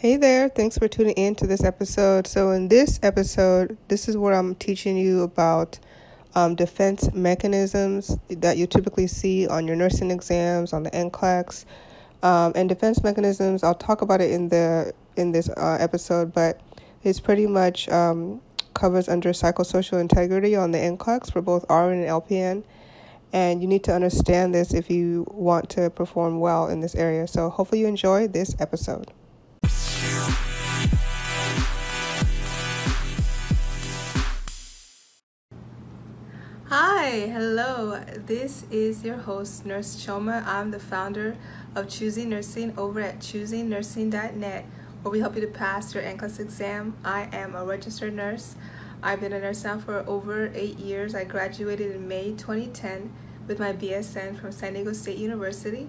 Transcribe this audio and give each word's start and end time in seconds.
Hey 0.00 0.16
there, 0.16 0.48
thanks 0.48 0.78
for 0.78 0.88
tuning 0.88 1.12
in 1.12 1.34
to 1.34 1.46
this 1.46 1.62
episode. 1.62 2.26
So, 2.26 2.52
in 2.52 2.68
this 2.68 2.98
episode, 3.02 3.76
this 3.88 4.08
is 4.08 4.16
where 4.16 4.32
I'm 4.32 4.54
teaching 4.54 4.96
you 4.96 5.20
about 5.20 5.78
um, 6.34 6.54
defense 6.54 7.12
mechanisms 7.12 8.16
that 8.30 8.56
you 8.56 8.66
typically 8.66 9.06
see 9.06 9.46
on 9.46 9.66
your 9.66 9.76
nursing 9.76 10.10
exams, 10.10 10.72
on 10.72 10.84
the 10.84 10.90
NCLEX, 10.92 11.66
um, 12.22 12.52
and 12.56 12.66
defense 12.66 13.02
mechanisms. 13.02 13.62
I'll 13.62 13.74
talk 13.74 14.00
about 14.00 14.22
it 14.22 14.30
in 14.30 14.48
the 14.48 14.94
in 15.18 15.32
this 15.32 15.50
uh, 15.50 15.76
episode, 15.78 16.32
but 16.32 16.58
it's 17.04 17.20
pretty 17.20 17.46
much 17.46 17.86
um, 17.90 18.40
covers 18.72 19.06
under 19.06 19.34
psychosocial 19.34 20.00
integrity 20.00 20.56
on 20.56 20.70
the 20.70 20.78
NCLEX 20.78 21.30
for 21.30 21.42
both 21.42 21.66
RN 21.68 22.00
and 22.00 22.08
LPN. 22.08 22.64
And 23.34 23.60
you 23.60 23.68
need 23.68 23.84
to 23.84 23.94
understand 23.94 24.54
this 24.54 24.72
if 24.72 24.88
you 24.88 25.26
want 25.30 25.68
to 25.70 25.90
perform 25.90 26.40
well 26.40 26.68
in 26.68 26.80
this 26.80 26.94
area. 26.94 27.26
So, 27.26 27.50
hopefully, 27.50 27.82
you 27.82 27.86
enjoy 27.86 28.28
this 28.28 28.56
episode. 28.58 29.12
Hi, 36.72 37.26
hello. 37.26 38.00
This 38.26 38.64
is 38.70 39.02
your 39.02 39.16
host, 39.16 39.66
Nurse 39.66 40.00
Choma. 40.04 40.44
I'm 40.46 40.70
the 40.70 40.78
founder 40.78 41.36
of 41.74 41.88
Choosing 41.88 42.28
Nursing 42.28 42.72
over 42.78 43.00
at 43.00 43.18
choosingnursing.net, 43.18 44.64
where 45.02 45.10
we 45.10 45.18
help 45.18 45.34
you 45.34 45.40
to 45.40 45.48
pass 45.48 45.92
your 45.92 46.04
NCLEX 46.04 46.38
exam. 46.38 46.96
I 47.04 47.28
am 47.32 47.56
a 47.56 47.64
registered 47.64 48.14
nurse. 48.14 48.54
I've 49.02 49.20
been 49.20 49.32
a 49.32 49.40
nurse 49.40 49.64
now 49.64 49.78
for 49.78 50.04
over 50.06 50.52
eight 50.54 50.78
years. 50.78 51.16
I 51.16 51.24
graduated 51.24 51.96
in 51.96 52.06
May 52.06 52.30
2010 52.34 53.12
with 53.48 53.58
my 53.58 53.72
BSN 53.72 54.40
from 54.40 54.52
San 54.52 54.74
Diego 54.74 54.92
State 54.92 55.18
University. 55.18 55.88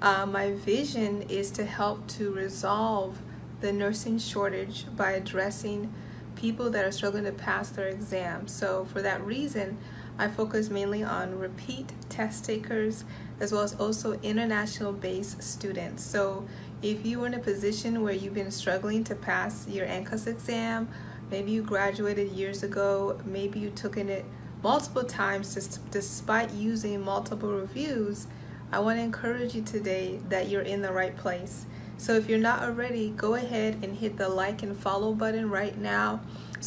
Uh, 0.00 0.24
my 0.24 0.52
vision 0.52 1.20
is 1.22 1.50
to 1.50 1.66
help 1.66 2.06
to 2.08 2.32
resolve 2.32 3.20
the 3.62 3.72
nursing 3.72 4.18
shortage 4.18 4.84
by 4.94 5.12
addressing 5.12 5.92
people 6.36 6.68
that 6.70 6.84
are 6.84 6.92
struggling 6.92 7.24
to 7.24 7.32
pass 7.32 7.70
their 7.70 7.88
exams. 7.88 8.52
So, 8.52 8.84
for 8.84 9.00
that 9.00 9.24
reason, 9.24 9.78
I 10.18 10.28
focus 10.28 10.68
mainly 10.68 11.02
on 11.02 11.38
repeat 11.38 11.92
test 12.08 12.44
takers 12.44 13.04
as 13.40 13.52
well 13.52 13.62
as 13.62 13.74
also 13.74 14.20
international 14.20 14.92
based 14.92 15.42
students. 15.42 16.04
So 16.04 16.46
if 16.82 17.04
you 17.06 17.22
are 17.22 17.26
in 17.26 17.34
a 17.34 17.38
position 17.38 18.02
where 18.02 18.12
you've 18.12 18.34
been 18.34 18.50
struggling 18.50 19.04
to 19.04 19.14
pass 19.14 19.66
your 19.66 19.86
NCLEX 19.86 20.26
exam, 20.26 20.88
maybe 21.30 21.50
you 21.50 21.62
graduated 21.62 22.32
years 22.32 22.62
ago, 22.62 23.18
maybe 23.24 23.58
you 23.58 23.70
took 23.70 23.96
in 23.96 24.08
it 24.08 24.24
multiple 24.62 25.04
times 25.04 25.54
just 25.54 25.90
despite 25.90 26.52
using 26.52 27.00
multiple 27.00 27.50
reviews, 27.50 28.26
I 28.70 28.78
want 28.78 28.98
to 28.98 29.02
encourage 29.02 29.54
you 29.54 29.62
today 29.62 30.20
that 30.28 30.48
you're 30.48 30.62
in 30.62 30.82
the 30.82 30.92
right 30.92 31.16
place. 31.16 31.66
So 32.02 32.14
if 32.14 32.28
you're 32.28 32.36
not 32.36 32.64
already, 32.64 33.10
go 33.10 33.34
ahead 33.34 33.78
and 33.84 33.96
hit 33.96 34.16
the 34.16 34.28
like 34.28 34.64
and 34.64 34.76
follow 34.76 35.14
button 35.14 35.48
right 35.48 35.78
now 35.78 36.20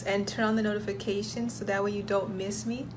and 0.06 0.26
turn 0.26 0.46
on 0.46 0.56
the 0.56 0.62
notifications 0.62 1.52
so 1.52 1.66
that 1.66 1.84
way 1.84 1.92
you 1.92 2.04
don't 2.04 2.34
miss 2.38 2.66
me 2.66 2.88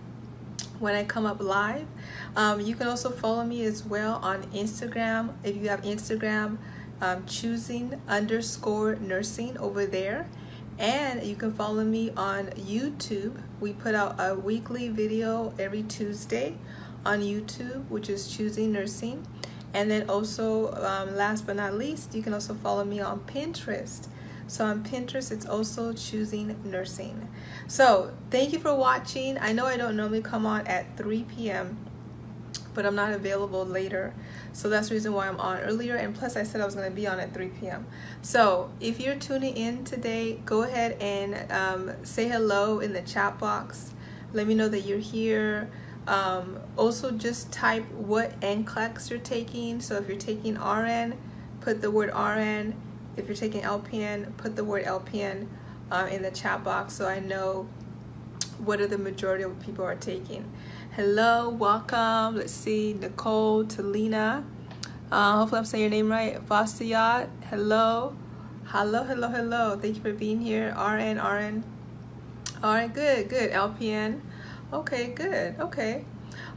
when 0.79 0.95
I 0.95 1.03
come 1.03 1.27
up 1.27 1.43
live. 1.43 1.89
Um, 2.37 2.61
you 2.61 2.77
can 2.77 2.87
also 2.87 3.11
follow 3.11 3.45
me 3.45 3.65
as 3.65 3.85
well 3.85 4.21
on 4.23 4.45
Instagram. 4.53 5.33
If 5.43 5.57
you 5.57 5.69
have 5.69 5.83
Instagram, 5.83 6.59
um, 7.01 7.27
choosing 7.27 8.01
underscore 8.07 8.95
nursing 8.95 9.59
over 9.59 9.85
there. 9.85 10.29
And 10.79 11.25
you 11.25 11.35
can 11.35 11.53
follow 11.53 11.83
me 11.83 12.13
on 12.17 12.51
YouTube. 12.51 13.43
We 13.59 13.73
put 13.73 13.97
out 13.97 14.15
a 14.21 14.37
weekly 14.37 14.91
video 14.91 15.55
every 15.59 15.83
Tuesday 15.83 16.55
on 17.05 17.19
YouTube, 17.19 17.89
which 17.89 18.09
is 18.09 18.29
choosing 18.29 18.71
nursing. 18.71 19.27
And 19.75 19.91
then 19.91 20.09
also, 20.09 20.73
um, 20.75 21.15
last 21.15 21.47
but 21.47 21.57
not 21.57 21.75
least, 21.75 22.15
you 22.15 22.23
can 22.23 22.33
also 22.33 22.55
follow 22.55 22.85
me 22.85 23.01
on 23.01 23.21
Pinterest. 23.21 24.09
So 24.47 24.65
on 24.65 24.83
Pinterest, 24.83 25.31
it's 25.31 25.45
also 25.45 25.93
choosing 25.93 26.57
nursing. 26.65 27.29
So 27.67 28.13
thank 28.31 28.53
you 28.53 28.59
for 28.59 28.75
watching. 28.75 29.39
I 29.39 29.53
know 29.53 29.67
I 29.67 29.77
don't 29.77 29.95
normally 29.95 30.23
come 30.23 30.47
on 30.47 30.67
at 30.67 30.97
3 30.97 31.25
p.m., 31.25 31.77
but 32.75 32.87
I'm 32.87 32.95
not 32.95 33.13
available 33.13 33.67
later. 33.67 34.15
So 34.53 34.71
that's 34.71 34.89
the 34.89 34.95
reason 34.95 35.13
why 35.13 35.29
I'm 35.29 35.39
on 35.39 35.59
earlier. 35.61 35.97
And 35.97 36.15
plus, 36.15 36.37
I 36.37 36.45
said 36.45 36.63
I 36.63 36.65
was 36.65 36.75
going 36.75 36.89
to 36.89 36.95
be 36.95 37.07
on 37.07 37.21
at 37.21 37.35
3 37.35 37.49
p.m. 37.61 37.87
So 38.23 38.71
if 38.81 39.01
you're 39.01 39.17
tuning 39.17 39.55
in 39.57 39.85
today, 39.85 40.41
go 40.47 40.63
ahead 40.63 40.97
and 41.01 41.53
um, 41.53 42.05
say 42.05 42.29
hello 42.29 42.79
in 42.79 42.95
the 42.95 43.03
chat 43.03 43.39
box. 43.39 43.93
Let 44.33 44.47
me 44.47 44.55
know 44.55 44.69
that 44.69 44.81
you're 44.81 44.99
here. 44.99 45.71
Um, 46.09 46.59
also, 46.77 47.11
just 47.13 47.53
type 47.53 47.89
what 47.93 48.41
NCLEX 48.41 49.11
you're 49.11 49.19
taking. 49.19 49.81
So 49.81 49.97
if 49.97 50.09
you're 50.09 50.17
taking 50.17 50.55
RN, 50.55 51.19
put 51.61 51.83
the 51.83 51.91
word 51.91 52.11
RN 52.15 52.75
if 53.19 53.27
you're 53.27 53.37
taking 53.37 53.63
LPN, 53.63 54.37
put 54.37 54.55
the 54.57 54.65
word 54.65 54.85
LPN 54.85 55.49
uh, 55.91 56.09
in 56.11 56.23
the 56.23 56.31
chat 56.31 56.63
box 56.63 56.95
so 56.95 57.09
I 57.09 57.19
know 57.19 57.69
what 58.59 58.81
are 58.81 58.87
the 58.87 58.99
majority 58.99 59.43
of 59.43 59.59
people 59.61 59.85
are 59.85 59.97
taking. 59.97 60.51
Hello, 60.95 61.49
welcome. 61.49 62.37
Let's 62.37 62.53
see, 62.53 62.95
Nicole, 62.95 63.65
Talina. 63.65 64.45
Uh, 65.11 65.39
hopefully 65.39 65.59
I'm 65.59 65.65
saying 65.65 65.83
your 65.83 65.91
name 65.91 66.11
right. 66.11 66.45
Vasiyat, 66.47 67.29
hello. 67.51 68.17
Hello, 68.67 69.03
hello, 69.03 69.29
hello. 69.29 69.79
Thank 69.81 69.97
you 69.97 70.03
for 70.03 70.13
being 70.13 70.41
here. 70.41 70.75
RN, 70.79 71.19
RN. 71.19 71.65
All 72.63 72.75
right, 72.75 72.93
good, 72.93 73.29
good. 73.29 73.51
LPN. 73.51 74.21
Okay, 74.73 75.09
good. 75.09 75.59
Okay. 75.59 76.05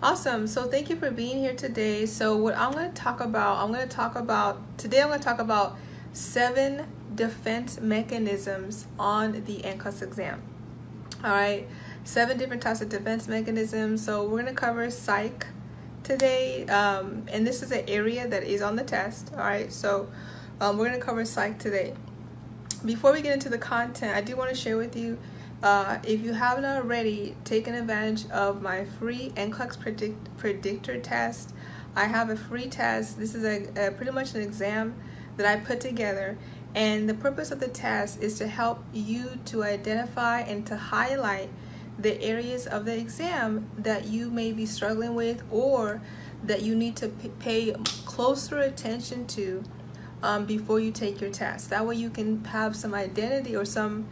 Awesome. 0.03 0.47
So 0.47 0.67
thank 0.67 0.89
you 0.89 0.95
for 0.95 1.11
being 1.11 1.39
here 1.39 1.55
today. 1.55 2.05
So 2.05 2.35
what 2.35 2.55
I'm 2.55 2.73
going 2.73 2.91
to 2.91 2.95
talk 2.95 3.22
about, 3.22 3.57
I'm 3.57 3.72
going 3.72 3.88
to 3.88 3.95
talk 3.95 4.16
about, 4.16 4.77
today 4.77 5.01
I'm 5.01 5.07
going 5.07 5.19
to 5.19 5.25
talk 5.25 5.39
about 5.39 5.77
seven 6.13 6.88
defense 7.16 7.79
mechanisms 7.79 8.88
on 9.00 9.44
the 9.45 9.59
NCLEX 9.59 10.01
exam. 10.01 10.41
All 11.23 11.29
right, 11.29 11.67
seven 12.03 12.38
different 12.38 12.63
types 12.63 12.81
of 12.81 12.89
defense 12.89 13.27
mechanisms. 13.27 14.03
So 14.03 14.27
we're 14.27 14.39
gonna 14.39 14.53
cover 14.53 14.89
psych 14.89 15.45
today, 16.03 16.66
um, 16.66 17.25
and 17.31 17.45
this 17.45 17.61
is 17.61 17.71
an 17.71 17.88
area 17.88 18.27
that 18.27 18.44
is 18.44 18.61
on 18.61 18.75
the 18.75 18.83
test. 18.83 19.31
All 19.33 19.39
right, 19.39 19.71
so 19.71 20.09
um, 20.59 20.77
we're 20.77 20.85
gonna 20.85 21.00
cover 21.00 21.23
psych 21.25 21.59
today. 21.59 21.94
Before 22.83 23.13
we 23.13 23.21
get 23.21 23.33
into 23.33 23.50
the 23.50 23.59
content, 23.59 24.16
I 24.16 24.21
do 24.21 24.35
want 24.35 24.50
to 24.50 24.55
share 24.55 24.77
with 24.77 24.95
you. 24.95 25.19
Uh, 25.63 25.99
if 26.03 26.22
you 26.22 26.33
haven't 26.33 26.66
already 26.66 27.35
taken 27.44 27.75
advantage 27.75 28.29
of 28.31 28.61
my 28.61 28.83
free 28.83 29.31
NCLEX 29.35 29.79
predict- 29.79 30.38
predictor 30.38 30.99
test, 30.99 31.53
I 31.95 32.05
have 32.05 32.29
a 32.29 32.35
free 32.35 32.67
test. 32.67 33.19
This 33.19 33.35
is 33.35 33.44
a, 33.44 33.88
a 33.88 33.91
pretty 33.91 34.11
much 34.11 34.33
an 34.33 34.41
exam 34.41 34.95
that 35.38 35.45
I 35.45 35.59
put 35.63 35.79
together. 35.79 36.38
And 36.73 37.07
the 37.07 37.13
purpose 37.13 37.51
of 37.51 37.59
the 37.59 37.67
test 37.67 38.21
is 38.21 38.38
to 38.39 38.47
help 38.47 38.83
you 38.94 39.39
to 39.45 39.63
identify 39.63 40.39
and 40.39 40.66
to 40.67 40.77
highlight 40.77 41.50
the 42.00 42.19
areas 42.21 42.66
of 42.66 42.85
the 42.85 42.97
exam 42.97 43.69
that 43.77 44.05
you 44.05 44.31
may 44.31 44.51
be 44.51 44.66
struggling 44.66 45.13
with 45.13 45.44
or 45.51 46.01
that 46.44 46.63
you 46.63 46.75
need 46.75 46.95
to 46.95 47.09
pay 47.39 47.75
closer 48.05 48.59
attention 48.59 49.27
to 49.27 49.63
um, 50.23 50.45
before 50.45 50.79
you 50.79 50.91
take 50.91 51.21
your 51.21 51.29
test. 51.29 51.69
That 51.69 51.85
way 51.85 51.95
you 51.95 52.09
can 52.09 52.44
have 52.45 52.75
some 52.75 52.95
identity 52.95 53.55
or 53.55 53.66
some 53.66 54.07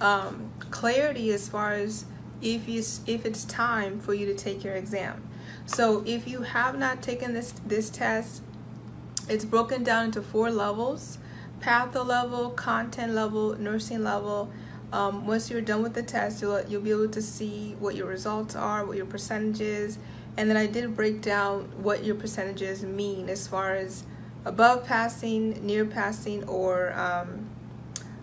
um, 0.00 0.50
clarity 0.74 1.32
as 1.32 1.48
far 1.48 1.72
as 1.72 2.04
if, 2.42 2.68
you, 2.68 2.82
if 3.06 3.24
it's 3.24 3.44
time 3.44 4.00
for 4.00 4.12
you 4.12 4.26
to 4.26 4.34
take 4.34 4.64
your 4.64 4.74
exam. 4.74 5.22
So 5.66 6.02
if 6.04 6.26
you 6.26 6.42
have 6.42 6.76
not 6.76 7.00
taken 7.00 7.32
this, 7.32 7.52
this 7.64 7.88
test, 7.88 8.42
it's 9.28 9.44
broken 9.44 9.84
down 9.84 10.06
into 10.06 10.20
four 10.20 10.50
levels 10.50 11.18
patho 11.60 12.04
level, 12.04 12.50
content 12.50 13.14
level, 13.14 13.56
nursing 13.58 14.02
level. 14.02 14.50
Um, 14.92 15.26
once 15.26 15.48
you're 15.48 15.62
done 15.62 15.82
with 15.82 15.94
the 15.94 16.02
test, 16.02 16.42
you'll, 16.42 16.60
you'll 16.68 16.82
be 16.82 16.90
able 16.90 17.08
to 17.08 17.22
see 17.22 17.74
what 17.78 17.94
your 17.94 18.06
results 18.06 18.54
are, 18.54 18.84
what 18.84 18.96
your 18.96 19.06
percentages, 19.06 19.98
and 20.36 20.50
then 20.50 20.56
I 20.56 20.66
did 20.66 20.94
break 20.94 21.22
down 21.22 21.72
what 21.82 22.04
your 22.04 22.16
percentages 22.16 22.82
mean 22.82 23.30
as 23.30 23.46
far 23.48 23.74
as 23.74 24.04
above 24.44 24.84
passing, 24.84 25.64
near 25.64 25.86
passing, 25.86 26.44
or 26.44 26.92
um, 26.92 27.48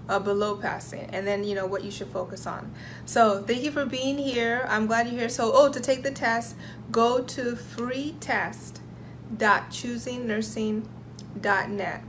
below 0.08 0.58
passing, 0.58 1.09
and 1.12 1.26
then 1.26 1.44
you 1.44 1.56
know 1.56 1.66
what 1.66 1.84
you 1.84 1.92
should 1.92 2.08
focus 2.08 2.46
on. 2.46 2.74
So 3.06 3.42
thank 3.44 3.64
you 3.64 3.72
for 3.72 3.86
being 3.86 4.18
here. 4.18 4.66
I'm 4.70 4.88
glad 4.88 5.08
you're 5.08 5.20
here. 5.20 5.30
So 5.30 5.52
oh, 5.53 5.72
to 5.72 5.80
take 5.80 6.03
the 6.03 6.12
test, 6.12 6.56
go 6.92 7.22
to 7.22 7.56
free 7.56 8.16
test 8.20 8.82
www.choosingnursing.net. 9.38 12.03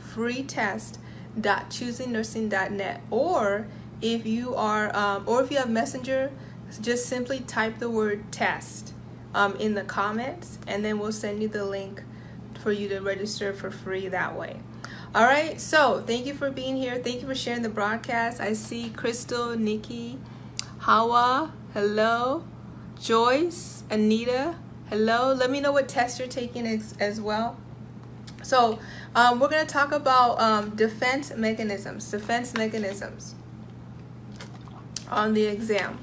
Free 0.00 0.42
test 0.42 0.98
www.choosingnursing.net. 1.38 3.00
Or 3.10 3.66
if 4.00 4.26
you 4.26 4.54
are, 4.54 4.94
um, 4.96 5.24
or 5.26 5.42
if 5.42 5.50
you 5.50 5.58
have 5.58 5.70
Messenger, 5.70 6.30
just 6.80 7.06
simply 7.06 7.40
type 7.40 7.78
the 7.78 7.90
word 7.90 8.30
test 8.30 8.92
um, 9.34 9.56
in 9.56 9.74
the 9.74 9.82
comments, 9.82 10.58
and 10.66 10.84
then 10.84 10.98
we'll 10.98 11.12
send 11.12 11.42
you 11.42 11.48
the 11.48 11.64
link 11.64 12.02
for 12.60 12.72
you 12.72 12.88
to 12.88 13.00
register 13.00 13.52
for 13.52 13.70
free 13.70 14.08
that 14.08 14.36
way. 14.36 14.60
All 15.14 15.24
right, 15.24 15.60
so 15.60 16.02
thank 16.06 16.26
you 16.26 16.34
for 16.34 16.50
being 16.50 16.76
here. 16.76 16.96
Thank 16.96 17.22
you 17.22 17.26
for 17.26 17.34
sharing 17.34 17.62
the 17.62 17.68
broadcast. 17.68 18.40
I 18.40 18.52
see 18.52 18.90
Crystal, 18.90 19.56
Nikki, 19.56 20.18
Hawa, 20.80 21.52
hello, 21.72 22.44
Joyce, 23.00 23.84
Anita, 23.90 24.56
Hello, 24.90 25.34
let 25.34 25.50
me 25.50 25.60
know 25.60 25.70
what 25.70 25.86
test 25.86 26.18
you're 26.18 26.26
taking 26.28 26.66
as, 26.66 26.94
as 26.98 27.20
well. 27.20 27.58
So 28.42 28.78
um, 29.14 29.38
we're 29.38 29.50
going 29.50 29.66
to 29.66 29.70
talk 29.70 29.92
about 29.92 30.40
um, 30.40 30.70
defense 30.70 31.30
mechanisms, 31.36 32.10
defense 32.10 32.54
mechanisms 32.54 33.34
on 35.10 35.34
the 35.34 35.44
exam. 35.44 35.98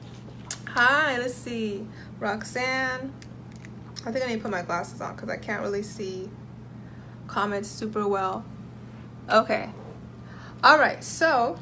Hi, 0.68 1.18
let's 1.18 1.34
see. 1.34 1.88
Roxanne. 2.19 3.12
I 4.06 4.12
think 4.12 4.24
I 4.24 4.28
need 4.28 4.36
to 4.36 4.42
put 4.44 4.51
my 4.51 4.62
glasses 4.62 5.01
on 5.01 5.16
because 5.16 5.30
I 5.30 5.38
can't 5.38 5.63
really 5.63 5.81
see 5.81 6.30
comments 7.25 7.68
super 7.68 8.08
well. 8.08 8.46
Okay. 9.30 9.69
All 10.63 10.77
right, 10.77 11.04
so 11.04 11.57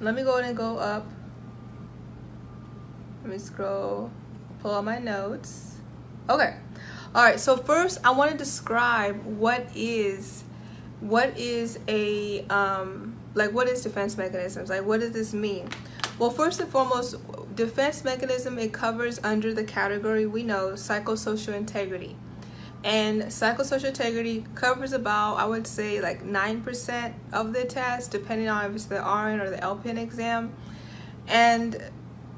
let 0.00 0.14
me 0.14 0.22
go 0.22 0.38
ahead 0.38 0.48
and 0.48 0.56
go 0.56 0.78
up. 0.78 1.06
Let 3.22 3.32
me 3.32 3.38
scroll, 3.38 4.10
pull 4.60 4.74
out 4.74 4.84
my 4.84 4.98
notes. 4.98 5.76
Okay. 6.28 6.56
All 7.14 7.22
right, 7.22 7.38
so 7.38 7.56
first 7.56 7.98
I 8.04 8.10
want 8.10 8.32
to 8.32 8.36
describe 8.38 9.22
what 9.24 9.66
is 9.74 10.44
what 11.00 11.36
is 11.36 11.78
a 11.88 12.46
um 12.46 13.16
like 13.34 13.52
what 13.52 13.68
is 13.68 13.82
defense 13.82 14.16
mechanisms? 14.16 14.70
Like 14.70 14.84
what 14.84 15.00
does 15.00 15.12
this 15.12 15.34
mean? 15.34 15.68
Well, 16.18 16.30
first 16.30 16.60
and 16.60 16.70
foremost, 16.70 17.16
defense 17.54 18.04
mechanism 18.04 18.58
it 18.58 18.72
covers 18.72 19.20
under 19.22 19.52
the 19.52 19.64
category 19.64 20.26
we 20.26 20.42
know 20.42 20.70
psychosocial 20.72 21.54
integrity. 21.54 22.16
And 22.84 23.22
psychosocial 23.24 23.86
integrity 23.86 24.44
covers 24.54 24.92
about, 24.92 25.36
I 25.36 25.44
would 25.44 25.66
say, 25.66 26.00
like 26.00 26.24
9% 26.24 27.12
of 27.32 27.52
the 27.52 27.64
test, 27.64 28.10
depending 28.10 28.48
on 28.48 28.64
if 28.66 28.74
it's 28.74 28.84
the 28.86 28.96
RN 28.96 29.40
or 29.40 29.50
the 29.50 29.58
LPN 29.58 29.98
exam. 29.98 30.52
And, 31.28 31.80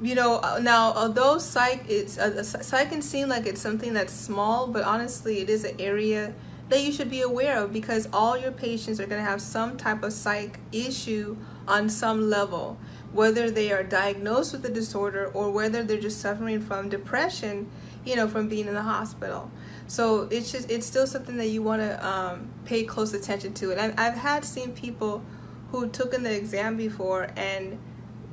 you 0.01 0.13
know, 0.13 0.39
now, 0.61 0.93
although 0.93 1.39
psych, 1.39 1.85
it's, 1.89 2.19
uh, 2.19 2.43
psych 2.43 2.89
can 2.89 3.01
seem 3.01 3.27
like 3.27 3.47
it's 3.47 3.61
something 3.61 3.93
that's 3.93 4.13
small, 4.13 4.67
but 4.67 4.83
honestly, 4.83 5.39
it 5.39 5.49
is 5.49 5.63
an 5.63 5.75
area 5.79 6.35
that 6.69 6.83
you 6.83 6.91
should 6.91 7.09
be 7.09 7.21
aware 7.21 7.57
of 7.57 7.73
because 7.73 8.07
all 8.13 8.37
your 8.37 8.51
patients 8.51 8.99
are 8.99 9.05
going 9.05 9.23
to 9.23 9.29
have 9.29 9.41
some 9.41 9.77
type 9.77 10.03
of 10.03 10.13
psych 10.13 10.59
issue 10.71 11.37
on 11.67 11.89
some 11.89 12.29
level, 12.29 12.77
whether 13.11 13.49
they 13.49 13.71
are 13.71 13.83
diagnosed 13.83 14.51
with 14.51 14.65
a 14.65 14.69
disorder 14.69 15.31
or 15.33 15.51
whether 15.51 15.83
they're 15.83 15.99
just 15.99 16.21
suffering 16.21 16.59
from 16.59 16.89
depression, 16.89 17.69
you 18.03 18.15
know, 18.15 18.27
from 18.27 18.47
being 18.47 18.67
in 18.67 18.73
the 18.73 18.81
hospital. 18.83 19.49
So 19.87 20.27
it's 20.31 20.51
just 20.51 20.71
it's 20.71 20.85
still 20.85 21.07
something 21.07 21.37
that 21.37 21.47
you 21.47 21.61
want 21.61 21.81
to 21.81 22.07
um, 22.07 22.49
pay 22.65 22.83
close 22.83 23.13
attention 23.13 23.53
to. 23.55 23.71
And 23.71 23.79
I've, 23.79 23.99
I've 23.99 24.17
had 24.17 24.43
seen 24.43 24.71
people 24.71 25.23
who 25.71 25.89
took 25.89 26.13
in 26.13 26.23
the 26.23 26.35
exam 26.35 26.77
before 26.77 27.29
and 27.35 27.77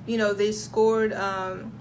you 0.07 0.17
know 0.17 0.33
they 0.33 0.53
scored 0.53 1.13
um, 1.13 1.73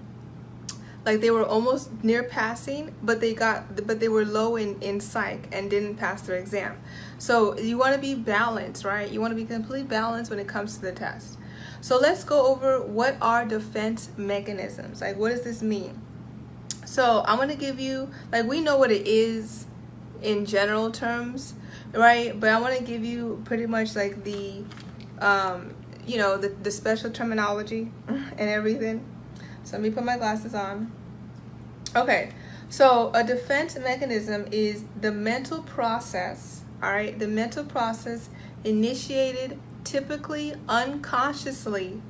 like 1.04 1.20
they 1.20 1.30
were 1.30 1.44
almost 1.44 2.04
near 2.04 2.22
passing, 2.22 2.94
but 3.02 3.20
they 3.20 3.34
got 3.34 3.86
but 3.86 3.98
they 3.98 4.08
were 4.08 4.24
low 4.24 4.56
in 4.56 4.80
in 4.82 5.00
psych 5.00 5.48
and 5.52 5.70
didn't 5.70 5.96
pass 5.96 6.22
their 6.22 6.36
exam. 6.36 6.78
So 7.18 7.58
you 7.58 7.78
want 7.78 7.94
to 7.94 8.00
be 8.00 8.14
balanced, 8.14 8.84
right? 8.84 9.10
You 9.10 9.20
want 9.20 9.32
to 9.32 9.36
be 9.36 9.44
completely 9.44 9.86
balanced 9.86 10.30
when 10.30 10.38
it 10.38 10.48
comes 10.48 10.76
to 10.76 10.82
the 10.82 10.92
test. 10.92 11.38
So 11.80 11.98
let's 11.98 12.22
go 12.22 12.46
over 12.46 12.80
what 12.80 13.16
are 13.20 13.44
defense 13.44 14.10
mechanisms. 14.16 15.00
Like 15.00 15.16
what 15.16 15.30
does 15.30 15.42
this 15.42 15.62
mean? 15.62 16.00
So 16.92 17.24
I'm 17.26 17.38
gonna 17.38 17.56
give 17.56 17.80
you 17.80 18.10
like 18.30 18.44
we 18.44 18.60
know 18.60 18.76
what 18.76 18.90
it 18.90 19.06
is 19.08 19.64
in 20.20 20.44
general 20.44 20.90
terms, 20.90 21.54
right? 21.94 22.38
But 22.38 22.50
I 22.50 22.60
want 22.60 22.76
to 22.76 22.84
give 22.84 23.02
you 23.02 23.40
pretty 23.46 23.64
much 23.64 23.96
like 23.96 24.24
the, 24.24 24.62
um, 25.18 25.74
you 26.06 26.18
know, 26.18 26.36
the 26.36 26.50
the 26.50 26.70
special 26.70 27.10
terminology 27.10 27.90
and 28.08 28.38
everything. 28.38 29.06
So 29.64 29.76
let 29.76 29.80
me 29.80 29.88
put 29.88 30.04
my 30.04 30.18
glasses 30.18 30.54
on. 30.54 30.92
Okay, 31.96 32.32
so 32.68 33.10
a 33.14 33.24
defense 33.24 33.74
mechanism 33.78 34.44
is 34.52 34.84
the 35.00 35.12
mental 35.12 35.62
process. 35.62 36.60
All 36.82 36.92
right, 36.92 37.18
the 37.18 37.26
mental 37.26 37.64
process 37.64 38.28
initiated 38.64 39.58
typically 39.82 40.56
unconsciously 40.68 42.02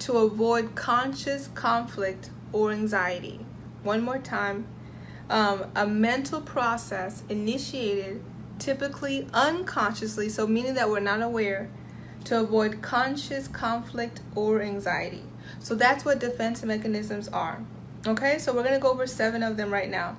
to 0.00 0.18
avoid 0.18 0.74
conscious 0.74 1.46
conflict 1.54 2.30
or 2.52 2.72
anxiety. 2.72 3.45
One 3.86 4.02
more 4.02 4.18
time. 4.18 4.66
Um, 5.30 5.70
a 5.76 5.86
mental 5.86 6.40
process 6.40 7.22
initiated 7.28 8.20
typically 8.58 9.28
unconsciously, 9.32 10.28
so 10.28 10.44
meaning 10.46 10.74
that 10.74 10.90
we're 10.90 10.98
not 10.98 11.22
aware, 11.22 11.70
to 12.24 12.40
avoid 12.40 12.82
conscious 12.82 13.46
conflict 13.46 14.22
or 14.34 14.60
anxiety. 14.60 15.22
So 15.60 15.76
that's 15.76 16.04
what 16.04 16.18
defense 16.18 16.64
mechanisms 16.64 17.28
are. 17.28 17.62
Okay, 18.04 18.38
so 18.38 18.52
we're 18.52 18.68
to 18.68 18.78
go 18.80 18.90
over 18.90 19.06
seven 19.06 19.44
of 19.44 19.56
them 19.56 19.72
right 19.72 19.88
now. 19.88 20.16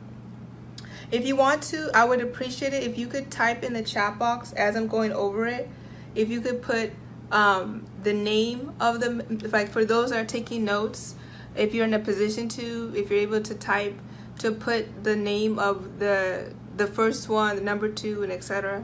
If 1.11 1.25
you 1.25 1.35
want 1.35 1.61
to, 1.63 1.91
I 1.93 2.05
would 2.05 2.21
appreciate 2.21 2.73
it 2.73 2.83
if 2.83 2.97
you 2.97 3.07
could 3.07 3.29
type 3.29 3.63
in 3.63 3.73
the 3.73 3.83
chat 3.83 4.17
box 4.17 4.53
as 4.53 4.77
I'm 4.77 4.87
going 4.87 5.11
over 5.11 5.45
it. 5.45 5.69
If 6.15 6.29
you 6.29 6.39
could 6.39 6.61
put 6.61 6.93
um, 7.33 7.85
the 8.03 8.13
name 8.13 8.71
of 8.79 9.01
them, 9.01 9.39
like 9.51 9.69
for 9.69 9.83
those 9.83 10.11
that 10.11 10.19
are 10.19 10.25
taking 10.25 10.63
notes, 10.63 11.15
if 11.57 11.73
you're 11.73 11.85
in 11.85 11.93
a 11.93 11.99
position 11.99 12.47
to, 12.49 12.93
if 12.95 13.09
you're 13.09 13.19
able 13.19 13.41
to 13.41 13.55
type, 13.55 13.97
to 14.39 14.51
put 14.51 15.03
the 15.03 15.15
name 15.15 15.59
of 15.59 15.99
the 15.99 16.53
the 16.75 16.87
first 16.87 17.27
one, 17.27 17.55
the 17.55 17.61
number 17.61 17.89
two, 17.89 18.23
and 18.23 18.31
etc. 18.31 18.83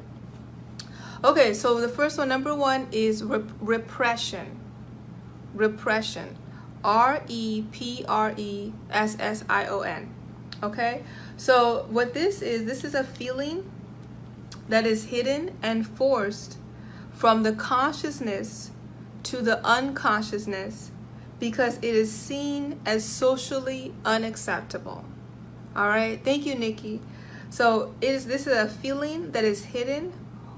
Okay, 1.24 1.54
so 1.54 1.80
the 1.80 1.88
first 1.88 2.18
one, 2.18 2.28
number 2.28 2.54
one, 2.54 2.88
is 2.92 3.24
rep 3.24 3.50
repression. 3.62 4.60
Repression. 5.54 6.36
R 6.84 7.24
E 7.28 7.64
P 7.72 8.04
R 8.08 8.34
E 8.36 8.74
S 8.90 9.16
S 9.20 9.44
I 9.50 9.68
O 9.68 9.82
N. 9.82 10.14
Okay, 10.62 11.04
so 11.38 11.86
what 11.90 12.14
this 12.14 12.42
is, 12.42 12.66
this 12.66 12.84
is 12.84 12.94
a 12.94 13.04
feeling 13.04 13.70
that 14.70 14.86
is 14.86 15.06
hidden 15.06 15.58
and 15.62 15.86
forced 15.86 16.58
from 17.14 17.44
the 17.44 17.54
consciousness 17.54 18.72
to 19.24 19.42
the 19.42 19.66
unconsciousness 19.66 20.92
because 21.44 21.76
it 21.80 21.94
is 21.94 22.10
seen 22.10 22.80
as 22.86 23.04
socially 23.04 23.94
unacceptable. 24.06 25.04
All 25.76 25.90
right, 25.90 26.18
thank 26.24 26.46
you, 26.46 26.56
Nikki. 26.56 27.02
So 27.50 27.94
is 28.00 28.28
this 28.28 28.48
is 28.48 28.56
a 28.56 28.70
feeling 28.70 29.34
that 29.34 29.44
is 29.44 29.66
hidden 29.66 30.14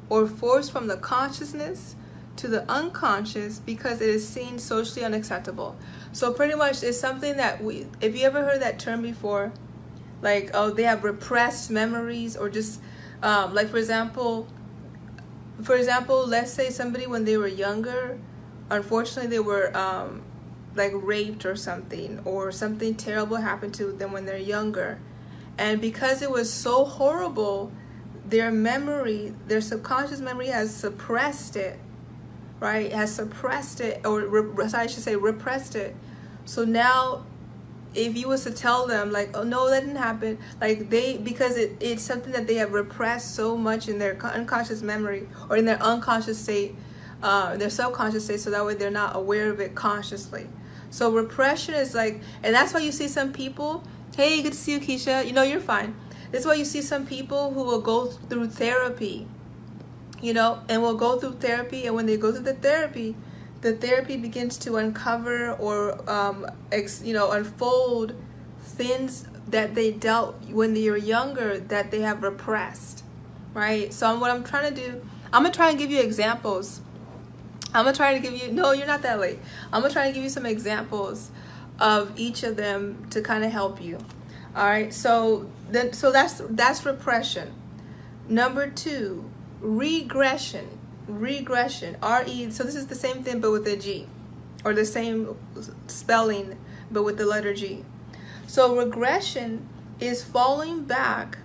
or 0.10 0.28
forced 0.28 0.72
from 0.72 0.86
the 0.86 0.98
consciousness 0.98 1.96
to 2.36 2.48
the 2.48 2.70
unconscious 2.70 3.58
because 3.58 4.00
it 4.00 4.10
is 4.10 4.30
seen 4.30 4.60
socially 4.60 5.04
unacceptable. 5.04 5.76
So 6.12 6.32
pretty 6.32 6.54
much 6.54 6.84
it's 6.84 7.00
something 7.00 7.36
that 7.38 7.64
we 7.64 7.88
if 8.00 8.16
you 8.16 8.24
ever 8.28 8.44
heard 8.44 8.62
that 8.62 8.78
term 8.78 9.02
before, 9.02 9.54
like 10.22 10.52
oh 10.54 10.70
they 10.70 10.84
have 10.84 11.04
repressed 11.04 11.72
memories 11.72 12.38
or 12.38 12.48
just 12.48 12.80
um, 13.24 13.56
like 13.56 13.70
for 13.70 13.78
example 13.78 14.48
for 15.64 15.76
example 15.76 16.28
let's 16.28 16.54
say 16.54 16.70
somebody 16.70 17.08
when 17.08 17.26
they 17.26 17.38
were 17.38 17.48
younger 17.48 18.20
unfortunately 18.70 19.28
they 19.32 19.40
were 19.40 19.76
um, 19.76 20.22
like 20.76 20.92
raped 20.94 21.46
or 21.46 21.56
something 21.56 22.20
or 22.26 22.52
something 22.52 22.96
terrible 22.96 23.38
happened 23.38 23.74
to 23.76 23.92
them 23.92 24.12
when 24.12 24.26
they're 24.26 24.38
younger. 24.38 25.00
And 25.58 25.80
because 25.80 26.22
it 26.22 26.30
was 26.32 26.52
so 26.52 26.86
horrible 26.86 27.72
their 28.28 28.52
memory 28.52 29.34
their 29.48 29.62
subconscious 29.62 30.20
memory 30.20 30.48
has 30.48 30.76
suppressed 30.76 31.56
it 31.56 31.80
right? 32.60 32.92
Has 32.92 33.14
suppressed 33.14 33.82
it 33.82 34.06
or 34.06 34.22
re- 34.22 34.66
i 34.74 34.88
should 34.88 35.04
say 35.04 35.16
repressed 35.16 35.76
it. 35.76 35.96
So 36.46 36.64
now 36.64 37.26
if 37.94 38.18
you 38.18 38.28
was 38.28 38.44
to 38.44 38.52
tell 38.52 38.88
them 38.88 39.12
like 39.12 39.30
oh 39.38 39.44
no 39.44 39.70
that 39.70 39.80
didn't 39.80 39.96
happen 39.96 40.38
like 40.60 40.90
they 40.90 41.18
because 41.18 41.56
it, 41.56 41.78
it's 41.80 42.04
something 42.04 42.34
that 42.34 42.46
they 42.46 42.56
have 42.56 42.74
repressed 42.74 43.34
so 43.34 43.56
much 43.56 43.88
in 43.88 44.00
their 44.00 44.18
unconscious 44.22 44.82
memory 44.82 45.28
or 45.50 45.56
in 45.56 45.64
their 45.64 45.82
unconscious 45.82 46.38
state 46.38 46.76
uh, 47.24 47.56
their 47.56 47.70
subconscious 47.70 48.26
state 48.26 48.40
so 48.42 48.50
that 48.50 48.66
way 48.66 48.76
they're 48.76 48.92
not 48.92 49.16
aware 49.16 49.50
of 49.50 49.62
it 49.62 49.76
consciously 49.76 50.46
so 50.96 51.12
repression 51.12 51.74
is 51.74 51.94
like, 51.94 52.22
and 52.42 52.56
that's 52.56 52.74
why 52.74 52.80
you 52.80 52.94
see 52.94 53.10
some 53.10 53.34
people. 53.34 53.84
Hey, 54.16 54.42
good 54.42 54.54
to 54.54 54.58
see 54.58 54.72
you, 54.72 54.80
Keisha. 54.80 55.28
You 55.28 55.34
know 55.34 55.42
you're 55.42 55.60
fine. 55.60 55.94
That's 56.32 56.46
why 56.46 56.54
you 56.54 56.64
see 56.64 56.82
some 56.82 57.06
people 57.06 57.52
who 57.52 57.64
will 57.64 57.82
go 57.82 58.06
through 58.06 58.48
therapy. 58.48 59.28
You 60.22 60.34
know, 60.34 60.62
and 60.70 60.82
will 60.82 60.96
go 60.96 61.20
through 61.20 61.34
therapy, 61.34 61.86
and 61.86 61.98
when 61.98 62.06
they 62.06 62.16
go 62.16 62.32
through 62.32 62.44
the 62.44 62.54
therapy, 62.54 63.14
the 63.60 63.74
therapy 63.74 64.16
begins 64.16 64.58
to 64.60 64.78
uncover 64.78 65.52
or 65.52 66.10
um, 66.10 66.48
ex, 66.72 67.02
you 67.04 67.14
know 67.14 67.32
unfold 67.32 68.16
things 68.62 69.28
that 69.50 69.76
they 69.76 69.92
dealt 69.92 70.42
when 70.50 70.74
they 70.74 70.90
were 70.90 70.96
younger 70.96 71.60
that 71.60 71.92
they 71.92 72.02
have 72.02 72.24
repressed 72.24 73.04
right 73.54 73.94
so 73.94 74.18
what 74.20 74.30
i'm 74.32 74.44
trying 74.44 74.74
to 74.74 74.82
do 74.82 75.02
i'm 75.34 75.44
gonna 75.44 75.54
try 75.54 75.70
and 75.70 75.78
give 75.78 75.92
you 75.92 76.00
examples 76.00 76.82
I'm 77.76 77.84
gonna 77.84 77.96
try 77.96 78.14
to 78.14 78.20
give 78.20 78.34
you, 78.34 78.52
no, 78.52 78.72
you're 78.72 78.88
not 78.88 79.02
that 79.02 79.20
late. 79.20 79.40
I'm 79.72 79.82
gonna 79.82 79.94
try 79.94 80.08
to 80.08 80.14
give 80.14 80.24
you 80.24 80.30
some 80.30 80.46
examples 80.46 81.30
of 81.80 82.18
each 82.18 82.44
of 82.44 82.56
them 82.56 83.06
to 83.10 83.22
kind 83.22 83.44
of 83.44 83.52
help 83.52 83.82
you. 83.82 83.98
All 84.56 84.66
right, 84.66 84.94
so 84.94 85.50
then, 85.70 85.92
so 85.92 86.12
that's 86.12 86.42
that's 86.50 86.86
repression. 86.86 87.54
Number 88.30 88.70
two, 88.70 89.30
regression. 89.60 90.80
Regression. 91.08 91.98
R 92.02 92.24
E. 92.26 92.50
So 92.50 92.64
this 92.64 92.76
is 92.76 92.88
the 92.88 92.96
same 92.96 93.24
thing, 93.24 93.42
but 93.42 93.52
with 93.52 93.68
a 93.68 93.76
G, 93.76 94.08
or 94.64 94.74
the 94.74 94.86
same 94.86 95.36
spelling, 95.88 96.58
but 96.90 97.04
with 97.04 97.18
the 97.18 97.26
letter 97.26 97.54
G. 97.54 97.84
So 98.48 98.78
regression 98.78 99.68
is 100.00 100.24
falling 100.24 100.86
back 100.86 101.40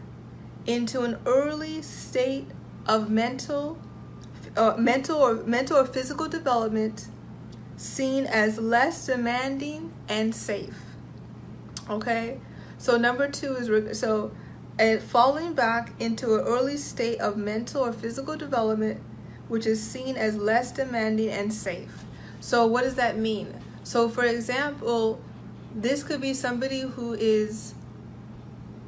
into 0.67 1.03
an 1.03 1.19
early 1.27 1.83
state 1.83 2.47
of 2.87 3.11
mental, 3.11 3.79
uh, 4.57 4.75
mental 4.79 5.19
or 5.19 5.35
mental 5.45 5.79
or 5.79 5.87
physical 5.87 6.29
development 6.29 7.09
seen 7.77 8.27
as 8.27 8.59
less 8.59 9.07
demanding 9.07 9.93
and 10.09 10.35
safe. 10.35 10.77
Okay, 11.89 12.39
so 12.79 12.97
number 12.97 13.29
two 13.29 13.55
is 13.57 13.99
so, 13.99 14.33
and 14.79 15.03
falling 15.03 15.55
back 15.55 15.93
into 15.99 16.35
an 16.35 16.41
early 16.41 16.77
state 16.77 17.19
of 17.21 17.37
mental 17.37 17.85
or 17.85 17.93
physical 17.93 18.37
development, 18.37 19.01
which 19.49 19.67
is 19.67 19.83
seen 19.83 20.17
as 20.17 20.37
less 20.37 20.73
demanding 20.73 21.31
and 21.31 21.53
safe. 21.53 22.05
So 22.41 22.67
what 22.67 22.85
does 22.85 22.95
that 22.95 23.19
mean? 23.19 23.55
So 23.83 24.09
for 24.09 24.25
example, 24.25 25.21
this 25.75 26.03
could 26.03 26.21
be 26.21 26.35
somebody 26.35 26.81
who 26.81 27.15
is 27.15 27.75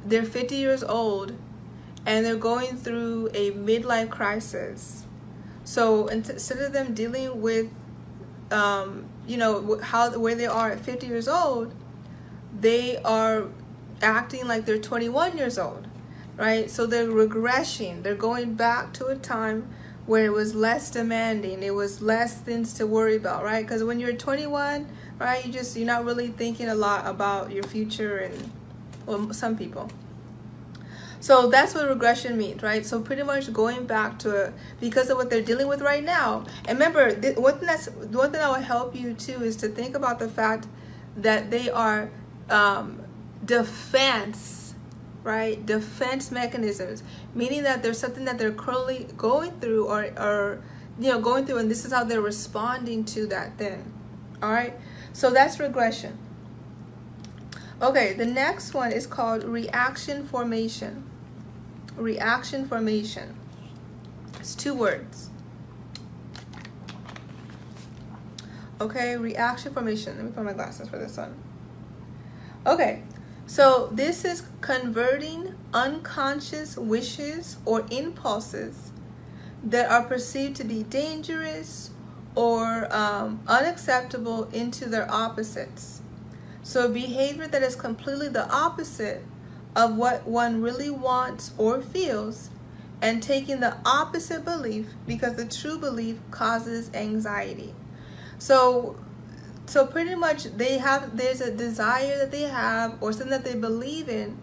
they're 0.05 0.23
50 0.23 0.55
years 0.55 0.83
old 0.83 1.33
and 2.05 2.25
they're 2.25 2.35
going 2.35 2.75
through 2.77 3.29
a 3.33 3.51
midlife 3.51 4.09
crisis. 4.09 5.02
So 5.63 6.07
instead 6.07 6.59
of 6.59 6.73
them 6.73 6.93
dealing 6.93 7.41
with, 7.41 7.67
um, 8.51 9.05
you 9.27 9.37
know, 9.37 9.79
how 9.81 10.17
where 10.17 10.35
they 10.35 10.45
are 10.45 10.71
at 10.71 10.79
50 10.79 11.07
years 11.07 11.27
old, 11.27 11.73
they 12.59 12.97
are 12.97 13.47
acting 14.01 14.47
like 14.47 14.65
they're 14.65 14.77
21 14.77 15.37
years 15.37 15.57
old, 15.57 15.87
right? 16.35 16.69
So 16.69 16.85
they're 16.85 17.07
regressing. 17.07 18.03
They're 18.03 18.15
going 18.15 18.55
back 18.55 18.93
to 18.93 19.07
a 19.07 19.15
time 19.15 19.69
where 20.05 20.25
it 20.25 20.33
was 20.33 20.53
less 20.53 20.91
demanding. 20.91 21.63
It 21.63 21.73
was 21.73 22.01
less 22.01 22.35
things 22.35 22.73
to 22.73 22.85
worry 22.85 23.15
about, 23.15 23.43
right? 23.43 23.65
Because 23.65 23.83
when 23.83 23.99
you're 23.99 24.13
21, 24.13 24.87
right, 25.19 25.45
you 25.45 25.51
just 25.51 25.77
you're 25.77 25.87
not 25.87 26.03
really 26.03 26.27
thinking 26.27 26.67
a 26.67 26.75
lot 26.75 27.07
about 27.07 27.51
your 27.51 27.63
future 27.63 28.17
and 28.17 28.51
well, 29.05 29.33
some 29.33 29.57
people. 29.57 29.89
So 31.23 31.47
that's 31.47 31.73
what 31.73 31.87
regression 31.87 32.37
means, 32.37 32.61
right? 32.61 32.85
So 32.85 32.99
pretty 32.99 33.23
much 33.23 33.53
going 33.53 33.85
back 33.85 34.19
to 34.19 34.51
because 34.81 35.09
of 35.09 35.15
what 35.15 35.29
they're 35.29 35.41
dealing 35.41 35.69
with 35.69 35.79
right 35.79 36.03
now. 36.03 36.43
And 36.65 36.77
remember, 36.77 37.13
one 37.39 37.59
thing 37.59 37.65
that's 37.65 37.87
one 37.87 38.31
thing 38.31 38.41
that 38.41 38.49
will 38.49 38.55
help 38.55 38.93
you 38.93 39.13
too 39.13 39.41
is 39.41 39.55
to 39.57 39.69
think 39.69 39.95
about 39.95 40.19
the 40.19 40.27
fact 40.27 40.67
that 41.15 41.49
they 41.49 41.69
are 41.69 42.09
um, 42.49 43.03
defense, 43.45 44.75
right? 45.23 45.65
Defense 45.65 46.29
mechanisms, 46.29 47.03
meaning 47.33 47.63
that 47.63 47.83
there's 47.83 47.99
something 47.99 48.25
that 48.25 48.37
they're 48.37 48.51
currently 48.51 49.07
going 49.15 49.51
through 49.61 49.87
or, 49.87 50.03
or 50.17 50.61
you 50.99 51.09
know 51.09 51.21
going 51.21 51.45
through, 51.45 51.59
and 51.59 51.71
this 51.71 51.85
is 51.85 51.93
how 51.93 52.03
they're 52.03 52.19
responding 52.19 53.05
to 53.05 53.27
that 53.27 53.57
thing. 53.57 53.93
All 54.41 54.51
right. 54.51 54.73
So 55.13 55.31
that's 55.31 55.57
regression. 55.57 56.17
Okay, 57.81 58.11
the 58.11 58.25
next 58.25 58.73
one 58.73 58.91
is 58.91 59.07
called 59.07 59.45
reaction 59.45 60.27
formation. 60.27 61.11
Reaction 61.97 62.67
formation. 62.67 63.35
It's 64.39 64.55
two 64.55 64.73
words. 64.73 65.29
Okay, 68.81 69.15
reaction 69.15 69.73
formation. 69.73 70.17
Let 70.17 70.25
me 70.25 70.31
put 70.31 70.43
my 70.43 70.53
glasses 70.53 70.89
for 70.89 70.97
this 70.97 71.15
one. 71.15 71.35
Okay, 72.65 73.03
so 73.45 73.89
this 73.91 74.25
is 74.25 74.43
converting 74.61 75.53
unconscious 75.73 76.77
wishes 76.77 77.57
or 77.65 77.85
impulses 77.91 78.91
that 79.63 79.89
are 79.89 80.03
perceived 80.03 80.55
to 80.57 80.63
be 80.63 80.83
dangerous 80.83 81.91
or 82.35 82.93
um, 82.93 83.41
unacceptable 83.47 84.45
into 84.51 84.89
their 84.89 85.09
opposites. 85.11 86.01
So, 86.63 86.89
behavior 86.89 87.47
that 87.47 87.61
is 87.61 87.75
completely 87.75 88.29
the 88.29 88.49
opposite 88.49 89.23
of 89.75 89.95
what 89.95 90.27
one 90.27 90.61
really 90.61 90.89
wants 90.89 91.51
or 91.57 91.81
feels, 91.81 92.49
and 93.01 93.21
taking 93.21 93.59
the 93.59 93.75
opposite 93.85 94.45
belief 94.45 94.87
because 95.05 95.35
the 95.35 95.45
true 95.45 95.77
belief 95.77 96.17
causes 96.31 96.89
anxiety. 96.93 97.73
So, 98.37 98.95
so 99.65 99.85
pretty 99.85 100.15
much 100.15 100.43
they 100.43 100.77
have 100.77 101.17
there's 101.17 101.41
a 101.41 101.51
desire 101.51 102.17
that 102.17 102.31
they 102.31 102.43
have 102.43 103.01
or 103.01 103.11
something 103.11 103.29
that 103.31 103.43
they 103.43 103.55
believe 103.55 104.09
in, 104.09 104.37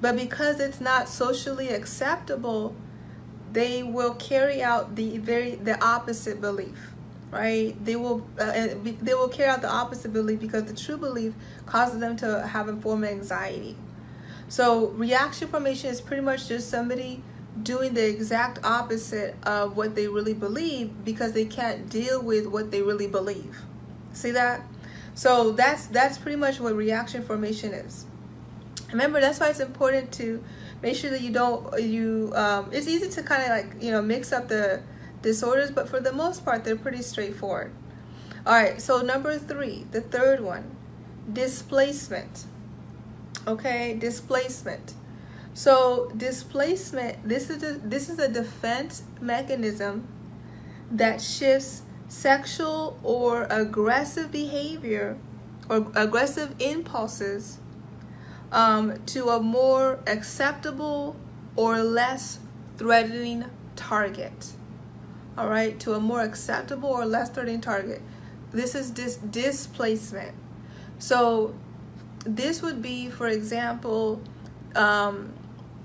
but 0.00 0.16
because 0.16 0.60
it's 0.60 0.80
not 0.80 1.08
socially 1.08 1.68
acceptable, 1.68 2.74
they 3.52 3.82
will 3.82 4.14
carry 4.14 4.62
out 4.62 4.96
the 4.96 5.18
very 5.18 5.56
the 5.56 5.82
opposite 5.84 6.40
belief 6.40 6.92
right? 7.30 7.76
They 7.84 7.96
will 7.96 8.26
uh, 8.38 8.68
they 8.82 9.14
will 9.14 9.28
carry 9.28 9.48
out 9.48 9.62
the 9.62 9.70
opposite 9.70 10.12
belief 10.12 10.40
because 10.40 10.64
the 10.64 10.74
true 10.74 10.96
belief 10.96 11.34
causes 11.66 12.00
them 12.00 12.16
to 12.16 12.46
have 12.46 12.68
a 12.68 12.76
form 12.76 13.04
of 13.04 13.10
anxiety. 13.10 13.76
So 14.50 14.88
reaction 14.88 15.46
formation 15.46 15.90
is 15.90 16.00
pretty 16.00 16.22
much 16.22 16.48
just 16.48 16.68
somebody 16.68 17.22
doing 17.62 17.94
the 17.94 18.04
exact 18.04 18.58
opposite 18.64 19.36
of 19.44 19.76
what 19.76 19.94
they 19.94 20.08
really 20.08 20.34
believe 20.34 21.04
because 21.04 21.32
they 21.34 21.44
can't 21.44 21.88
deal 21.88 22.20
with 22.20 22.48
what 22.48 22.72
they 22.72 22.82
really 22.82 23.06
believe. 23.06 23.62
See 24.12 24.32
that? 24.32 24.62
So 25.14 25.52
that's 25.52 25.86
that's 25.86 26.18
pretty 26.18 26.36
much 26.36 26.58
what 26.58 26.74
reaction 26.74 27.22
formation 27.22 27.72
is. 27.72 28.06
Remember, 28.90 29.20
that's 29.20 29.38
why 29.38 29.50
it's 29.50 29.60
important 29.60 30.10
to 30.14 30.42
make 30.82 30.96
sure 30.96 31.10
that 31.10 31.20
you 31.20 31.30
don't 31.30 31.80
you. 31.80 32.32
Um, 32.34 32.70
it's 32.72 32.88
easy 32.88 33.08
to 33.08 33.22
kind 33.22 33.44
of 33.44 33.50
like 33.50 33.80
you 33.80 33.92
know 33.92 34.02
mix 34.02 34.32
up 34.32 34.48
the 34.48 34.82
disorders, 35.22 35.70
but 35.70 35.88
for 35.88 36.00
the 36.00 36.12
most 36.12 36.44
part, 36.44 36.64
they're 36.64 36.74
pretty 36.74 37.02
straightforward. 37.02 37.70
All 38.44 38.54
right, 38.54 38.82
so 38.82 39.00
number 39.00 39.38
three, 39.38 39.86
the 39.92 40.00
third 40.00 40.40
one, 40.40 40.74
displacement. 41.32 42.46
Okay, 43.50 43.96
displacement. 43.98 44.94
So 45.54 46.10
displacement, 46.16 47.28
this 47.28 47.50
is 47.50 47.62
a, 47.62 47.74
this 47.74 48.08
is 48.08 48.18
a 48.18 48.28
defense 48.28 49.02
mechanism 49.20 50.06
that 50.90 51.20
shifts 51.20 51.82
sexual 52.08 52.98
or 53.02 53.46
aggressive 53.50 54.30
behavior 54.30 55.16
or 55.68 55.90
aggressive 55.94 56.54
impulses 56.60 57.58
um, 58.52 58.98
to 59.06 59.28
a 59.28 59.40
more 59.40 60.00
acceptable 60.06 61.16
or 61.56 61.82
less 61.82 62.38
threatening 62.76 63.44
target 63.76 64.52
all 65.40 65.48
right, 65.48 65.78
to 65.80 65.94
a 65.94 66.00
more 66.00 66.20
acceptable 66.20 66.90
or 66.90 67.06
less 67.06 67.30
threatening 67.30 67.60
target. 67.60 68.02
This 68.50 68.74
is 68.74 68.90
dis- 68.90 69.16
displacement. 69.16 70.34
So, 70.98 71.54
this 72.24 72.62
would 72.62 72.82
be, 72.82 73.08
for 73.10 73.26
example, 73.28 74.22
um, 74.74 75.32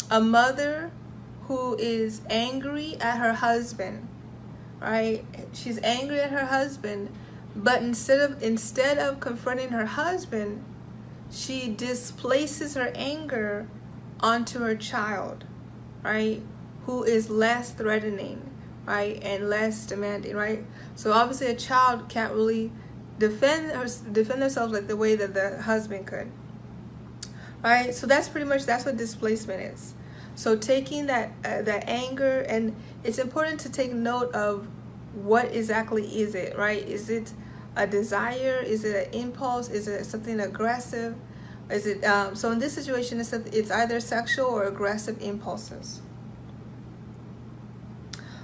a 0.10 0.20
mother 0.20 0.92
who 1.48 1.76
is 1.78 2.22
angry 2.30 2.98
at 3.00 3.18
her 3.18 3.34
husband, 3.34 4.08
right? 4.80 5.24
She's 5.54 5.80
angry 5.82 6.20
at 6.20 6.32
her 6.32 6.46
husband, 6.46 7.10
but 7.56 7.82
instead 7.82 8.20
of 8.20 8.42
instead 8.44 8.98
of 8.98 9.20
confronting 9.20 9.70
her 9.70 9.86
husband, 9.86 10.64
she 11.32 11.70
displaces 11.70 12.76
her 12.76 12.92
anger 12.96 13.68
onto 14.20 14.60
her 14.60 14.76
child, 14.76 15.46
right? 16.04 16.42
Who 16.86 17.04
is 17.04 17.30
less 17.30 17.72
threatening 17.72 18.52
right, 18.86 19.22
and 19.24 19.50
less 19.50 19.86
demanding, 19.86 20.36
right? 20.36 20.64
So 20.96 21.12
obviously, 21.12 21.48
a 21.48 21.56
child 21.56 22.08
can't 22.10 22.34
really 22.34 22.72
defend 23.18 23.72
her, 23.72 23.86
defend 24.12 24.42
themselves 24.42 24.74
like 24.74 24.88
the 24.88 24.98
way 24.98 25.16
that 25.16 25.34
the 25.34 25.62
husband 25.62 26.08
could, 26.08 26.32
right? 27.64 27.94
So 27.94 28.08
that's 28.08 28.30
pretty 28.30 28.46
much 28.46 28.66
that's 28.66 28.86
what 28.86 28.98
displacement 28.98 29.62
is. 29.62 29.94
So 30.36 30.58
taking 30.58 31.06
that 31.06 31.32
uh, 31.46 31.62
that 31.62 31.88
anger, 31.88 32.42
and 32.42 32.76
it's 33.04 33.20
important 33.20 33.60
to 33.62 33.70
take 33.70 33.94
note 33.94 34.34
of 34.34 34.68
what 35.14 35.54
exactly 35.56 36.04
is 36.20 36.36
it, 36.36 36.58
right? 36.58 36.86
Is 36.86 37.10
it 37.10 37.32
a 37.76 37.88
desire? 37.88 38.60
Is 38.60 38.84
it 38.84 39.08
an 39.08 39.14
impulse? 39.14 39.70
Is 39.70 39.88
it 39.88 40.06
something 40.06 40.40
aggressive? 40.40 41.16
Is 41.70 41.88
it 41.88 42.04
um, 42.04 42.36
so? 42.36 42.52
In 42.52 42.60
this 42.60 42.74
situation, 42.74 43.20
it's, 43.20 43.32
it's 43.34 43.72
either 43.72 44.00
sexual 44.00 44.48
or 44.48 44.66
aggressive 44.66 45.22
impulses. 45.22 46.02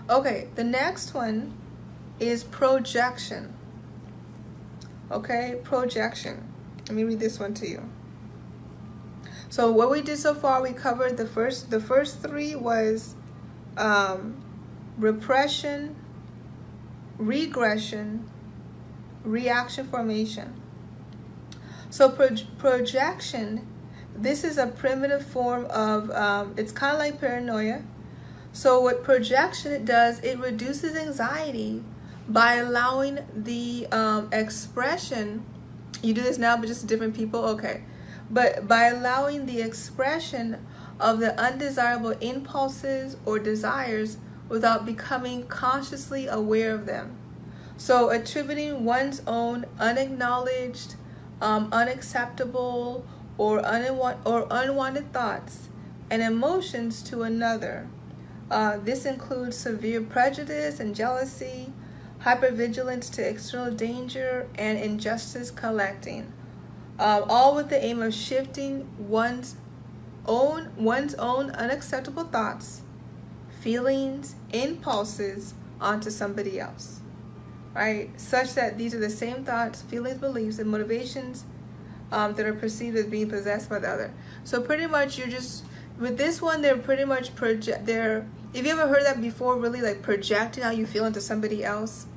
Okay, 0.10 0.48
the 0.56 0.64
next 0.64 1.14
one 1.14 1.54
is 2.20 2.44
projection. 2.44 3.54
Okay, 5.12 5.60
projection. 5.64 6.48
Let 6.88 6.96
me 6.96 7.04
read 7.04 7.20
this 7.20 7.40
one 7.40 7.54
to 7.56 7.68
you. 7.68 7.90
So 9.50 9.72
what 9.72 9.92
we 9.92 10.02
did 10.02 10.18
so 10.18 10.34
far, 10.34 10.62
we 10.62 10.72
covered 10.72 11.18
the 11.18 11.26
first. 11.26 11.70
The 11.70 11.80
first 11.80 12.22
three 12.22 12.56
was 12.56 13.16
um, 13.78 14.42
repression, 14.98 15.96
regression, 17.18 18.30
reaction 19.24 19.88
formation. 19.88 20.54
So 21.90 22.10
pro- 22.10 22.38
projection, 22.58 23.68
this 24.16 24.44
is 24.44 24.58
a 24.58 24.68
primitive 24.68 25.26
form 25.26 25.66
of. 25.66 26.10
Um, 26.12 26.54
it's 26.58 26.72
kind 26.72 26.94
of 26.94 27.00
like 27.00 27.20
paranoia 27.20 27.84
so, 28.54 28.82
what 28.82 29.04
projection 29.04 29.86
does, 29.86 30.20
it 30.20 30.38
reduces 30.40 30.96
anxiety 30.96 31.84
by 32.28 32.56
allowing 32.56 33.20
the 33.36 33.88
um, 33.92 34.30
expression. 34.32 35.46
You 36.02 36.14
do 36.14 36.22
this 36.22 36.38
now, 36.38 36.58
but 36.58 36.68
just 36.68 36.88
different 36.88 37.16
people, 37.16 37.44
okay. 37.46 37.84
But 38.30 38.68
by 38.68 38.86
allowing 38.86 39.46
the 39.46 39.62
expression 39.62 40.66
of 41.00 41.20
the 41.20 41.40
undesirable 41.40 42.12
impulses 42.22 43.18
or 43.26 43.40
desires 43.40 44.18
without 44.48 44.86
becoming 44.86 45.48
consciously 45.48 46.28
aware 46.28 46.74
of 46.74 46.86
them. 46.86 47.18
So, 47.78 48.10
attributing 48.10 48.86
one's 48.86 49.22
own 49.26 49.66
unacknowledged, 49.80 50.96
um, 51.42 51.70
unacceptable, 51.72 53.06
or, 53.38 53.60
unwa- 53.62 54.18
or 54.24 54.46
unwanted 54.52 55.12
thoughts 55.12 55.70
and 56.12 56.22
emotions 56.22 57.02
to 57.04 57.24
another. 57.24 57.88
Uh, 58.52 58.78
this 58.78 59.06
includes 59.06 59.58
severe 59.58 60.02
prejudice 60.02 60.80
and 60.80 60.94
jealousy, 60.94 61.74
hypervigilance 62.24 63.12
to 63.14 63.28
external 63.28 63.74
danger, 63.74 64.48
and 64.56 64.78
injustice 64.78 65.50
collecting, 65.50 66.32
uh, 67.00 67.24
all 67.28 67.56
with 67.56 67.70
the 67.70 67.84
aim 67.84 68.02
of 68.02 68.14
shifting 68.14 68.88
one's 68.98 69.56
own 70.28 70.72
one's 70.76 71.16
own 71.16 71.50
unacceptable 71.52 72.26
thoughts, 72.26 72.82
feelings, 73.60 74.36
impulses 74.52 75.56
onto 75.80 76.12
somebody 76.12 76.60
else. 76.60 77.00
Right? 77.74 78.12
Such 78.20 78.54
that 78.56 78.78
these 78.78 78.94
are 78.94 79.00
the 79.00 79.10
same 79.10 79.46
thoughts, 79.46 79.82
feelings, 79.82 80.20
beliefs, 80.20 80.60
and 80.60 80.70
motivations 80.70 81.46
um, 82.12 82.34
that 82.36 82.46
are 82.46 82.54
perceived 82.54 82.98
as 82.98 83.06
being 83.06 83.30
possessed 83.30 83.70
by 83.70 83.80
the 83.80 83.90
other. 83.90 84.14
So 84.44 84.62
pretty 84.62 84.88
much 84.88 85.18
you're 85.18 85.30
just 85.30 85.64
with 85.98 86.18
this 86.18 86.42
one 86.42 86.62
they're 86.62 86.78
pretty 86.78 87.06
much 87.06 87.36
project 87.36 87.86
they're 87.86 88.26
if 88.54 88.66
you 88.66 88.72
ever 88.72 88.88
heard 88.88 89.06
that 89.06 89.22
before 89.22 89.58
really 89.58 89.82
like 89.82 90.02
projecting 90.02 90.64
how 90.64 90.72
you 90.72 90.86
feel 90.86 91.06
into 91.06 91.22
somebody 91.22 91.64
else 91.64 92.08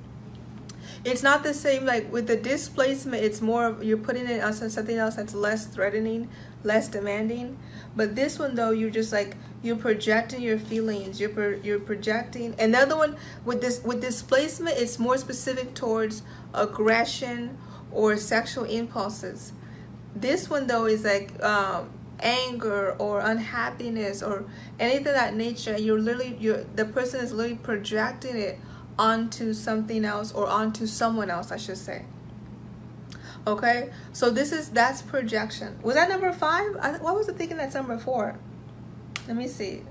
it's 1.04 1.22
not 1.22 1.42
the 1.42 1.52
same 1.52 1.84
like 1.84 2.10
with 2.10 2.26
the 2.26 2.36
displacement 2.36 3.22
it's 3.22 3.40
more 3.40 3.66
of 3.66 3.84
you're 3.84 3.98
putting 3.98 4.26
it 4.26 4.42
on 4.42 4.52
something 4.52 4.96
else 4.96 5.16
that's 5.16 5.34
less 5.34 5.66
threatening 5.66 6.28
less 6.64 6.88
demanding. 6.88 7.58
But 7.94 8.16
this 8.16 8.38
one 8.38 8.54
though 8.54 8.70
you're 8.70 8.90
just 8.90 9.12
like 9.12 9.36
you're 9.62 9.76
projecting 9.76 10.40
your 10.40 10.58
feelings 10.58 11.20
you're 11.20 11.28
pro- 11.28 11.60
you're 11.62 11.78
projecting. 11.78 12.58
Another 12.58 12.96
one 12.96 13.16
with 13.44 13.60
this 13.60 13.82
with 13.84 14.00
displacement 14.00 14.78
it's 14.78 14.98
more 14.98 15.16
specific 15.18 15.74
towards 15.74 16.22
aggression 16.52 17.56
or 17.92 18.16
sexual 18.16 18.64
impulses. 18.64 19.52
This 20.16 20.48
one 20.50 20.66
though 20.66 20.86
is 20.86 21.04
like 21.04 21.40
um, 21.42 21.90
anger 22.20 22.96
or 22.98 23.20
unhappiness 23.20 24.22
or 24.22 24.46
anything 24.80 25.04
that 25.12 25.34
nature 25.34 25.76
you're 25.78 26.00
literally 26.00 26.36
you're 26.40 26.64
the 26.74 26.84
person 26.84 27.20
is 27.20 27.32
literally 27.32 27.56
projecting 27.56 28.36
it 28.36 28.58
onto 28.98 29.52
something 29.52 30.04
else 30.04 30.32
or 30.32 30.46
onto 30.46 30.86
someone 30.86 31.30
else 31.30 31.50
i 31.50 31.56
should 31.56 31.78
say. 31.78 32.04
Okay? 33.46 33.90
So 34.12 34.30
this 34.30 34.52
is 34.52 34.70
that's 34.70 35.02
projection. 35.02 35.78
Was 35.82 35.96
that 35.96 36.08
number 36.08 36.32
five? 36.32 36.76
I, 36.80 36.92
what 36.92 37.14
was 37.14 37.28
I 37.28 37.34
thinking 37.34 37.56
that's 37.56 37.74
number 37.74 37.98
four? 37.98 38.38
Let 39.28 39.36
me 39.36 39.48
see. 39.48 39.82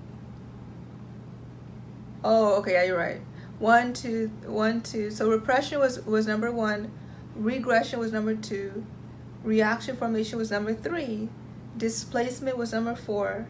Oh 2.23 2.55
okay 2.55 2.73
yeah 2.73 2.83
you're 2.83 2.97
right. 2.97 3.21
One 3.59 3.93
two 3.93 4.31
one 4.45 4.81
two. 4.81 5.11
So 5.11 5.29
repression 5.29 5.79
was 5.79 5.99
was 6.05 6.25
number 6.25 6.51
one. 6.51 6.91
Regression 7.35 7.99
was 7.99 8.11
number 8.11 8.35
two. 8.35 8.85
Reaction 9.43 9.97
formation 9.97 10.39
was 10.39 10.49
number 10.49 10.73
three. 10.73 11.29
Displacement 11.77 12.57
was 12.57 12.71
number 12.71 12.95
four. 12.95 13.47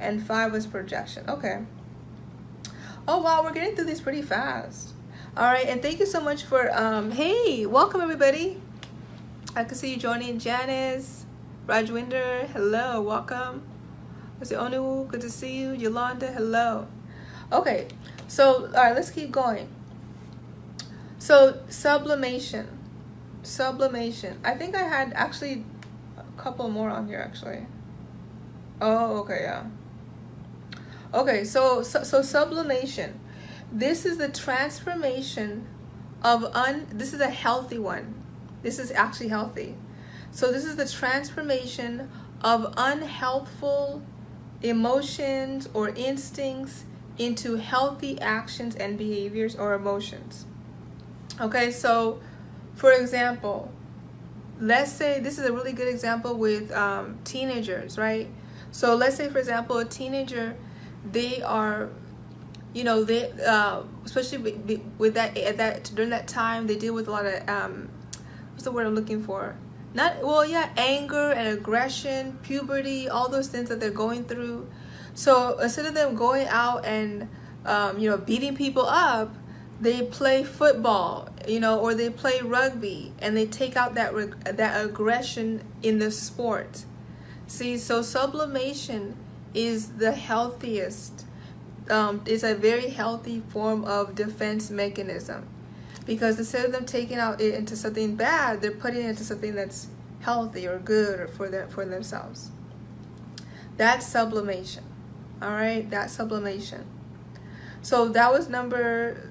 And 0.00 0.26
five 0.26 0.52
was 0.52 0.66
projection. 0.66 1.30
Okay 1.30 1.62
oh 3.06 3.20
wow 3.20 3.42
we're 3.42 3.52
getting 3.52 3.76
through 3.76 3.84
these 3.84 4.00
pretty 4.00 4.22
fast. 4.22 4.94
All 5.36 5.44
right 5.44 5.66
and 5.66 5.82
thank 5.82 5.98
you 5.98 6.06
so 6.06 6.20
much 6.20 6.44
for 6.44 6.72
um 6.76 7.10
hey 7.10 7.66
welcome 7.66 8.00
everybody. 8.00 8.60
I 9.54 9.64
can 9.64 9.76
see 9.76 9.90
you 9.90 9.96
joining 9.96 10.38
janice 10.38 11.26
rajwinder 11.66 12.48
hello 12.48 13.02
welcome. 13.02 13.62
It 14.40 14.48
onu 14.48 15.06
good 15.08 15.20
to 15.20 15.30
see 15.30 15.58
you. 15.58 15.72
Yolanda 15.72 16.28
hello. 16.28 16.86
Okay 17.52 17.88
so 18.26 18.66
all 18.66 18.84
right 18.84 18.94
let's 18.94 19.10
keep 19.10 19.30
going. 19.30 19.68
So 21.18 21.60
sublimation 21.68 22.68
sublimation. 23.42 24.40
I 24.42 24.54
think 24.54 24.74
i 24.74 24.82
had 24.82 25.12
actually 25.14 25.64
a 26.16 26.40
couple 26.40 26.70
more 26.70 26.88
on 26.88 27.06
here 27.06 27.20
actually. 27.20 27.66
Oh 28.80 29.18
okay 29.18 29.40
yeah 29.42 29.64
okay 31.14 31.44
so 31.44 31.82
so, 31.82 32.02
so 32.02 32.22
sublimation. 32.22 33.20
This 33.72 34.04
is 34.04 34.18
the 34.18 34.28
transformation 34.28 35.66
of 36.22 36.44
un 36.54 36.86
this 36.92 37.12
is 37.12 37.20
a 37.20 37.30
healthy 37.30 37.78
one. 37.78 38.14
This 38.62 38.78
is 38.78 38.90
actually 38.90 39.28
healthy. 39.28 39.74
So 40.30 40.50
this 40.50 40.64
is 40.64 40.76
the 40.76 40.88
transformation 40.88 42.10
of 42.42 42.74
unhealthful 42.74 44.02
emotions 44.62 45.68
or 45.74 45.90
instincts 45.90 46.84
into 47.18 47.56
healthy 47.56 48.20
actions 48.20 48.74
and 48.74 48.98
behaviors 48.98 49.54
or 49.54 49.74
emotions. 49.74 50.46
Okay 51.40 51.70
so 51.70 52.20
for 52.74 52.92
example, 52.92 53.70
let's 54.60 54.90
say 54.90 55.20
this 55.20 55.38
is 55.38 55.46
a 55.46 55.52
really 55.52 55.72
good 55.72 55.88
example 55.88 56.36
with 56.36 56.72
um, 56.72 57.18
teenagers, 57.24 57.96
right? 57.96 58.28
So 58.72 58.96
let's 58.96 59.16
say, 59.16 59.28
for 59.28 59.38
example, 59.38 59.78
a 59.78 59.84
teenager, 59.84 60.56
they 61.04 61.42
are, 61.42 61.90
you 62.72 62.84
know, 62.84 63.04
they 63.04 63.30
uh, 63.46 63.82
especially 64.04 64.38
with 64.98 65.14
that 65.14 65.36
at 65.36 65.56
that 65.58 65.90
during 65.94 66.10
that 66.10 66.28
time 66.28 66.66
they 66.66 66.76
deal 66.76 66.94
with 66.94 67.08
a 67.08 67.10
lot 67.10 67.26
of 67.26 67.48
um, 67.48 67.88
what's 68.52 68.64
the 68.64 68.72
word 68.72 68.86
I'm 68.86 68.94
looking 68.94 69.22
for? 69.22 69.56
Not 69.94 70.22
well, 70.22 70.44
yeah, 70.44 70.70
anger 70.76 71.30
and 71.30 71.48
aggression, 71.56 72.38
puberty, 72.42 73.08
all 73.08 73.28
those 73.28 73.48
things 73.48 73.68
that 73.68 73.80
they're 73.80 73.90
going 73.90 74.24
through. 74.24 74.68
So 75.14 75.58
instead 75.58 75.86
of 75.86 75.94
them 75.94 76.16
going 76.16 76.48
out 76.48 76.84
and 76.84 77.28
um, 77.64 77.98
you 77.98 78.10
know 78.10 78.16
beating 78.16 78.56
people 78.56 78.86
up, 78.86 79.34
they 79.80 80.02
play 80.02 80.44
football 80.44 81.28
you 81.46 81.60
know, 81.60 81.78
or 81.78 81.94
they 81.94 82.10
play 82.10 82.40
rugby 82.40 83.12
and 83.18 83.36
they 83.36 83.46
take 83.46 83.76
out 83.76 83.94
that 83.94 84.14
that 84.56 84.84
aggression 84.84 85.62
in 85.82 85.98
the 85.98 86.10
sport. 86.10 86.84
See, 87.46 87.76
so 87.78 88.02
sublimation 88.02 89.16
is 89.54 89.92
the 89.92 90.12
healthiest. 90.12 91.24
Um, 91.88 92.22
it's 92.26 92.42
a 92.42 92.54
very 92.54 92.88
healthy 92.90 93.40
form 93.48 93.84
of 93.84 94.14
defense 94.14 94.70
mechanism 94.70 95.46
because 96.06 96.38
instead 96.38 96.64
of 96.64 96.72
them 96.72 96.84
taking 96.84 97.18
out 97.18 97.40
it 97.40 97.54
into 97.54 97.76
something 97.76 98.16
bad, 98.16 98.60
they're 98.60 98.70
putting 98.70 99.04
it 99.04 99.10
into 99.10 99.24
something 99.24 99.54
that's 99.54 99.88
healthy 100.20 100.66
or 100.66 100.78
good 100.78 101.20
or 101.20 101.28
for 101.28 101.48
them 101.48 101.68
for 101.68 101.84
themselves. 101.84 102.50
That's 103.76 104.06
sublimation. 104.06 104.84
All 105.42 105.50
right, 105.50 105.88
that's 105.90 106.14
sublimation. 106.14 106.86
So 107.82 108.08
that 108.08 108.32
was 108.32 108.48
number 108.48 109.30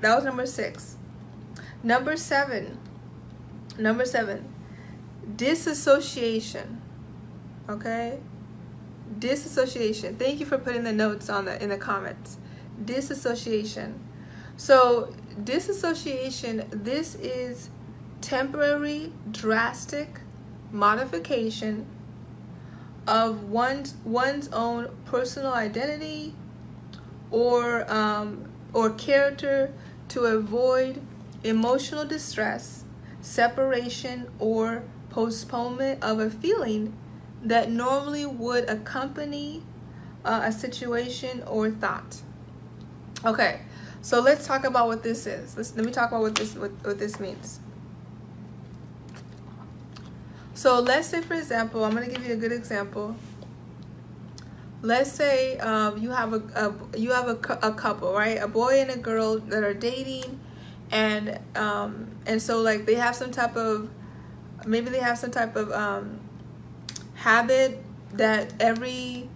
that 0.00 0.14
was 0.14 0.24
number 0.24 0.46
six. 0.46 0.96
Number 1.82 2.16
seven. 2.16 2.78
Number 3.78 4.04
seven. 4.04 4.52
Disassociation. 5.36 6.82
Okay? 7.68 8.20
Disassociation. 9.18 10.16
Thank 10.16 10.40
you 10.40 10.46
for 10.46 10.58
putting 10.58 10.84
the 10.84 10.92
notes 10.92 11.28
on 11.28 11.44
the 11.44 11.62
in 11.62 11.70
the 11.70 11.78
comments. 11.78 12.38
Disassociation. 12.84 14.00
So 14.56 15.14
disassociation, 15.42 16.64
this 16.70 17.14
is 17.14 17.70
temporary 18.20 19.12
drastic 19.30 20.20
modification 20.72 21.86
of 23.06 23.44
one's 23.44 23.94
one's 24.04 24.48
own 24.48 24.88
personal 25.04 25.52
identity 25.52 26.34
or 27.30 27.90
um, 27.92 28.50
or 28.72 28.90
character 28.90 29.72
to 30.08 30.24
avoid 30.24 31.00
emotional 31.44 32.04
distress, 32.04 32.84
separation, 33.20 34.28
or 34.38 34.82
postponement 35.10 36.02
of 36.02 36.18
a 36.18 36.30
feeling 36.30 36.94
that 37.42 37.70
normally 37.70 38.26
would 38.26 38.68
accompany 38.68 39.62
uh, 40.24 40.42
a 40.44 40.52
situation 40.52 41.42
or 41.46 41.70
thought. 41.70 42.22
Okay, 43.24 43.60
so 44.02 44.20
let's 44.20 44.46
talk 44.46 44.64
about 44.64 44.88
what 44.88 45.02
this 45.02 45.26
is. 45.26 45.56
Let's, 45.56 45.74
let 45.76 45.84
me 45.84 45.92
talk 45.92 46.10
about 46.10 46.22
what 46.22 46.34
this 46.34 46.54
what, 46.54 46.72
what 46.84 46.98
this 46.98 47.18
means. 47.20 47.60
So 50.54 50.80
let's 50.80 51.08
say, 51.08 51.20
for 51.20 51.34
example, 51.34 51.84
I'm 51.84 51.94
going 51.94 52.08
to 52.08 52.14
give 52.14 52.26
you 52.26 52.32
a 52.32 52.36
good 52.36 52.52
example. 52.52 53.14
Let's 54.82 55.12
say 55.12 55.58
um, 55.58 55.98
you 55.98 56.10
have 56.10 56.32
a, 56.32 56.42
a 56.54 56.98
you 56.98 57.12
have 57.12 57.28
a, 57.28 57.58
a 57.62 57.72
couple, 57.72 58.12
right? 58.12 58.38
A 58.40 58.48
boy 58.48 58.80
and 58.80 58.90
a 58.90 58.96
girl 58.96 59.38
that 59.38 59.62
are 59.62 59.74
dating, 59.74 60.40
and 60.90 61.38
um 61.56 62.08
and 62.26 62.40
so 62.40 62.60
like 62.60 62.86
they 62.86 62.94
have 62.94 63.14
some 63.16 63.30
type 63.30 63.56
of 63.56 63.90
maybe 64.66 64.90
they 64.90 65.00
have 65.00 65.18
some 65.18 65.30
type 65.30 65.56
of 65.56 65.70
um 65.72 66.20
habit 67.16 67.82
that 68.12 68.52
every 68.60 69.28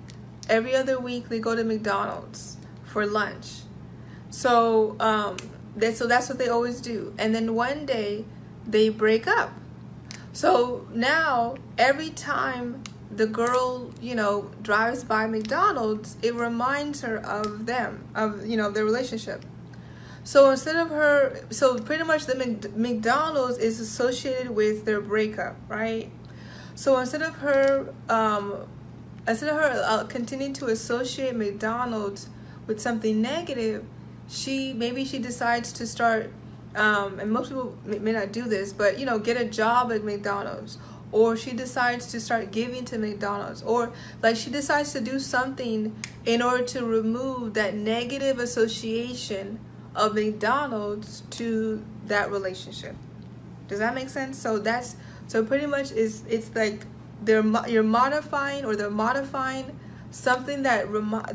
every 0.49 0.75
other 0.75 0.99
week 0.99 1.29
they 1.29 1.39
go 1.39 1.55
to 1.55 1.65
McDonald's 1.65 2.57
for 2.85 3.07
lunch. 3.07 3.63
So 4.31 4.97
um 5.01 5.37
that 5.77 5.97
so 5.97 6.07
that's 6.07 6.29
what 6.29 6.39
they 6.39 6.49
always 6.49 6.81
do. 6.81 7.15
And 7.19 7.35
then 7.35 7.55
one 7.55 7.87
day 7.87 8.25
they 8.67 8.89
break 8.89 9.27
up. 9.27 9.53
So 10.33 10.87
now 10.93 11.57
every 11.79 12.11
time 12.11 12.83
the 13.11 13.27
girl, 13.27 13.93
you 14.01 14.15
know, 14.15 14.51
drives 14.63 15.03
by 15.03 15.27
McDonald's, 15.27 16.17
it 16.23 16.35
reminds 16.35 17.01
her 17.01 17.19
of 17.19 17.67
them, 17.67 18.05
of, 18.15 18.47
you 18.47 18.57
know, 18.57 18.71
their 18.71 18.85
relationship. 18.85 19.45
So 20.23 20.51
instead 20.51 20.77
of 20.77 20.91
her, 20.91 21.45
so 21.51 21.79
pretty 21.79 22.05
much 22.05 22.27
the 22.27 22.37
McDonald's 22.77 23.59
is 23.59 23.81
associated 23.81 24.51
with 24.51 24.85
their 24.85 25.01
breakup, 25.01 25.57
right? 25.69 26.11
So 26.81 26.97
instead 26.97 27.21
of 27.21 27.35
her, 27.35 27.93
um, 28.09 28.55
instead 29.29 29.51
of 29.51 29.57
her 29.57 29.83
uh, 29.85 30.05
continuing 30.05 30.55
to 30.55 30.69
associate 30.69 31.37
McDonald's 31.37 32.31
with 32.67 32.81
something 32.81 33.21
negative, 33.21 33.85
she 34.31 34.73
maybe 34.73 35.05
she 35.05 35.19
decides 35.19 35.75
to 35.75 35.87
start, 35.87 36.33
um, 36.75 37.21
and 37.21 37.31
most 37.31 37.51
people 37.51 37.77
may 37.85 38.13
not 38.13 38.33
do 38.33 38.45
this, 38.45 38.73
but 38.73 38.99
you 38.99 39.05
know, 39.05 39.19
get 39.19 39.37
a 39.37 39.45
job 39.45 39.93
at 39.93 40.05
McDonald's 40.05 40.79
or 41.13 41.37
she 41.37 41.53
decides 41.53 42.07
to 42.13 42.19
start 42.19 42.51
giving 42.51 42.87
to 42.87 42.97
McDonald's 42.97 43.61
or 43.61 43.93
like 44.23 44.37
she 44.37 44.49
decides 44.49 44.91
to 44.95 45.03
do 45.03 45.19
something 45.19 45.95
in 46.25 46.41
order 46.41 46.65
to 46.65 46.87
remove 46.87 47.53
that 47.53 47.75
negative 47.75 48.39
association 48.39 49.61
of 49.95 50.15
McDonald's 50.15 51.25
to 51.33 51.85
that 52.07 52.31
relationship. 52.31 52.97
Does 53.69 53.81
that 53.81 53.95
make 53.95 54.09
sense? 54.09 54.39
So 54.39 54.59
that's 54.59 54.97
so 55.31 55.45
pretty 55.45 55.67
much 55.67 55.93
is 55.93 56.25
it's 56.29 56.51
like 56.57 56.87
they're 57.23 57.47
you're 57.69 57.85
modifying 57.85 58.65
or 58.65 58.75
they're 58.75 58.91
modifying 58.91 59.79
something 60.11 60.65
that 60.65 60.87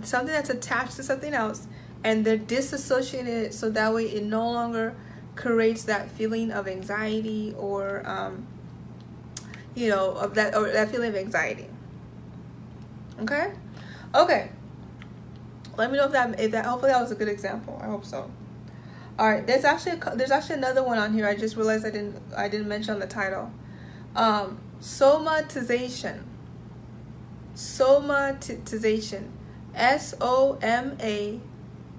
something 0.04 0.34
that's 0.34 0.50
attached 0.50 0.98
to 0.98 1.04
something 1.04 1.34
else 1.34 1.68
and 2.04 2.26
they're 2.26 2.38
disassociating 2.38 3.28
it 3.28 3.54
so 3.54 3.70
that 3.70 3.94
way 3.94 4.04
it 4.04 4.24
no 4.24 4.52
longer 4.52 4.94
creates 5.36 5.84
that 5.84 6.10
feeling 6.12 6.52
of 6.52 6.68
anxiety 6.68 7.54
or 7.58 8.06
um, 8.06 8.46
you 9.76 9.90
know, 9.90 10.12
of 10.12 10.36
that 10.36 10.56
or 10.56 10.72
that 10.72 10.90
feeling 10.90 11.10
of 11.10 11.16
anxiety. 11.16 11.68
Okay? 13.22 13.52
Okay. 14.14 14.50
Let 15.78 15.92
me 15.92 15.98
know 15.98 16.06
if 16.06 16.12
that 16.14 16.40
if 16.40 16.52
that 16.52 16.66
hopefully 16.66 16.92
that 16.92 17.02
was 17.02 17.12
a 17.12 17.16
good 17.16 17.28
example. 17.28 17.80
I 17.82 17.88
hope 17.88 18.06
so. 18.06 18.32
All 19.18 19.30
right, 19.30 19.46
there's 19.48 19.64
actually 19.64 19.94
a, 19.94 20.16
there's 20.16 20.32
actually 20.32 20.56
another 20.56 20.84
one 20.84 20.98
on 20.98 21.14
here. 21.14 21.28
I 21.28 21.36
just 21.36 21.56
realized 21.56 21.86
I 21.86 21.92
didn't 21.92 22.22
I 22.36 22.48
didn't 22.48 22.68
mention 22.68 23.00
the 23.00 23.08
title. 23.08 23.52
Um, 24.16 24.60
somatization. 24.80 26.24
Somatization. 27.54 29.30
S 29.74 30.14
O 30.22 30.58
M 30.62 30.98
A 31.02 31.40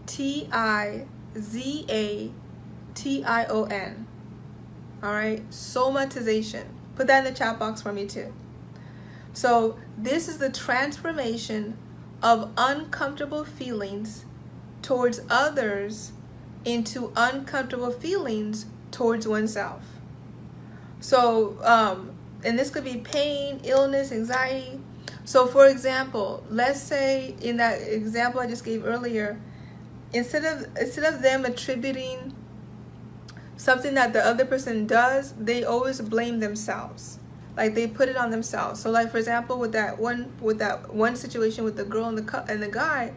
T 0.07 0.49
I 0.51 1.07
Z 1.39 1.87
A 1.91 2.31
T 2.95 3.25
I 3.25 3.45
O 3.47 3.65
N. 3.65 4.07
All 5.03 5.13
right, 5.13 5.49
somatization. 5.51 6.65
Put 6.95 7.07
that 7.09 7.27
in 7.27 7.33
the 7.33 7.39
chat 7.39 7.59
box 7.59 7.83
for 7.83 7.93
me 7.93 8.07
too. 8.07 8.33
So, 9.35 9.77
this 9.99 10.29
is 10.29 10.39
the 10.39 10.51
transformation 10.51 11.77
of 12.23 12.51
uncomfortable 12.57 13.45
feelings 13.45 14.25
towards 14.81 15.21
others 15.29 16.13
into 16.65 17.13
uncomfortable 17.15 17.91
feelings 17.91 18.67
towards 18.91 19.29
oneself. 19.29 19.83
So, 21.07 21.57
um, 21.63 22.11
and 22.43 22.59
this 22.59 22.69
could 22.69 22.83
be 22.83 22.97
pain, 22.97 23.61
illness, 23.63 24.11
anxiety. 24.11 24.81
So, 25.25 25.47
for 25.47 25.69
example, 25.69 26.43
let's 26.51 26.81
say 26.81 27.37
in 27.41 27.59
that 27.59 27.81
example 27.81 28.41
I 28.41 28.49
just 28.49 28.65
gave 28.65 28.85
earlier, 28.85 29.41
instead 30.13 30.45
of 30.45 30.67
instead 30.77 31.15
of 31.15 31.23
them 31.23 31.45
attributing 31.45 32.35
something 33.57 33.95
that 33.95 34.15
the 34.15 34.27
other 34.27 34.45
person 34.45 34.85
does, 34.89 35.33
they 35.35 35.63
always 35.63 36.01
blame 36.01 36.41
themselves. 36.41 37.21
Like 37.57 37.77
they 37.77 37.87
put 37.87 38.09
it 38.09 38.17
on 38.17 38.33
themselves. 38.33 38.81
So 38.81 38.91
like 38.91 39.13
for 39.13 39.19
example, 39.19 39.61
with 39.61 39.71
that 39.75 40.01
one 40.01 40.33
with 40.41 40.59
that 40.59 40.93
one 40.93 41.15
situation 41.15 41.63
with 41.63 41.77
the 41.77 41.85
girl 41.85 42.07
and 42.07 42.19
the 42.19 42.45
and 42.49 42.61
the 42.61 42.69
guy, 42.69 43.13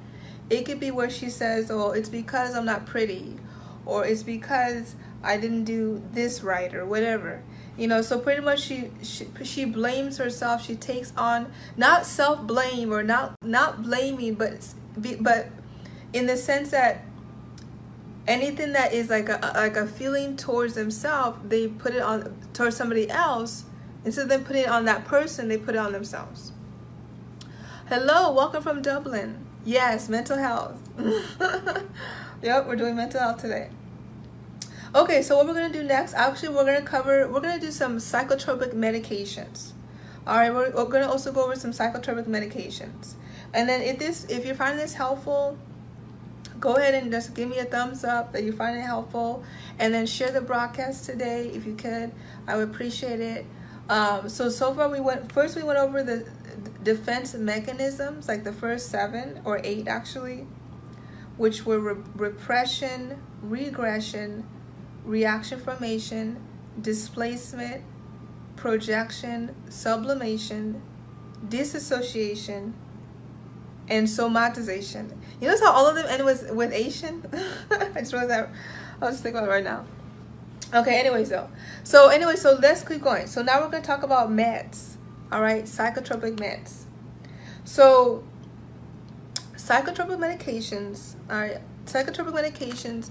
it 0.52 0.64
could 0.64 0.80
be 0.80 0.92
where 0.92 1.10
she 1.10 1.32
says, 1.32 1.72
"Oh, 1.72 1.90
it's 1.90 2.10
because 2.10 2.54
I'm 2.54 2.66
not 2.66 2.86
pretty," 2.86 3.38
or 3.84 4.06
"It's 4.06 4.22
because 4.22 4.94
I 5.24 5.38
didn't 5.38 5.64
do 5.64 6.04
this 6.14 6.44
right," 6.44 6.72
or 6.76 6.86
whatever. 6.86 7.42
You 7.80 7.88
know, 7.88 8.02
so 8.02 8.20
pretty 8.20 8.42
much 8.42 8.60
she 8.60 8.92
she, 9.02 9.30
she 9.42 9.64
blames 9.64 10.18
herself. 10.18 10.66
She 10.66 10.76
takes 10.76 11.14
on 11.16 11.50
not 11.78 12.06
self 12.06 12.46
blame 12.46 12.92
or 12.92 13.04
not 13.04 13.36
not 13.42 13.84
blaming, 13.84 14.34
but 14.34 14.68
but 15.22 15.48
in 16.12 16.26
the 16.26 16.36
sense 16.36 16.72
that 16.72 17.06
anything 18.28 18.74
that 18.74 18.92
is 18.92 19.10
like 19.10 19.30
a 19.30 19.54
like 19.56 19.78
a 19.78 19.88
feeling 19.88 20.36
towards 20.36 20.74
themselves, 20.74 21.40
they 21.48 21.70
put 21.70 21.94
it 21.94 22.02
on 22.02 22.36
towards 22.52 22.76
somebody 22.76 23.10
else. 23.10 23.64
Instead 24.04 24.24
of 24.24 24.30
them 24.30 24.44
putting 24.44 24.64
it 24.64 24.70
on 24.70 24.84
that 24.84 25.06
person, 25.06 25.48
they 25.48 25.58
put 25.58 25.76
it 25.76 25.78
on 25.78 25.94
themselves. 25.94 26.52
Hello, 27.88 28.34
welcome 28.34 28.62
from 28.62 28.82
Dublin. 28.82 29.46
Yes, 29.64 30.10
mental 30.10 30.38
health. 30.38 30.78
yep, 32.42 32.68
we're 32.68 32.76
doing 32.76 32.98
mental 32.98 33.22
health 33.22 33.40
today. 33.40 33.70
Okay, 34.96 35.22
so 35.22 35.38
what 35.38 35.46
we're 35.46 35.54
gonna 35.54 35.72
do 35.72 35.84
next? 35.84 36.16
Actually, 36.16 36.50
we're 36.50 36.66
gonna 36.66 36.82
cover. 36.82 37.28
We're 37.28 37.42
gonna 37.42 37.60
do 37.60 37.70
some 37.70 37.98
psychotropic 37.98 38.74
medications. 38.74 39.74
All 40.26 40.38
right, 40.38 40.52
we're, 40.52 40.72
we're 40.72 40.86
gonna 40.86 41.08
also 41.08 41.32
go 41.32 41.44
over 41.44 41.56
some 41.56 41.72
psychotropic 41.72 42.26
medications. 42.26 43.14
And 43.54 43.70
then 43.70 43.84
if 43.84 44.00
this, 44.00 44.26
if 44.30 44.48
you 44.48 44.56
find 44.56 44.80
this 44.80 44.96
helpful, 44.96 45.60
go 46.60 46.76
ahead 46.76 46.96
and 46.96 47.12
just 47.12 47.36
give 47.36 47.48
me 47.48 47.60
a 47.60 47.66
thumbs 47.66 48.04
up 48.04 48.34
that 48.34 48.44
you 48.44 48.52
find 48.52 48.78
it 48.78 48.82
helpful 48.82 49.44
and 49.78 49.94
then 49.94 50.08
share 50.08 50.32
the 50.32 50.42
broadcast 50.42 51.06
today 51.06 51.48
if 51.54 51.66
you 51.66 51.74
could 51.74 52.12
i 52.48 52.58
would 52.58 52.68
appreciate 52.68 53.22
it 53.22 53.46
um, 53.88 54.28
so 54.28 54.50
so 54.50 54.74
far 54.74 54.90
we 54.90 55.00
went 55.00 55.32
first 55.32 55.56
we 55.56 55.64
went 55.64 55.80
over 55.80 56.04
the 56.04 56.28
defense 56.84 57.34
mechanisms 57.34 58.28
like 58.28 58.44
the 58.44 58.52
first 58.52 58.90
seven 58.90 59.40
or 59.46 59.62
eight 59.64 59.88
actually 59.88 60.46
which 61.38 61.66
were 61.66 61.80
re 61.80 61.96
repression 62.16 63.22
regression 63.42 64.46
reaction 65.10 65.60
formation 65.60 66.40
displacement 66.80 67.82
projection 68.56 69.56
sublimation 69.68 70.82
disassociation 71.48 72.74
and 73.88 74.08
somatization. 74.08 75.10
You 75.42 75.48
notice 75.48 75.62
how 75.62 75.72
all 75.72 75.88
of 75.88 75.96
them 75.96 76.06
end 76.08 76.24
with 76.24 76.52
with 76.52 76.72
Asian? 76.72 77.26
I 77.72 78.00
just 78.00 78.14
realized 78.14 78.30
that. 78.30 78.50
I'll 79.02 79.10
just 79.10 79.24
think 79.24 79.36
about 79.36 79.48
it 79.48 79.52
right 79.52 79.64
now. 79.64 79.86
Okay, 80.74 81.00
anyways 81.00 81.30
though. 81.30 81.50
So 81.84 82.10
anyway, 82.10 82.36
so 82.36 82.60
let's 82.62 82.84
keep 82.84 83.02
going. 83.02 83.26
So 83.26 83.42
now 83.42 83.62
we're 83.62 83.70
gonna 83.70 83.84
talk 83.84 84.04
about 84.04 84.30
meds. 84.30 84.98
All 85.32 85.42
right, 85.42 85.64
psychotropic 85.64 86.36
meds. 86.36 86.84
So 87.64 88.24
psychotropic 89.56 90.18
medications, 90.18 91.16
all 91.30 91.38
right, 91.38 91.60
psychotropic 91.86 92.34
medications, 92.34 93.10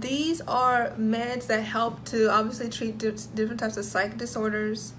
these 0.00 0.40
are 0.42 0.90
meds 0.98 1.46
that 1.46 1.62
help 1.62 2.04
to 2.06 2.30
obviously 2.30 2.68
treat 2.68 2.98
different 2.98 3.60
types 3.60 3.76
of 3.76 3.84
psych 3.84 4.16
disorders. 4.16 4.92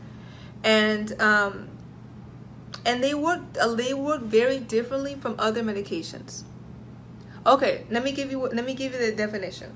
And 0.64 1.20
um, 1.22 1.70
and 2.86 3.04
they 3.04 3.14
work 3.14 3.42
uh, 3.60 3.74
they 3.76 3.94
work 3.94 4.22
very 4.22 4.60
differently 4.60 5.16
from 5.16 5.36
other 5.38 5.62
medications. 5.64 6.44
Okay, 7.46 7.86
let 7.90 8.04
me 8.04 8.12
give 8.12 8.32
you 8.32 8.40
let 8.42 8.66
me 8.66 8.74
give 8.74 8.94
you 8.94 9.00
the 9.00 9.12
definition. 9.12 9.76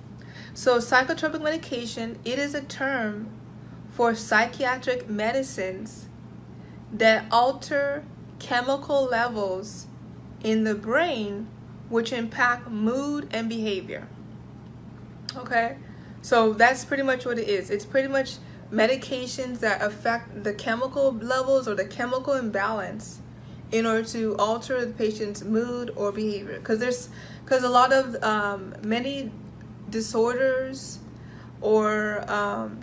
So 0.53 0.77
psychotropic 0.79 1.41
medication, 1.41 2.19
it 2.25 2.37
is 2.37 2.53
a 2.53 2.61
term 2.61 3.29
for 3.91 4.15
psychiatric 4.15 5.09
medicines 5.09 6.07
that 6.91 7.25
alter 7.31 8.03
chemical 8.39 9.05
levels 9.05 9.87
in 10.43 10.63
the 10.63 10.75
brain 10.75 11.47
which 11.89 12.11
impact 12.11 12.69
mood 12.69 13.27
and 13.31 13.47
behavior. 13.47 14.07
Okay? 15.37 15.77
So 16.21 16.53
that's 16.53 16.85
pretty 16.85 17.03
much 17.03 17.25
what 17.25 17.39
it 17.39 17.47
is. 17.47 17.69
It's 17.69 17.85
pretty 17.85 18.07
much 18.07 18.35
medications 18.71 19.59
that 19.59 19.81
affect 19.81 20.43
the 20.43 20.53
chemical 20.53 21.11
levels 21.13 21.67
or 21.67 21.75
the 21.75 21.85
chemical 21.85 22.33
imbalance 22.33 23.19
in 23.71 23.85
order 23.85 24.03
to 24.03 24.35
alter 24.37 24.85
the 24.85 24.93
patient's 24.93 25.43
mood 25.43 25.91
or 25.95 26.11
behavior 26.11 26.57
because 26.57 26.79
there's 26.79 27.09
because 27.43 27.63
a 27.63 27.69
lot 27.69 27.91
of 27.91 28.21
um, 28.23 28.73
many 28.83 29.31
disorders 29.89 30.99
or 31.61 32.23
um, 32.31 32.79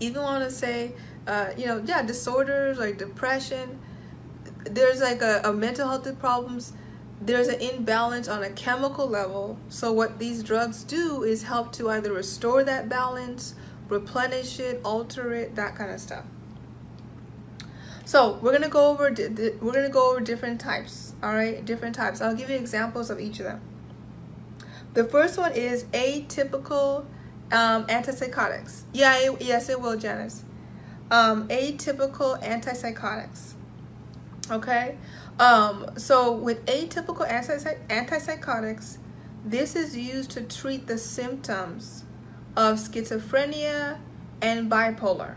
even 0.00 0.22
want 0.22 0.44
to 0.44 0.50
say 0.50 0.92
uh, 1.26 1.50
you 1.56 1.66
know 1.66 1.82
yeah 1.86 2.02
disorders 2.02 2.78
like 2.78 2.98
depression 2.98 3.78
there's 4.64 5.00
like 5.00 5.22
a, 5.22 5.40
a 5.44 5.52
mental 5.52 5.88
health 5.88 6.18
problems 6.18 6.72
there's 7.20 7.48
an 7.48 7.60
imbalance 7.60 8.28
on 8.28 8.42
a 8.42 8.50
chemical 8.50 9.06
level 9.08 9.58
so 9.68 9.92
what 9.92 10.18
these 10.18 10.42
drugs 10.42 10.84
do 10.84 11.22
is 11.22 11.44
help 11.44 11.72
to 11.72 11.88
either 11.90 12.12
restore 12.12 12.62
that 12.62 12.88
balance 12.88 13.54
replenish 13.88 14.58
it, 14.58 14.80
alter 14.84 15.32
it, 15.32 15.54
that 15.56 15.76
kind 15.76 15.90
of 15.90 16.00
stuff. 16.00 16.24
So 18.04 18.38
we're 18.40 18.52
gonna 18.52 18.68
go 18.68 18.88
over 18.88 19.10
we're 19.60 19.72
gonna 19.72 19.88
go 19.88 20.10
over 20.10 20.20
different 20.20 20.60
types. 20.60 21.14
All 21.22 21.34
right, 21.34 21.64
different 21.64 21.94
types. 21.94 22.20
I'll 22.20 22.36
give 22.36 22.50
you 22.50 22.56
examples 22.56 23.10
of 23.10 23.18
each 23.18 23.40
of 23.40 23.46
them. 23.46 23.60
The 24.94 25.04
first 25.04 25.36
one 25.38 25.52
is 25.52 25.84
atypical 25.84 27.04
um, 27.52 27.86
antipsychotics. 27.86 28.82
Yeah, 28.92 29.30
yes, 29.40 29.68
it 29.68 29.80
will, 29.80 29.96
Janice. 29.96 30.44
Um, 31.10 31.48
atypical 31.48 32.40
antipsychotics. 32.42 33.54
Okay, 34.48 34.96
um, 35.40 35.90
so 35.96 36.30
with 36.30 36.64
atypical 36.66 37.28
antipsychotics, 37.28 38.98
this 39.44 39.74
is 39.74 39.96
used 39.96 40.30
to 40.32 40.42
treat 40.42 40.86
the 40.86 40.98
symptoms 40.98 42.04
of 42.56 42.76
schizophrenia 42.78 43.98
and 44.40 44.70
bipolar, 44.70 45.34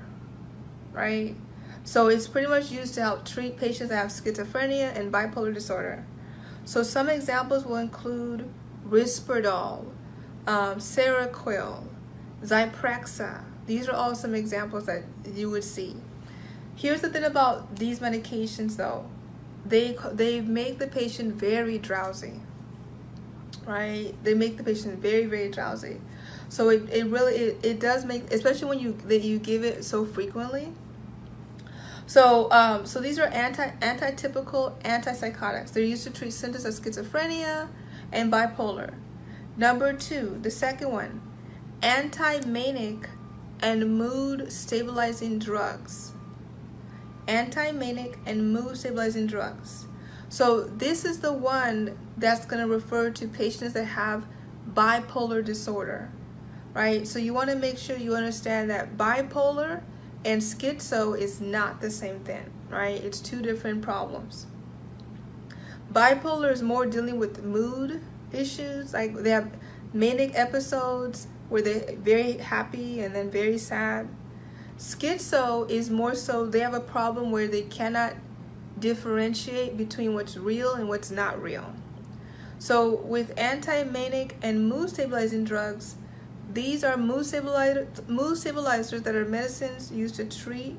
right? 0.94 1.36
So 1.84 2.08
it's 2.08 2.28
pretty 2.28 2.48
much 2.48 2.72
used 2.72 2.94
to 2.96 3.02
help 3.02 3.26
treat 3.26 3.58
patients 3.58 3.90
that 3.90 3.98
have 3.98 4.10
schizophrenia 4.10 4.96
and 4.96 5.12
bipolar 5.12 5.54
disorder. 5.54 6.06
So 6.66 6.84
some 6.84 7.10
examples 7.10 7.66
will 7.66 7.78
include 7.78 8.48
Risperdal, 8.88 9.86
um, 10.46 10.76
Seroquel, 10.78 11.84
Zyprexa. 12.44 13.44
These 13.66 13.90
are 13.90 13.96
all 13.96 14.14
some 14.14 14.36
examples 14.36 14.86
that 14.86 15.04
you 15.34 15.50
would 15.50 15.64
see. 15.64 15.96
Here's 16.80 17.02
the 17.02 17.10
thing 17.10 17.26
about 17.26 17.76
these 17.76 18.00
medications 18.00 18.78
though. 18.78 19.06
They, 19.66 19.98
they 20.14 20.40
make 20.40 20.80
the 20.80 20.88
patient 20.88 21.36
very 21.36 21.78
drowsy, 21.78 22.40
right? 23.66 24.14
They 24.24 24.34
make 24.34 24.56
the 24.56 24.64
patient 24.64 25.00
very, 25.00 25.26
very 25.26 25.50
drowsy. 25.52 26.00
So 26.48 26.70
it, 26.70 26.90
it 26.90 27.08
really, 27.08 27.36
it, 27.36 27.66
it 27.66 27.80
does 27.82 28.06
make, 28.06 28.32
especially 28.32 28.70
when 28.70 28.80
you, 28.80 28.94
that 29.08 29.24
you 29.24 29.40
give 29.40 29.66
it 29.66 29.84
so 29.84 30.06
frequently, 30.06 30.72
so, 32.08 32.50
um, 32.50 32.86
so 32.86 33.02
these 33.02 33.20
are 33.20 33.28
anti 33.28 33.72
anti-typical 33.82 34.80
antipsychotics. 34.86 35.74
They're 35.74 35.84
used 35.84 36.06
to 36.06 36.12
treat 36.12 36.32
symptoms 36.32 36.64
of 36.64 36.74
schizophrenia 36.74 37.68
and 38.14 38.32
bipolar. 38.32 38.94
Number 39.58 39.92
two, 39.92 40.40
the 40.42 40.50
second 40.50 40.94
one, 40.94 41.22
anti-manic 41.82 43.10
and 43.60 43.98
mood 43.98 44.50
stabilizing 44.54 45.40
drugs 45.40 46.09
anti-manic 47.30 48.18
and 48.26 48.52
mood 48.52 48.76
stabilizing 48.76 49.28
drugs. 49.28 49.86
So 50.30 50.64
this 50.64 51.06
is 51.06 51.20
the 51.20 51.32
one 51.32 51.98
that's 52.18 52.46
going 52.46 52.62
to 52.62 52.68
refer 52.68 53.12
to 53.12 53.28
patients 53.28 53.74
that 53.74 53.86
have 53.86 54.26
bipolar 54.74 55.46
disorder, 55.46 56.12
right? 56.74 57.08
So 57.08 57.20
you 57.20 57.34
want 57.34 57.50
to 57.52 57.56
make 57.56 57.78
sure 57.78 57.98
you 57.98 58.16
understand 58.16 58.70
that 58.70 58.98
bipolar 58.98 59.84
and 60.26 60.42
schizo 60.42 61.18
is 61.18 61.40
not 61.40 61.82
the 61.82 61.90
same 61.92 62.20
thing, 62.22 62.52
right? 62.70 63.02
It's 63.04 63.20
two 63.20 63.42
different 63.42 63.82
problems. 63.82 64.48
Bipolar 65.94 66.52
is 66.52 66.62
more 66.62 66.86
dealing 66.86 67.18
with 67.18 67.44
mood 67.44 68.02
issues, 68.32 68.94
like 68.94 69.16
they 69.16 69.32
have 69.32 69.52
manic 69.94 70.38
episodes 70.38 71.28
where 71.50 71.62
they're 71.62 71.96
very 71.98 72.34
happy 72.34 73.02
and 73.02 73.16
then 73.16 73.32
very 73.32 73.58
sad. 73.58 74.08
Schizo 74.80 75.70
is 75.70 75.90
more 75.90 76.16
so 76.16 76.46
they 76.46 76.62
have 76.62 76.74
a 76.74 76.80
problem 76.80 77.32
where 77.32 77.50
they 77.50 77.64
cannot 77.64 78.14
differentiate 78.80 79.76
between 79.76 80.14
what's 80.14 80.38
real 80.38 80.74
and 80.74 80.88
what's 80.88 81.12
not 81.12 81.42
real. 81.42 81.74
So 82.60 82.96
with 82.96 83.38
anti-manic 83.38 84.38
and 84.42 84.70
mood 84.70 84.90
stabilizing 84.90 85.44
drugs, 85.44 85.96
these 86.54 86.86
are 86.86 86.96
mood 86.96 87.26
stabilizers, 87.26 87.88
mood 88.08 88.38
stabilizers 88.38 89.02
that 89.02 89.16
are 89.16 89.26
medicines 89.26 89.92
used 89.92 90.16
to 90.16 90.24
treat 90.24 90.78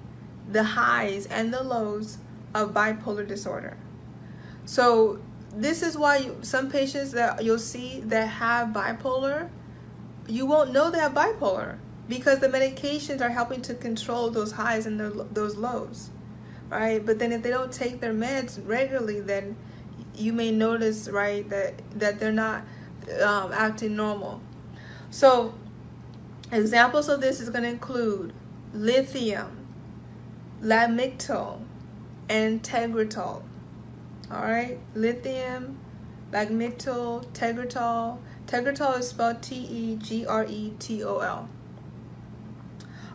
the 0.50 0.62
highs 0.62 1.26
and 1.26 1.52
the 1.52 1.62
lows 1.62 2.16
of 2.54 2.72
bipolar 2.72 3.28
disorder. 3.28 3.76
So 4.64 5.20
this 5.54 5.82
is 5.82 5.98
why 5.98 6.16
you, 6.18 6.38
some 6.40 6.70
patients 6.70 7.12
that 7.12 7.44
you'll 7.44 7.58
see 7.58 8.00
that 8.06 8.26
have 8.28 8.68
bipolar, 8.68 9.50
you 10.26 10.46
won't 10.46 10.72
know 10.72 10.90
they 10.90 10.98
have 10.98 11.12
bipolar 11.12 11.76
because 12.10 12.40
the 12.40 12.48
medications 12.48 13.20
are 13.20 13.30
helping 13.30 13.62
to 13.62 13.72
control 13.72 14.30
those 14.30 14.50
highs 14.50 14.84
and 14.84 14.98
the, 14.98 15.28
those 15.30 15.56
lows, 15.56 16.10
right? 16.68 17.06
But 17.06 17.20
then 17.20 17.30
if 17.30 17.44
they 17.44 17.50
don't 17.50 17.72
take 17.72 18.00
their 18.00 18.12
meds 18.12 18.60
regularly, 18.66 19.20
then 19.20 19.56
you 20.16 20.32
may 20.32 20.50
notice, 20.50 21.08
right, 21.08 21.48
that 21.48 21.80
that 21.98 22.18
they're 22.18 22.32
not 22.32 22.64
um, 23.22 23.52
acting 23.52 23.94
normal. 23.94 24.42
So 25.10 25.54
examples 26.50 27.08
of 27.08 27.20
this 27.20 27.40
is 27.40 27.48
going 27.48 27.62
to 27.62 27.70
include 27.70 28.32
lithium, 28.74 29.66
lamictal, 30.60 31.60
and 32.28 32.60
tegretol. 32.60 33.44
All 34.32 34.42
right, 34.42 34.80
lithium, 34.96 35.78
lamictal, 36.32 37.24
tegretol. 37.28 38.18
Tegretol 38.46 38.98
is 38.98 39.08
spelled 39.10 39.42
T-E-G-R-E-T-O-L. 39.42 40.08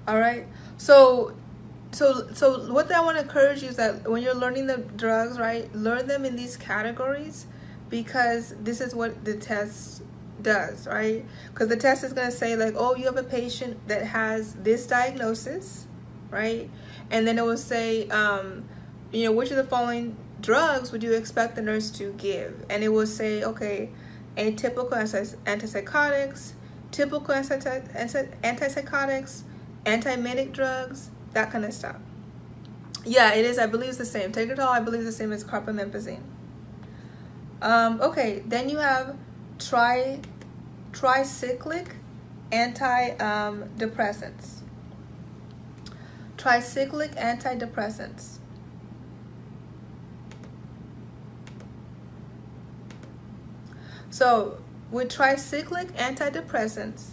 All 0.07 0.19
right. 0.19 0.45
So 0.77 1.35
so 1.91 2.27
so 2.33 2.73
what 2.73 2.91
I 2.91 3.01
want 3.01 3.17
to 3.17 3.23
encourage 3.23 3.63
you 3.63 3.69
is 3.69 3.77
that 3.77 4.09
when 4.09 4.21
you're 4.21 4.35
learning 4.35 4.67
the 4.67 4.77
drugs, 4.77 5.39
right, 5.39 5.73
learn 5.73 6.07
them 6.07 6.25
in 6.25 6.35
these 6.35 6.57
categories 6.57 7.45
because 7.89 8.55
this 8.59 8.81
is 8.81 8.93
what 8.93 9.23
the 9.23 9.37
test 9.37 10.03
does, 10.41 10.87
right? 10.87 11.25
Because 11.53 11.69
the 11.69 11.77
test 11.77 12.03
is 12.03 12.13
going 12.13 12.29
to 12.29 12.35
say 12.35 12.55
like, 12.55 12.75
oh, 12.77 12.95
you 12.95 13.05
have 13.05 13.17
a 13.17 13.23
patient 13.23 13.87
that 13.87 14.05
has 14.05 14.53
this 14.55 14.85
diagnosis, 14.85 15.87
right? 16.29 16.69
And 17.09 17.27
then 17.27 17.39
it 17.39 17.45
will 17.45 17.57
say, 17.57 18.07
um, 18.09 18.65
you 19.11 19.25
know, 19.25 19.31
which 19.31 19.51
of 19.51 19.57
the 19.57 19.63
following 19.63 20.17
drugs 20.41 20.91
would 20.91 21.03
you 21.03 21.13
expect 21.13 21.55
the 21.55 21.61
nurse 21.61 21.89
to 21.91 22.11
give? 22.13 22.65
And 22.69 22.83
it 22.83 22.89
will 22.89 23.07
say, 23.07 23.43
okay, 23.43 23.91
atypical 24.37 24.91
antipsychotics, 24.91 26.53
typical 26.91 27.33
antipsychotics, 27.33 29.43
anti-manic 29.85 30.51
drugs, 30.51 31.09
that 31.33 31.51
kind 31.51 31.65
of 31.65 31.73
stuff. 31.73 31.97
Yeah, 33.05 33.33
it 33.33 33.45
is. 33.45 33.59
I 33.59 33.67
believe 33.67 33.89
it's 33.89 33.99
the 33.99 34.05
same. 34.05 34.31
Tegretol, 34.31 34.67
I 34.67 34.79
believe, 34.79 35.03
the 35.03 35.11
same 35.11 35.31
as 35.31 35.43
carbamazepine. 35.43 36.21
Um, 37.61 38.01
okay, 38.01 38.43
then 38.47 38.69
you 38.69 38.77
have 38.77 39.15
tri 39.59 40.19
tricyclic 40.91 41.87
antidepressants. 42.51 44.61
Tricyclic 46.37 47.15
antidepressants. 47.15 48.37
So, 54.09 54.57
with 54.91 55.09
tricyclic 55.09 55.91
antidepressants, 55.97 57.09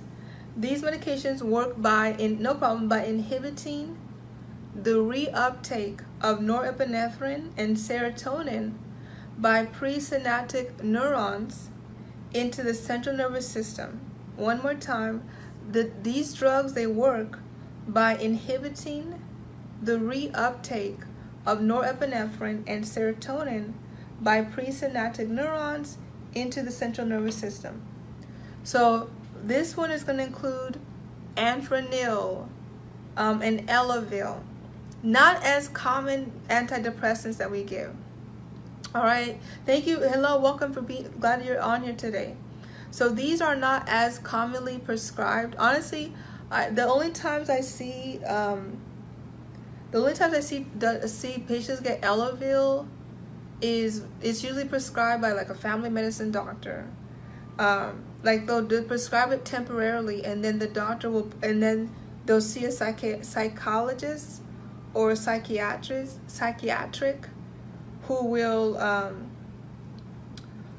these 0.57 0.83
medications 0.83 1.43
work 1.43 1.81
by, 1.81 2.15
in, 2.19 2.43
no 2.43 2.55
problem, 2.55 2.89
by 2.89 3.05
inhibiting 3.05 3.99
the 4.75 4.93
reuptake 4.93 6.01
of 6.21 6.41
norepinephrine 6.41 7.51
and 7.57 7.77
serotonin 7.77 8.75
by 9.39 9.67
presynaptic 9.67 10.83
neurons 10.83 11.69
into 12.33 12.63
the 12.63 12.75
central 12.75 13.17
nervous 13.17 13.49
system. 13.49 14.01
One 14.37 14.63
more 14.63 14.75
time, 14.75 15.23
the, 15.71 15.91
these 16.03 16.35
drugs, 16.35 16.75
they 16.75 16.87
work 16.87 17.39
by 17.87 18.17
inhibiting 18.17 19.23
the 19.83 19.99
reuptake 19.99 21.05
of 21.45 21.59
norepinephrine 21.59 22.63
and 22.67 22.85
serotonin 22.85 23.73
by 24.21 24.43
presynaptic 24.43 25.29
neurons 25.29 25.99
into 26.35 26.63
the 26.63 26.71
central 26.71 27.07
nervous 27.07 27.37
system. 27.37 27.83
So 28.63 29.11
this 29.43 29.77
one 29.77 29.91
is 29.91 30.05
going 30.05 30.19
to 30.19 30.25
include 30.25 30.79
Anafranil 31.37 32.49
um, 33.17 33.43
and 33.43 33.67
Elavil, 33.69 34.41
not 35.03 35.43
as 35.43 35.69
common 35.69 36.33
antidepressants 36.49 37.39
that 37.39 37.51
we 37.51 37.63
give. 37.63 37.95
All 38.95 39.03
right, 39.03 39.41
thank 39.65 39.87
you. 39.87 40.01
Hello, 40.01 40.39
welcome 40.39 40.73
for 40.73 40.83
being 40.83 41.13
glad 41.19 41.45
you're 41.45 41.61
on 41.61 41.83
here 41.83 41.95
today. 41.95 42.37
So 42.91 43.09
these 43.09 43.41
are 43.41 43.57
not 43.57 43.89
as 43.89 44.19
commonly 44.19 44.79
prescribed. 44.79 45.57
Honestly, 45.59 46.13
I, 46.51 46.69
the 46.69 46.87
only 46.87 47.11
times 47.11 47.49
I 47.49 47.63
see 47.63 48.23
um, 48.25 48.79
the 49.91 49.99
only 49.99 50.15
times 50.15 50.35
I 50.35 50.41
see 50.41 50.67
the, 50.79 51.07
see 51.09 51.45
patients 51.47 51.81
get 51.81 52.03
Elavil 52.03 52.87
is 53.63 54.05
it's 54.21 54.43
usually 54.43 54.67
prescribed 54.67 55.23
by 55.23 55.33
like 55.33 55.49
a 55.49 55.55
family 55.55 55.89
medicine 55.89 56.31
doctor. 56.31 56.87
Um, 57.59 58.05
like 58.23 58.47
they'll 58.47 58.85
prescribe 58.85 59.33
it 59.33 59.45
temporarily 59.45 60.25
and 60.25 60.45
then 60.45 60.59
the 60.59 60.67
doctor 60.67 61.11
will 61.11 61.31
and 61.43 61.63
then 61.63 61.95
they'll 62.27 62.41
see 62.41 62.65
a 62.65 62.69
psychi- 62.69 63.25
psychologist 63.25 64.43
or 64.95 65.11
a 65.11 65.17
psychiatrist 65.17 66.19
psychiatric 66.31 67.29
who 68.03 68.27
will 68.27 68.79
um, 68.79 69.31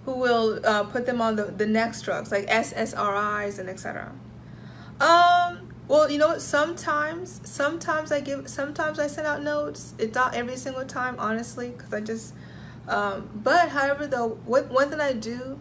who 0.06 0.14
will 0.14 0.60
uh, 0.66 0.84
put 0.84 1.06
them 1.06 1.22
on 1.22 1.36
the, 1.36 1.46
the 1.46 1.66
next 1.66 2.02
drugs 2.02 2.32
like 2.32 2.48
SSRIs 2.48 3.60
and 3.60 3.70
etc. 3.70 4.12
Um, 5.00 5.74
well, 5.88 6.10
you 6.10 6.18
know 6.18 6.30
what? 6.30 6.42
Sometimes, 6.42 7.42
sometimes 7.44 8.12
I 8.12 8.22
give, 8.22 8.48
sometimes 8.48 9.00
I 9.00 9.08
send 9.08 9.28
out 9.28 9.44
notes. 9.44 9.94
It's 9.98 10.16
not 10.16 10.34
every 10.34 10.56
single 10.56 10.86
time, 10.86 11.16
honestly, 11.20 11.70
because 11.70 11.94
I 11.94 12.02
just. 12.02 12.34
Um, 12.88 13.30
but 13.34 13.70
however, 13.70 14.08
though, 14.08 14.40
what 14.46 14.70
one 14.70 14.90
thing 14.90 15.00
I 15.00 15.14
do 15.14 15.53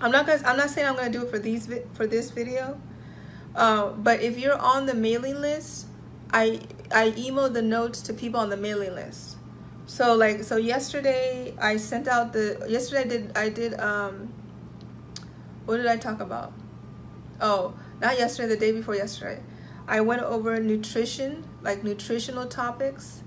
I'm 0.00 0.10
not 0.10 0.26
gonna. 0.26 0.42
I'm 0.46 0.56
not 0.56 0.70
saying 0.70 0.86
I'm 0.88 0.96
gonna 0.96 1.10
do 1.10 1.22
it 1.22 1.30
for 1.30 1.38
these 1.38 1.68
for 1.94 2.06
this 2.06 2.30
video. 2.30 2.80
Uh, 3.54 3.90
but 3.90 4.22
if 4.22 4.38
you're 4.38 4.58
on 4.58 4.86
the 4.86 4.94
mailing 4.94 5.40
list, 5.40 5.86
I 6.32 6.60
I 6.92 7.14
email 7.16 7.50
the 7.50 7.62
notes 7.62 8.00
to 8.02 8.14
people 8.14 8.40
on 8.40 8.50
the 8.50 8.56
mailing 8.56 8.94
list. 8.94 9.36
so 9.86 10.14
like 10.14 10.44
so 10.44 10.56
yesterday 10.56 11.54
I 11.60 11.76
sent 11.76 12.06
out 12.06 12.32
the 12.32 12.64
yesterday 12.68 13.02
I 13.02 13.08
did 13.08 13.36
I 13.36 13.48
did 13.48 13.80
um 13.80 14.32
what 15.66 15.76
did 15.76 15.86
I 15.86 15.96
talk 15.96 16.20
about? 16.20 16.52
Oh, 17.40 17.74
not 18.00 18.18
yesterday, 18.18 18.48
the 18.48 18.56
day 18.56 18.72
before 18.72 18.94
yesterday. 18.94 19.40
I 19.86 20.00
went 20.00 20.22
over 20.22 20.58
nutrition, 20.60 21.44
like 21.62 21.84
nutritional 21.84 22.46
topics 22.46 23.22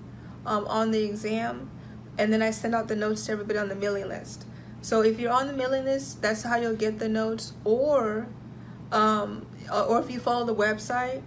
um, 0.45 0.65
on 0.67 0.91
the 0.91 1.03
exam, 1.03 1.69
and 2.17 2.31
then 2.31 2.41
I 2.41 2.51
sent 2.51 2.73
out 2.75 2.87
the 2.87 2.95
notes 2.95 3.25
to 3.25 3.33
everybody 3.33 3.59
on 3.59 3.69
the 3.69 3.75
mailing 3.75 4.07
list. 4.07 4.45
So 4.83 5.01
if 5.01 5.17
you're 5.17 5.31
on 5.31 5.47
the 5.47 5.53
mailing 5.53 5.85
list, 5.85 6.21
that's 6.21 6.43
how 6.43 6.57
you'll 6.57 6.75
get 6.75 6.99
the 6.99 7.07
notes, 7.07 7.53
or 7.63 8.27
um, 8.91 9.45
or 9.71 9.99
if 10.01 10.11
you 10.11 10.19
follow 10.19 10.45
the 10.45 10.53
website, 10.53 11.21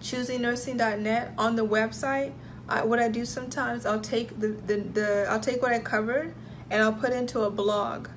choosingnursing.net 0.00 1.34
on 1.36 1.56
the 1.56 1.66
website. 1.66 2.32
I, 2.68 2.84
what 2.84 3.00
I 3.00 3.08
do 3.08 3.24
sometimes, 3.24 3.84
I'll 3.84 4.00
take 4.00 4.38
the, 4.38 4.48
the, 4.48 4.76
the 4.76 5.26
I'll 5.28 5.40
take 5.40 5.60
what 5.60 5.72
I 5.72 5.80
covered 5.80 6.34
and 6.70 6.80
I'll 6.80 6.92
put 6.92 7.12
into 7.12 7.40
a 7.40 7.50
blog. 7.50 8.08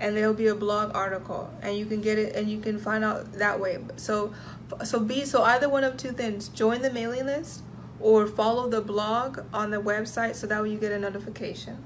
And 0.00 0.16
there'll 0.16 0.34
be 0.34 0.48
a 0.48 0.54
blog 0.56 0.96
article 0.96 1.48
and 1.62 1.76
you 1.76 1.86
can 1.86 2.00
get 2.00 2.18
it 2.18 2.34
and 2.34 2.50
you 2.50 2.58
can 2.58 2.80
find 2.80 3.04
out 3.04 3.34
that 3.34 3.60
way. 3.60 3.78
So 3.94 4.34
so 4.82 4.98
be 4.98 5.24
so 5.24 5.44
either 5.44 5.68
one 5.68 5.84
of 5.84 5.96
two 5.96 6.10
things 6.10 6.48
join 6.48 6.82
the 6.82 6.90
mailing 6.90 7.26
list 7.26 7.62
or 8.00 8.26
follow 8.26 8.68
the 8.68 8.80
blog 8.80 9.44
on 9.54 9.70
the 9.70 9.80
website 9.80 10.34
so 10.34 10.48
that 10.48 10.60
way 10.60 10.72
you 10.72 10.78
get 10.78 10.90
a 10.90 10.98
notification 10.98 11.78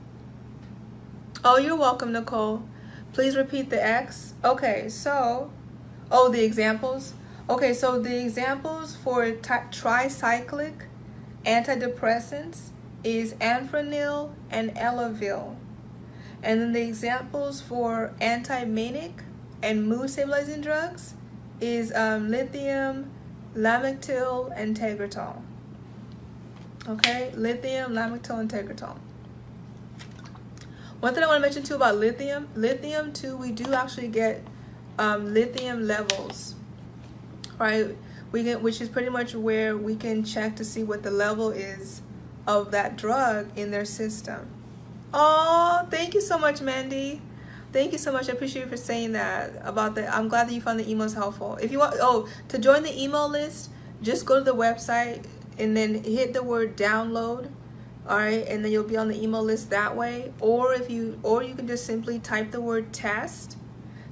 oh 1.49 1.59
you're 1.59 1.77
welcome 1.77 2.11
nicole 2.11 2.61
please 3.13 3.37
repeat 3.37 3.71
the 3.71 3.81
x 3.81 4.35
okay 4.45 4.89
so 4.89 5.49
oh 6.11 6.29
the 6.29 6.45
examples 6.45 7.15
okay 7.49 7.73
so 7.73 8.01
the 8.01 8.21
examples 8.21 8.97
for 8.97 9.31
tricyclic 9.31 10.75
antidepressants 11.45 12.71
is 13.05 13.35
anafranil 13.35 14.33
and 14.51 14.75
elavil 14.75 15.55
and 16.43 16.61
then 16.61 16.73
the 16.73 16.83
examples 16.83 17.61
for 17.61 18.13
anti-manic 18.21 19.23
and 19.63 19.87
mood 19.89 20.11
stabilizing 20.11 20.61
drugs 20.61 21.15
is 21.61 21.93
um, 21.95 22.29
lithium, 22.29 23.11
lamictal, 23.55 24.53
and 24.55 24.77
tegretol. 24.77 25.41
Okay, 26.87 27.33
lithium, 27.35 27.93
lamictal, 27.93 28.39
and 28.39 28.51
tegretol. 28.51 28.99
One 31.07 31.15
thing 31.15 31.23
I 31.23 31.29
want 31.29 31.37
to 31.37 31.43
mention 31.43 31.63
too 31.63 31.77
about 31.77 31.99
lithium, 31.99 32.49
lithium 32.57 33.13
too, 33.13 33.37
we 33.37 33.53
do 33.53 33.73
actually 33.73 34.09
get 34.09 34.43
um, 34.99 35.33
lithium 35.33 35.87
levels, 35.87 36.57
right? 37.61 37.97
We 38.33 38.43
get, 38.43 38.61
which 38.61 38.81
is 38.81 38.89
pretty 38.89 39.11
much 39.11 39.33
where 39.33 39.77
we 39.77 39.95
can 39.95 40.25
check 40.25 40.57
to 40.57 40.65
see 40.65 40.83
what 40.83 41.05
the 41.05 41.13
level 41.13 41.53
is 41.53 42.03
of 42.49 42.73
that 42.73 42.97
drug 42.97 43.57
in 43.57 43.71
their 43.71 43.85
system. 43.85 44.49
Oh, 45.15 45.87
thank 45.93 46.13
you 46.13 46.21
so 46.21 46.39
much, 46.39 46.61
Mandy. 46.61 47.23
Thank 47.73 47.93
you 47.93 47.99
so 47.99 48.11
much. 48.11 48.29
I 48.29 48.33
appreciate 48.33 48.65
you 48.65 48.69
for 48.69 48.77
saying 48.77 49.13
that 49.13 49.53
about 49.63 49.95
the. 49.95 50.13
I'm 50.13 50.27
glad 50.27 50.49
that 50.49 50.55
you 50.55 50.61
found 50.61 50.81
the 50.81 50.93
emails 50.93 51.15
helpful. 51.15 51.57
If 51.63 51.71
you 51.71 51.79
want, 51.79 51.95
oh, 52.01 52.29
to 52.49 52.59
join 52.59 52.83
the 52.83 53.01
email 53.01 53.29
list, 53.29 53.71
just 54.03 54.27
go 54.27 54.41
to 54.41 54.45
the 54.45 54.57
website 54.57 55.25
and 55.57 55.77
then 55.77 56.03
hit 56.03 56.33
the 56.33 56.43
word 56.43 56.77
download. 56.77 57.49
All 58.09 58.19
right, 58.19 58.47
and 58.47 58.65
then 58.65 58.71
you'll 58.71 58.85
be 58.85 58.97
on 58.97 59.09
the 59.09 59.21
email 59.21 59.43
list 59.43 59.71
that 59.71 59.97
way. 59.97 60.33
Or 60.41 60.73
if 60.73 60.89
you, 60.89 61.19
or 61.23 61.43
you 61.43 61.55
can 61.55 61.67
just 61.67 61.85
simply 61.85 62.21
type 62.21 62.53
the 62.53 62.61
word 62.61 62.93
test, 62.93 63.57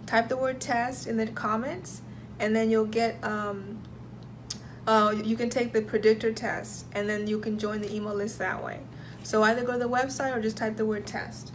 type 0.06 0.28
the 0.28 0.36
word 0.36 0.60
test 0.60 1.06
in 1.06 1.16
the 1.16 1.28
comments, 1.28 2.02
and 2.40 2.56
then 2.56 2.70
you'll 2.70 2.86
get 2.86 3.22
um, 3.22 3.80
uh, 4.86 5.14
you 5.24 5.36
can 5.36 5.48
take 5.48 5.72
the 5.72 5.80
predictor 5.80 6.32
test 6.32 6.86
and 6.92 7.08
then 7.08 7.26
you 7.26 7.38
can 7.38 7.58
join 7.58 7.80
the 7.80 7.94
email 7.94 8.14
list 8.14 8.38
that 8.38 8.62
way. 8.62 8.80
So 9.22 9.42
either 9.42 9.64
go 9.64 9.72
to 9.72 9.78
the 9.78 9.88
website 9.88 10.36
or 10.36 10.42
just 10.42 10.56
type 10.56 10.76
the 10.76 10.84
word 10.84 11.06
test. 11.06 11.52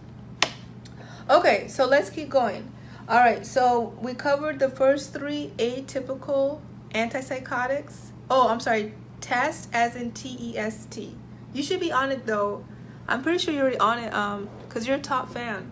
Okay, 1.29 1.67
so 1.67 1.85
let's 1.85 2.09
keep 2.09 2.29
going. 2.29 2.71
All 3.07 3.17
right, 3.17 3.45
so 3.45 3.93
we 4.01 4.13
covered 4.13 4.59
the 4.59 4.69
first 4.69 5.13
three 5.13 5.51
atypical 5.57 6.61
antipsychotics. 6.95 8.11
Oh, 8.29 8.47
I'm 8.47 8.59
sorry, 8.59 8.93
test 9.21 9.69
as 9.73 9.95
in 9.95 10.11
T 10.11 10.37
E 10.39 10.57
S 10.57 10.85
T. 10.89 11.15
You 11.53 11.63
should 11.63 11.79
be 11.79 11.91
on 11.91 12.11
it 12.11 12.25
though. 12.25 12.65
I'm 13.07 13.23
pretty 13.23 13.39
sure 13.39 13.53
you're 13.53 13.63
already 13.63 13.79
on 13.79 13.99
it 13.99 14.13
um 14.13 14.49
cuz 14.69 14.87
you're 14.87 14.97
a 14.97 15.01
top 15.01 15.31
fan. 15.31 15.71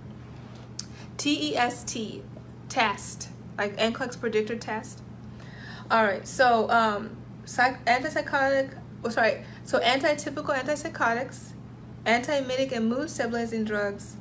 T 1.17 1.51
E 1.51 1.57
S 1.57 1.83
T 1.83 2.23
test, 2.69 3.29
like 3.57 3.77
NCLEX 3.77 4.19
predictor 4.19 4.55
test. 4.55 5.01
All 5.89 6.03
right, 6.03 6.27
so 6.27 6.69
um 6.69 7.17
psych- 7.45 7.85
antipsychotic, 7.85 8.71
oh 9.03 9.09
sorry, 9.09 9.43
so 9.63 9.79
antitypical 9.79 10.55
antipsychotics 10.55 11.53
anti-manic 12.07 12.71
and 12.71 12.89
mood 12.89 13.09
stabilizing 13.09 13.65
drugs, 13.65 14.15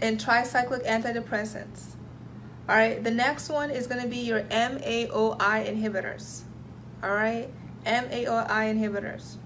and 0.00 0.20
tricyclic 0.20 0.86
antidepressants. 0.86 1.94
All 2.68 2.76
right, 2.76 3.02
the 3.02 3.10
next 3.10 3.48
one 3.48 3.70
is 3.70 3.86
going 3.86 4.02
to 4.02 4.08
be 4.08 4.18
your 4.18 4.42
MAOI 4.42 5.66
inhibitors. 5.66 6.42
All 7.02 7.10
right, 7.10 7.48
MAOI 7.86 8.46
inhibitors. 8.46 9.36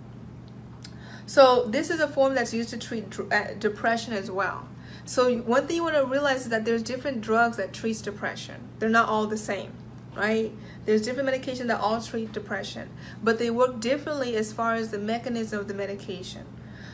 So 1.31 1.65
this 1.69 1.91
is 1.91 2.01
a 2.01 2.09
form 2.09 2.35
that's 2.35 2.53
used 2.53 2.71
to 2.71 2.77
treat 2.77 3.17
uh, 3.31 3.55
depression 3.57 4.15
as 4.15 4.33
well. 4.33 4.69
So 5.05 5.33
one 5.43 5.69
thing 5.69 5.77
you 5.77 5.85
want 5.85 5.95
to 5.95 6.05
realize 6.05 6.41
is 6.41 6.49
that 6.49 6.65
there's 6.65 6.83
different 6.83 7.21
drugs 7.21 7.57
that 7.57 7.73
treats 7.73 8.03
depression. 8.03 8.57
They're 8.81 8.89
not 8.89 9.09
all 9.09 9.29
the 9.29 9.37
same, 9.37 9.73
right? 10.17 10.51
There's 10.87 11.03
different 11.03 11.29
medications 11.29 11.69
that 11.69 11.79
all 11.79 12.03
treat 12.03 12.33
depression, 12.33 12.91
but 13.23 13.39
they 13.39 13.49
work 13.49 13.79
differently 13.79 14.35
as 14.35 14.53
far 14.53 14.75
as 14.75 14.91
the 14.91 14.99
mechanism 14.99 15.61
of 15.61 15.69
the 15.69 15.75
medication. 15.75 16.47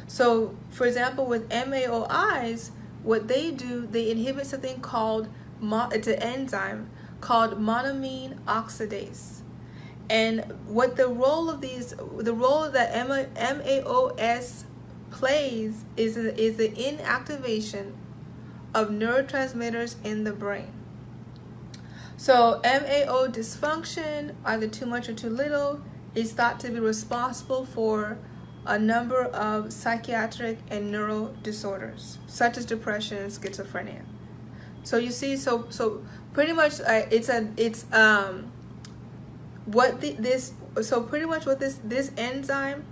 So, 0.07 0.55
for 0.69 0.87
example, 0.87 1.25
with 1.25 1.49
MAOIs, 1.49 2.73
what 3.03 3.29
they 3.29 3.51
do, 3.51 3.87
they 3.87 4.11
inhibit 4.11 4.45
something 4.45 4.83
called, 4.83 5.31
it's 5.63 6.09
an 6.09 6.23
enzyme 6.23 6.91
called 7.23 7.59
monoamine 7.59 8.39
oxidase. 8.41 9.36
And 10.09 10.45
what 10.67 10.97
the 10.97 11.09
role 11.09 11.51
of 11.51 11.61
these, 11.61 11.95
the 12.19 12.35
role 12.35 12.71
that 12.71 12.95
MAOS 12.95 14.65
plays 15.11 15.85
is, 15.97 16.17
is 16.17 16.57
the 16.57 16.69
inactivation 16.69 17.93
of 18.75 18.91
neurotransmitters 18.91 19.97
in 20.05 20.25
the 20.25 20.33
brain. 20.33 20.73
So 22.17 22.61
MAO 22.65 23.27
dysfunction, 23.27 24.35
either 24.45 24.69
too 24.69 24.87
much 24.87 25.09
or 25.09 25.15
too 25.15 25.31
little, 25.31 25.83
is 26.15 26.33
thought 26.33 26.61
to 26.61 26.71
be 26.71 26.81
responsible 26.81 27.67
for 27.67 28.19
a 28.65 28.79
number 28.79 29.25
of 29.25 29.73
psychiatric 29.73 30.59
and 30.71 30.91
neural 30.91 31.35
disorders, 31.43 32.19
such 32.27 32.57
as 32.57 32.65
depression 32.65 33.19
and 33.19 33.31
schizophrenia. 33.31 34.03
So 34.83 34.97
you 34.99 35.11
see, 35.11 35.37
so 35.37 35.67
so 35.69 36.05
pretty 36.33 36.53
much 36.53 36.81
uh, 36.81 37.07
it's 37.11 37.29
a 37.29 37.49
it's 37.57 37.85
um 37.93 38.53
what 39.67 40.01
the, 40.01 40.13
this 40.13 40.55
so 40.83 41.03
pretty 41.03 41.27
much 41.27 41.45
what 41.47 41.61
this 41.61 41.81
this 41.83 42.13
enzyme 42.17 42.85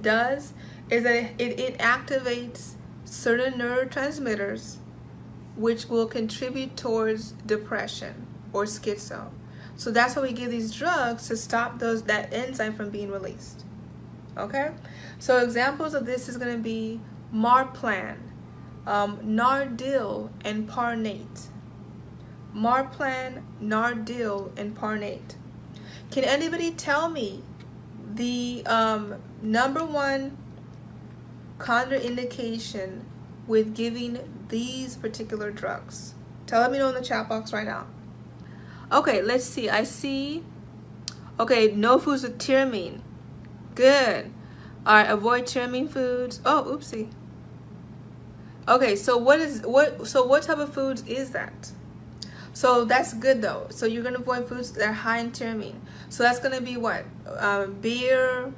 does 0.00 0.52
is 0.90 1.02
that 1.04 1.16
it, 1.38 1.60
it 1.60 1.78
activates 1.78 2.74
certain 3.04 3.54
neurotransmitters 3.54 4.76
which 5.56 5.86
will 5.86 6.06
contribute 6.06 6.76
towards 6.76 7.32
depression 7.46 8.26
or 8.52 8.64
schizo. 8.64 9.30
So 9.76 9.90
that's 9.90 10.16
why 10.16 10.22
we 10.22 10.32
give 10.32 10.50
these 10.50 10.72
drugs 10.72 11.28
to 11.28 11.36
stop 11.36 11.78
those 11.78 12.02
that 12.04 12.32
enzyme 12.32 12.74
from 12.74 12.90
being 12.90 13.10
released. 13.10 13.64
Okay, 14.36 14.70
so 15.18 15.38
examples 15.38 15.94
of 15.94 16.06
this 16.06 16.28
is 16.28 16.36
going 16.36 16.56
to 16.56 16.62
be 16.62 17.00
Marplan, 17.34 18.16
um, 18.86 19.18
Nardil, 19.18 20.30
and 20.44 20.68
Parnate. 20.68 21.48
Marplan, 22.54 23.42
Nardil, 23.62 24.56
and 24.58 24.76
Parnate. 24.76 25.36
Can 26.12 26.24
anybody 26.24 26.70
tell 26.70 27.08
me 27.08 27.42
the 28.14 28.62
um, 28.66 29.14
number 29.40 29.82
one 29.82 30.36
contraindication 31.56 33.00
with 33.46 33.74
giving 33.74 34.18
these 34.48 34.94
particular 34.94 35.50
drugs? 35.50 36.12
Tell 36.46 36.70
me 36.70 36.80
in 36.80 36.94
the 36.94 37.00
chat 37.00 37.30
box 37.30 37.50
right 37.54 37.66
now. 37.66 37.86
Okay, 38.92 39.22
let's 39.22 39.44
see. 39.44 39.70
I 39.70 39.84
see. 39.84 40.44
Okay, 41.40 41.72
no 41.74 41.98
foods 41.98 42.24
with 42.24 42.38
tyramine. 42.38 43.00
Good. 43.74 44.30
All 44.84 44.96
right, 44.96 45.08
avoid 45.08 45.44
tyramine 45.44 45.88
foods. 45.88 46.42
Oh, 46.44 46.76
oopsie. 46.76 47.10
Okay, 48.68 48.96
so 48.96 49.16
what 49.16 49.40
is 49.40 49.62
what? 49.62 50.06
So 50.06 50.26
what 50.26 50.42
type 50.42 50.58
of 50.58 50.74
foods 50.74 51.02
is 51.06 51.30
that? 51.30 51.72
So 52.52 52.84
that's 52.84 53.14
good 53.14 53.42
though. 53.42 53.66
So 53.70 53.86
you're 53.86 54.02
gonna 54.02 54.18
avoid 54.18 54.48
foods 54.48 54.72
that 54.72 54.86
are 54.86 54.92
high 54.92 55.18
in 55.18 55.30
tyramine. 55.30 55.80
So 56.08 56.22
that's 56.22 56.38
gonna 56.38 56.60
be 56.60 56.76
what? 56.76 57.04
Um, 57.38 57.74
beer, 57.74 58.52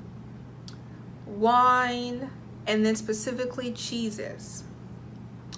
wine, 1.27 2.31
and 2.67 2.85
then 2.85 2.97
specifically 2.97 3.73
cheeses. 3.73 4.65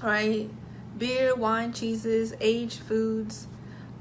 Right, 0.02 0.50
beer, 0.98 1.34
wine, 1.34 1.72
cheeses, 1.72 2.34
aged 2.40 2.80
foods. 2.80 3.46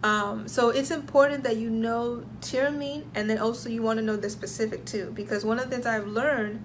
Um, 0.03 0.47
so 0.47 0.69
it's 0.69 0.91
important 0.91 1.43
that 1.45 1.57
you 1.57 1.69
know 1.69 2.23
tyramine 2.41 3.05
and 3.15 3.29
then 3.29 3.39
also 3.39 3.69
you 3.69 3.81
want 3.81 3.97
to 3.97 4.05
know 4.05 4.17
the 4.17 4.29
specific 4.29 4.85
too 4.85 5.11
because 5.15 5.43
one 5.43 5.57
of 5.57 5.65
the 5.65 5.71
things 5.71 5.87
I've 5.87 6.05
learned 6.05 6.63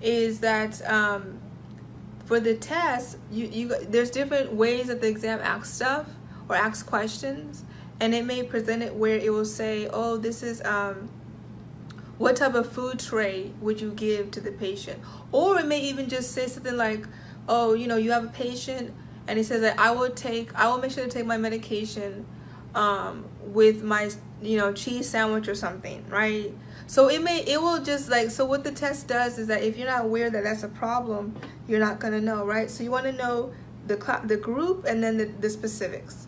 is 0.00 0.40
that 0.40 0.80
um, 0.88 1.40
for 2.26 2.38
the 2.38 2.54
test, 2.54 3.16
you, 3.32 3.46
you 3.46 3.74
there's 3.88 4.10
different 4.10 4.52
ways 4.52 4.86
that 4.88 5.00
the 5.00 5.08
exam 5.08 5.40
asks 5.42 5.72
stuff 5.72 6.06
or 6.48 6.56
ask 6.56 6.86
questions, 6.86 7.64
and 8.00 8.14
it 8.14 8.24
may 8.24 8.42
present 8.42 8.82
it 8.82 8.94
where 8.94 9.18
it 9.18 9.32
will 9.32 9.44
say, 9.44 9.88
"Oh, 9.92 10.16
this 10.16 10.42
is 10.42 10.62
um, 10.64 11.08
what 12.18 12.36
type 12.36 12.54
of 12.54 12.70
food 12.70 12.98
tray 12.98 13.52
would 13.60 13.80
you 13.80 13.90
give 13.92 14.30
to 14.32 14.40
the 14.40 14.52
patient?" 14.52 15.00
Or 15.32 15.58
it 15.58 15.66
may 15.66 15.80
even 15.80 16.08
just 16.08 16.32
say 16.32 16.46
something 16.46 16.76
like, 16.76 17.06
"Oh, 17.48 17.74
you 17.74 17.86
know, 17.86 17.96
you 17.96 18.12
have 18.12 18.24
a 18.24 18.28
patient, 18.28 18.94
and 19.26 19.38
he 19.38 19.44
says 19.44 19.60
that 19.60 19.78
I 19.78 19.90
will 19.90 20.10
take, 20.10 20.54
I 20.54 20.68
will 20.68 20.78
make 20.78 20.92
sure 20.92 21.04
to 21.04 21.10
take 21.10 21.26
my 21.26 21.36
medication 21.38 22.26
um, 22.74 23.24
with 23.42 23.82
my, 23.82 24.10
you 24.42 24.56
know, 24.56 24.72
cheese 24.72 25.08
sandwich 25.08 25.48
or 25.48 25.54
something, 25.54 26.04
right?" 26.08 26.52
So 26.88 27.08
it 27.08 27.22
may 27.22 27.40
it 27.40 27.60
will 27.60 27.82
just 27.82 28.08
like 28.08 28.30
so 28.30 28.46
what 28.46 28.64
the 28.64 28.72
test 28.72 29.08
does 29.08 29.38
is 29.38 29.48
that 29.48 29.62
if 29.62 29.76
you're 29.76 29.86
not 29.86 30.06
aware 30.06 30.30
that 30.30 30.42
that's 30.42 30.62
a 30.62 30.68
problem, 30.68 31.36
you're 31.66 31.80
not 31.80 32.00
gonna 32.00 32.20
know, 32.20 32.46
right? 32.46 32.70
So 32.70 32.82
you 32.82 32.90
want 32.90 33.04
to 33.04 33.12
know 33.12 33.52
the 33.86 34.20
the 34.24 34.38
group 34.38 34.86
and 34.86 35.04
then 35.04 35.18
the, 35.18 35.26
the 35.26 35.50
specifics. 35.50 36.27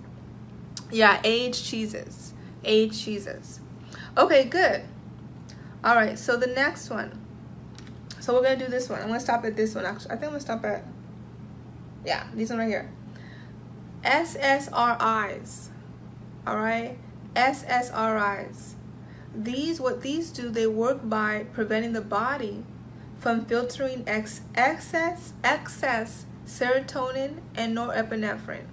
Yeah, 0.90 1.20
age 1.24 1.62
cheeses, 1.62 2.34
age 2.64 3.00
cheeses. 3.00 3.60
Okay, 4.16 4.44
good. 4.44 4.82
All 5.84 5.94
right, 5.94 6.18
so 6.18 6.36
the 6.36 6.48
next 6.48 6.90
one. 6.90 7.18
So 8.20 8.34
we're 8.34 8.42
gonna 8.42 8.56
do 8.56 8.66
this 8.66 8.88
one. 8.88 9.00
I'm 9.00 9.06
gonna 9.06 9.20
stop 9.20 9.44
at 9.44 9.56
this 9.56 9.74
one. 9.74 9.86
Actually, 9.86 10.10
I 10.10 10.14
think 10.14 10.24
I'm 10.24 10.30
gonna 10.30 10.40
stop 10.40 10.64
at. 10.64 10.84
Yeah, 12.04 12.26
this 12.34 12.50
one 12.50 12.58
right 12.58 12.68
here. 12.68 12.90
SSRIs. 14.02 15.68
All 16.46 16.56
right, 16.56 16.98
SSRIs. 17.34 18.74
These, 19.34 19.80
what 19.80 20.02
these 20.02 20.30
do, 20.30 20.50
they 20.50 20.66
work 20.66 21.08
by 21.08 21.46
preventing 21.52 21.92
the 21.92 22.00
body 22.00 22.64
from 23.18 23.44
filtering 23.44 24.02
ex 24.06 24.40
excess, 24.54 25.34
excess 25.44 26.24
serotonin 26.46 27.40
and 27.54 27.76
norepinephrine. 27.76 28.66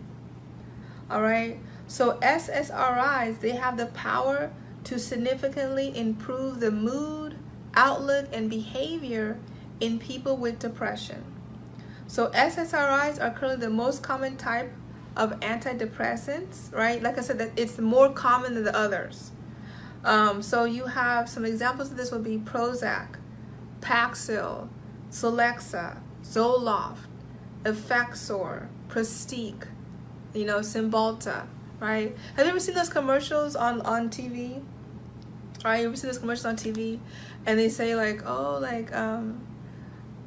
All 1.09 1.21
right. 1.21 1.59
So 1.87 2.17
SSRIs, 2.21 3.39
they 3.39 3.51
have 3.51 3.77
the 3.77 3.87
power 3.87 4.51
to 4.83 4.99
significantly 4.99 5.97
improve 5.97 6.59
the 6.59 6.71
mood, 6.71 7.37
outlook, 7.73 8.27
and 8.31 8.49
behavior 8.49 9.37
in 9.79 9.99
people 9.99 10.37
with 10.37 10.59
depression. 10.59 11.23
So 12.07 12.27
SSRIs 12.29 13.21
are 13.21 13.31
currently 13.31 13.65
the 13.65 13.69
most 13.69 14.03
common 14.03 14.37
type 14.37 14.71
of 15.15 15.39
antidepressants, 15.39 16.73
right? 16.73 17.01
Like 17.01 17.17
I 17.17 17.21
said, 17.21 17.39
that 17.39 17.51
it's 17.57 17.79
more 17.79 18.11
common 18.11 18.53
than 18.53 18.63
the 18.63 18.75
others. 18.75 19.31
Um, 20.03 20.41
so 20.41 20.63
you 20.63 20.85
have 20.85 21.27
some 21.27 21.43
examples 21.43 21.91
of 21.91 21.97
this 21.97 22.11
would 22.11 22.23
be 22.23 22.37
Prozac, 22.37 23.15
Paxil, 23.81 24.69
Celexa, 25.09 25.97
Zoloft, 26.23 26.99
Effexor, 27.63 28.67
Pristiq, 28.87 29.67
you 30.33 30.45
know, 30.45 30.59
Cymbalta, 30.59 31.47
right? 31.79 32.15
Have 32.35 32.45
you 32.45 32.51
ever 32.51 32.59
seen 32.59 32.75
those 32.75 32.89
commercials 32.89 33.55
on, 33.55 33.81
on 33.81 34.09
TV? 34.09 34.61
Right, 35.63 35.81
you 35.81 35.87
ever 35.87 35.95
seen 35.95 36.09
those 36.09 36.19
commercials 36.19 36.45
on 36.45 36.55
TV? 36.55 36.99
And 37.45 37.59
they 37.59 37.69
say 37.69 37.95
like, 37.95 38.21
oh, 38.25 38.59
like, 38.61 38.93
um, 38.95 39.41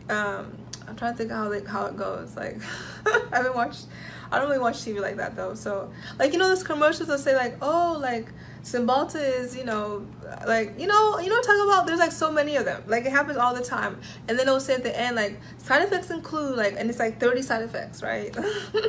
um, 0.09 0.57
I'm 0.89 0.97
trying 0.97 1.13
to 1.13 1.19
think 1.19 1.31
how 1.31 1.49
like 1.49 1.67
how 1.67 1.87
it 1.87 1.97
goes. 1.97 2.37
Like, 2.37 2.61
I 3.07 3.37
haven't 3.37 3.55
watched. 3.55 3.87
I 4.33 4.39
don't 4.39 4.49
really 4.49 4.61
watch 4.61 4.79
TV 4.79 5.01
like 5.01 5.17
that 5.17 5.37
though. 5.37 5.55
So, 5.55 5.93
like, 6.19 6.33
you 6.33 6.39
know, 6.39 6.49
those 6.49 6.63
commercials 6.63 7.09
that 7.09 7.21
say 7.21 7.37
like, 7.37 7.57
oh, 7.63 7.99
like 8.01 8.29
Cymbalta 8.63 9.17
is, 9.17 9.57
you 9.57 9.65
know, 9.65 10.07
like, 10.47 10.79
you 10.79 10.87
know, 10.87 11.19
you 11.19 11.29
know, 11.29 11.41
talk 11.41 11.65
about, 11.65 11.87
there's 11.87 11.99
like 11.99 12.13
so 12.13 12.31
many 12.31 12.57
of 12.57 12.65
them. 12.65 12.83
Like, 12.87 13.07
it 13.07 13.13
happens 13.13 13.39
all 13.39 13.55
the 13.55 13.63
time. 13.63 13.99
And 14.29 14.39
then 14.39 14.47
it'll 14.47 14.61
say 14.61 14.75
at 14.75 14.83
the 14.83 14.99
end, 14.99 15.17
like, 15.17 15.41
side 15.59 15.83
effects 15.83 16.11
include, 16.11 16.57
like, 16.57 16.75
and 16.79 16.91
it's 16.91 16.99
like 16.99 17.19
30 17.19 17.43
side 17.43 17.63
effects, 17.63 18.03
right? 18.03 18.37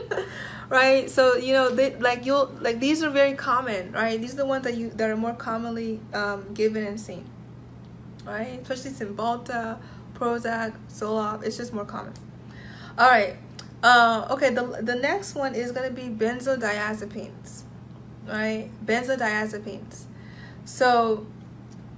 right? 0.69 1.09
So, 1.09 1.35
you 1.35 1.53
know, 1.53 1.73
they, 1.73 1.95
like, 1.95 2.25
you'll, 2.25 2.51
like, 2.59 2.79
these 2.79 3.01
are 3.01 3.09
very 3.09 3.33
common, 3.33 3.93
right? 3.93 4.19
These 4.19 4.33
are 4.33 4.37
the 4.37 4.45
ones 4.45 4.65
that 4.65 4.75
you, 4.75 4.89
that 4.91 5.09
are 5.09 5.17
more 5.17 5.33
commonly 5.33 6.01
um, 6.13 6.53
given 6.53 6.85
and 6.85 6.99
seen, 6.99 7.25
right? 8.25 8.59
Especially 8.61 8.91
Cymbalta, 8.91 9.77
Prozac, 10.13 10.73
Zoloft, 10.89 11.43
it's 11.43 11.55
just 11.55 11.73
more 11.73 11.85
common. 11.85 12.13
All 12.97 13.09
right. 13.09 13.37
Uh, 13.83 14.27
okay, 14.31 14.53
the, 14.53 14.63
the 14.81 14.95
next 14.95 15.33
one 15.33 15.55
is 15.55 15.71
going 15.71 15.87
to 15.87 15.95
be 15.95 16.07
benzodiazepines 16.09 17.60
right? 18.31 18.69
Benzodiazepines. 18.85 20.05
So, 20.65 21.27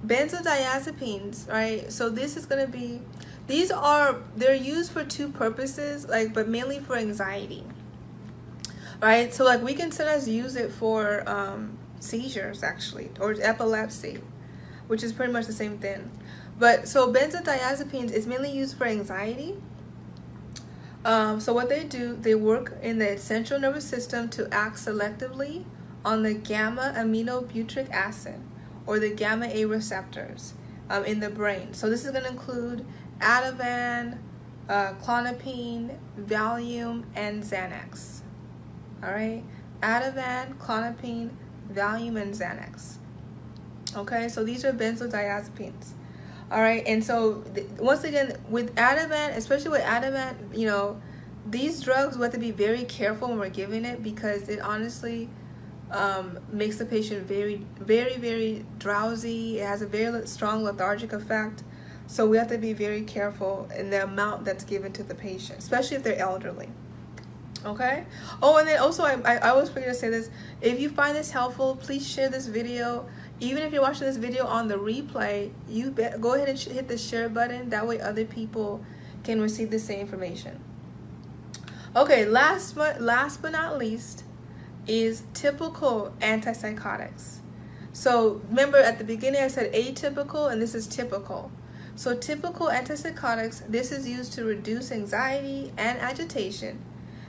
benzodiazepines, 0.06 1.48
right? 1.48 1.90
So 1.90 2.10
this 2.10 2.36
is 2.36 2.46
gonna 2.46 2.66
be, 2.66 3.00
these 3.46 3.70
are 3.70 4.20
they're 4.36 4.54
used 4.54 4.92
for 4.92 5.04
two 5.04 5.28
purposes, 5.28 6.08
like 6.08 6.34
but 6.34 6.48
mainly 6.48 6.80
for 6.80 6.96
anxiety, 6.96 7.64
right? 9.00 9.32
So 9.32 9.44
like 9.44 9.62
we 9.62 9.74
can 9.74 9.90
sometimes 9.92 10.28
use 10.28 10.56
it 10.56 10.72
for 10.72 11.28
um, 11.28 11.78
seizures 12.00 12.62
actually 12.62 13.10
or 13.20 13.34
epilepsy, 13.40 14.20
which 14.88 15.02
is 15.02 15.12
pretty 15.12 15.32
much 15.32 15.46
the 15.46 15.52
same 15.52 15.78
thing. 15.78 16.10
But 16.58 16.86
so 16.88 17.12
benzodiazepines 17.12 18.12
is 18.12 18.26
mainly 18.26 18.50
used 18.50 18.76
for 18.76 18.86
anxiety. 18.86 19.54
Um, 21.04 21.38
so 21.38 21.52
what 21.52 21.68
they 21.68 21.84
do, 21.84 22.16
they 22.16 22.34
work 22.34 22.78
in 22.80 22.98
the 22.98 23.18
central 23.18 23.60
nervous 23.60 23.86
system 23.86 24.30
to 24.30 24.48
act 24.52 24.76
selectively 24.76 25.64
on 26.04 26.22
the 26.22 26.34
gamma 26.34 26.92
aminobutyric 26.96 27.90
acid 27.90 28.40
or 28.86 28.98
the 28.98 29.10
GABA-A 29.10 29.64
receptors 29.64 30.54
um, 30.90 31.04
in 31.04 31.20
the 31.20 31.30
brain. 31.30 31.72
So 31.72 31.88
this 31.88 32.04
is 32.04 32.10
going 32.10 32.24
to 32.24 32.30
include 32.30 32.84
Ativan, 33.20 34.18
uh, 34.68 34.94
Klonopin, 34.94 35.96
Valium, 36.20 37.04
and 37.14 37.42
Xanax. 37.42 38.20
All 39.02 39.10
right, 39.10 39.42
Ativan, 39.82 40.56
Klonopin, 40.58 41.30
Valium, 41.72 42.20
and 42.20 42.34
Xanax. 42.34 42.96
Okay, 43.96 44.28
so 44.28 44.44
these 44.44 44.64
are 44.64 44.72
benzodiazepines. 44.72 45.92
All 46.50 46.60
right, 46.60 46.82
and 46.86 47.02
so 47.02 47.42
once 47.78 48.04
again, 48.04 48.36
with 48.50 48.74
Ativan, 48.74 49.36
especially 49.36 49.70
with 49.70 49.82
Ativan, 49.82 50.56
you 50.56 50.66
know, 50.66 51.00
these 51.46 51.80
drugs 51.80 52.16
we 52.16 52.22
have 52.22 52.32
to 52.32 52.38
be 52.38 52.50
very 52.50 52.84
careful 52.84 53.28
when 53.28 53.38
we're 53.38 53.48
giving 53.50 53.84
it 53.84 54.02
because 54.02 54.48
it 54.48 54.60
honestly 54.60 55.28
um, 55.94 56.38
makes 56.52 56.76
the 56.76 56.84
patient 56.84 57.26
very, 57.26 57.64
very, 57.78 58.16
very 58.16 58.66
drowsy. 58.78 59.60
It 59.60 59.66
has 59.66 59.80
a 59.80 59.86
very 59.86 60.26
strong 60.26 60.64
lethargic 60.64 61.12
effect. 61.12 61.62
So 62.08 62.26
we 62.26 62.36
have 62.36 62.48
to 62.48 62.58
be 62.58 62.72
very 62.72 63.02
careful 63.02 63.68
in 63.74 63.90
the 63.90 64.02
amount 64.02 64.44
that's 64.44 64.64
given 64.64 64.92
to 64.94 65.02
the 65.02 65.14
patient, 65.14 65.60
especially 65.60 65.96
if 65.96 66.02
they're 66.02 66.18
elderly. 66.18 66.68
Okay. 67.64 68.04
Oh, 68.42 68.58
and 68.58 68.68
then 68.68 68.78
also, 68.78 69.04
I, 69.04 69.14
I, 69.22 69.50
always 69.50 69.70
forget 69.70 69.88
to 69.88 69.94
say 69.94 70.10
this. 70.10 70.28
If 70.60 70.78
you 70.80 70.90
find 70.90 71.16
this 71.16 71.30
helpful, 71.30 71.76
please 71.76 72.06
share 72.06 72.28
this 72.28 72.46
video. 72.46 73.08
Even 73.40 73.62
if 73.62 73.72
you're 73.72 73.80
watching 73.80 74.06
this 74.06 74.18
video 74.18 74.44
on 74.44 74.68
the 74.68 74.74
replay, 74.74 75.50
you 75.66 75.90
be, 75.90 76.06
go 76.20 76.34
ahead 76.34 76.50
and 76.50 76.58
hit 76.58 76.88
the 76.88 76.98
share 76.98 77.30
button. 77.30 77.70
That 77.70 77.86
way, 77.86 78.00
other 78.00 78.26
people 78.26 78.84
can 79.22 79.40
receive 79.40 79.70
the 79.70 79.78
same 79.78 80.00
information. 80.00 80.60
Okay. 81.96 82.26
Last 82.26 82.74
but 82.74 83.00
last 83.00 83.40
but 83.40 83.52
not 83.52 83.78
least, 83.78 84.23
is 84.86 85.24
typical 85.32 86.14
antipsychotics. 86.20 87.38
So 87.92 88.42
remember 88.48 88.78
at 88.78 88.98
the 88.98 89.04
beginning 89.04 89.42
I 89.42 89.48
said 89.48 89.72
atypical 89.72 90.50
and 90.50 90.60
this 90.60 90.74
is 90.74 90.86
typical. 90.86 91.50
So 91.96 92.16
typical 92.16 92.66
antipsychotics, 92.66 93.70
this 93.70 93.92
is 93.92 94.08
used 94.08 94.32
to 94.34 94.44
reduce 94.44 94.90
anxiety 94.90 95.72
and 95.76 95.98
agitation 95.98 96.84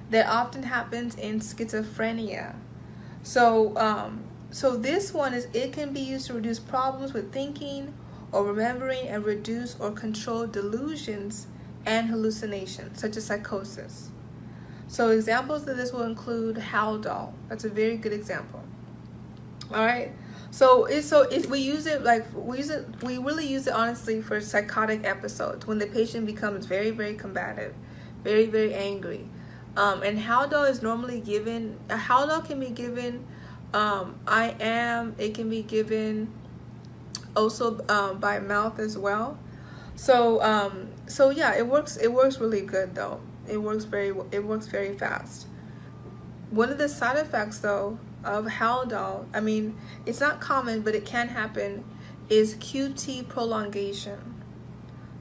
that 0.09 0.27
often 0.27 0.63
happens 0.63 1.15
in 1.15 1.39
schizophrenia. 1.39 2.55
So 3.21 3.77
um, 3.77 4.23
so 4.49 4.75
this 4.75 5.13
one 5.13 5.33
is 5.33 5.47
it 5.53 5.73
can 5.73 5.93
be 5.93 5.99
used 5.99 6.27
to 6.27 6.33
reduce 6.33 6.59
problems 6.59 7.13
with 7.13 7.31
thinking 7.31 7.93
or 8.31 8.45
remembering 8.45 9.07
and 9.07 9.23
reduce 9.23 9.79
or 9.79 9.91
control 9.91 10.47
delusions 10.47 11.47
and 11.85 12.09
hallucinations 12.09 12.99
such 12.99 13.17
as 13.17 13.25
psychosis. 13.25 14.11
So 14.95 15.09
examples 15.09 15.67
of 15.67 15.75
this 15.75 15.91
will 15.91 16.03
include 16.03 16.55
Haldol. 16.55 17.33
That's 17.49 17.65
a 17.65 17.69
very 17.69 17.97
good 17.97 18.13
example. 18.13 18.63
All 19.69 19.85
right. 19.85 20.13
So 20.51 20.85
it's 20.85 21.05
so 21.05 21.23
if 21.23 21.49
we 21.49 21.59
use 21.59 21.85
it 21.85 22.05
like 22.05 22.25
we 22.33 22.59
use 22.59 22.69
it 22.69 23.03
we 23.03 23.17
really 23.17 23.45
use 23.45 23.67
it 23.67 23.73
honestly 23.73 24.21
for 24.21 24.39
psychotic 24.39 25.03
episodes 25.03 25.67
when 25.67 25.79
the 25.79 25.87
patient 25.87 26.25
becomes 26.25 26.65
very 26.65 26.91
very 26.91 27.13
combative, 27.13 27.73
very 28.23 28.45
very 28.45 28.73
angry. 28.73 29.27
Um, 29.75 30.01
and 30.01 30.17
Haldol 30.17 30.69
is 30.69 30.81
normally 30.81 31.19
given. 31.19 31.77
Haldol 31.89 32.45
can 32.45 32.61
be 32.61 32.69
given. 32.69 33.27
Um, 33.73 34.17
I 34.25 34.55
am. 34.61 35.13
It 35.17 35.33
can 35.33 35.49
be 35.49 35.61
given 35.61 36.31
also 37.35 37.85
um, 37.89 38.19
by 38.19 38.39
mouth 38.39 38.79
as 38.79 38.97
well. 38.97 39.37
So 39.97 40.41
um, 40.41 40.87
so 41.05 41.31
yeah, 41.31 41.53
it 41.53 41.67
works. 41.67 41.97
It 41.97 42.13
works 42.13 42.39
really 42.39 42.61
good 42.61 42.95
though. 42.95 43.19
It 43.47 43.57
works 43.57 43.85
very 43.85 44.13
it 44.31 44.43
works 44.43 44.67
very 44.67 44.97
fast. 44.97 45.47
One 46.49 46.69
of 46.69 46.77
the 46.77 46.89
side 46.89 47.17
effects 47.17 47.59
though 47.59 47.99
of 48.23 48.45
Haldol, 48.45 49.25
I 49.33 49.39
mean, 49.39 49.77
it's 50.05 50.19
not 50.19 50.41
common, 50.41 50.81
but 50.81 50.95
it 50.95 51.05
can 51.05 51.29
happen, 51.29 51.83
is 52.29 52.55
QT 52.55 53.27
prolongation. 53.27 54.41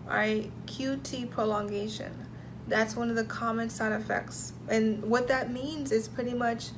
Right? 0.07 0.51
QT 0.67 1.31
prolongation. 1.31 2.27
That's 2.67 2.97
one 2.97 3.11
of 3.11 3.17
the 3.17 3.25
common 3.25 3.69
side 3.69 3.93
effects. 3.93 4.55
And 4.69 5.03
what 5.03 5.29
that 5.29 5.53
means 5.53 5.93
is 5.93 6.09
pretty 6.09 6.35
much 6.35 6.71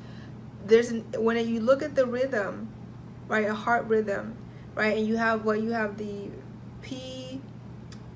there's 0.65 0.91
an, 0.91 1.05
when 1.17 1.37
you 1.47 1.59
look 1.61 1.81
at 1.81 1.95
the 1.95 2.05
rhythm, 2.05 2.69
right, 3.27 3.45
a 3.45 3.53
heart 3.53 3.85
rhythm, 3.85 4.37
right, 4.75 4.97
and 4.97 5.07
you 5.07 5.15
have 5.15 5.45
what 5.45 5.61
you 5.61 5.71
have 5.71 5.97
the 5.97 6.29
P, 6.81 7.41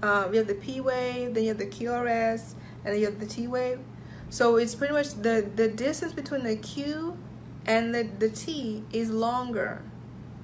um, 0.04 0.34
you 0.34 0.40
have 0.40 0.48
the 0.48 0.56
P 0.56 0.82
wave, 0.82 1.34
then 1.34 1.44
you 1.44 1.50
have 1.50 1.58
the 1.58 1.66
QRS, 1.66 2.56
and 2.86 2.98
you 2.98 3.06
have 3.06 3.20
the 3.20 3.26
T 3.26 3.48
wave. 3.48 3.80
So 4.30 4.56
it's 4.58 4.76
pretty 4.76 4.94
much 4.94 5.14
the 5.16 5.50
the 5.56 5.68
distance 5.68 6.14
between 6.14 6.44
the 6.44 6.56
Q 6.56 7.18
and 7.66 7.94
the 7.94 8.04
the 8.04 8.30
T 8.30 8.84
is 8.92 9.10
longer. 9.10 9.82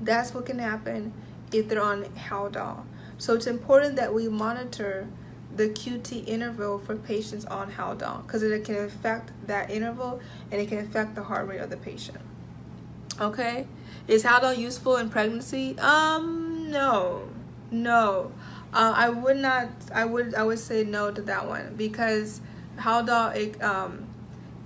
That's 0.01 0.33
what 0.33 0.45
can 0.45 0.59
happen 0.59 1.13
if 1.51 1.69
they're 1.69 1.81
on 1.81 2.03
Haldol. 2.03 2.83
So 3.17 3.33
it's 3.33 3.47
important 3.47 3.95
that 3.95 4.13
we 4.13 4.27
monitor 4.27 5.07
the 5.55 5.69
QT 5.69 6.27
interval 6.27 6.77
for 6.77 6.95
patients 6.95 7.45
on 7.45 7.71
Haldol 7.71 8.25
because 8.25 8.43
it 8.43 8.63
can 8.63 8.75
affect 8.75 9.31
that 9.47 9.71
interval 9.71 10.19
and 10.51 10.61
it 10.61 10.67
can 10.67 10.77
affect 10.79 11.15
the 11.15 11.23
heart 11.23 11.47
rate 11.47 11.59
of 11.59 11.69
the 11.69 11.77
patient. 11.77 12.19
Okay, 13.19 13.65
is 14.07 14.23
Haldol 14.23 14.55
useful 14.55 14.97
in 14.97 15.09
pregnancy? 15.09 15.77
Um, 15.79 16.69
no, 16.69 17.27
no. 17.71 18.31
Uh, 18.74 18.93
I 18.95 19.09
would 19.09 19.38
not. 19.38 19.70
I 19.93 20.05
would. 20.05 20.36
I 20.36 20.43
would 20.43 20.59
say 20.59 20.84
no 20.84 21.11
to 21.11 21.22
that 21.24 21.47
one 21.47 21.76
because 21.78 22.41
Haldol 22.78 23.36
it 23.36 23.61
um 23.63 24.07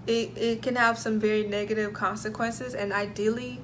it 0.08 0.36
it 0.38 0.62
can 0.62 0.76
have 0.76 0.98
some 0.98 1.20
very 1.20 1.48
negative 1.48 1.94
consequences 1.94 2.74
and 2.74 2.92
ideally 2.92 3.62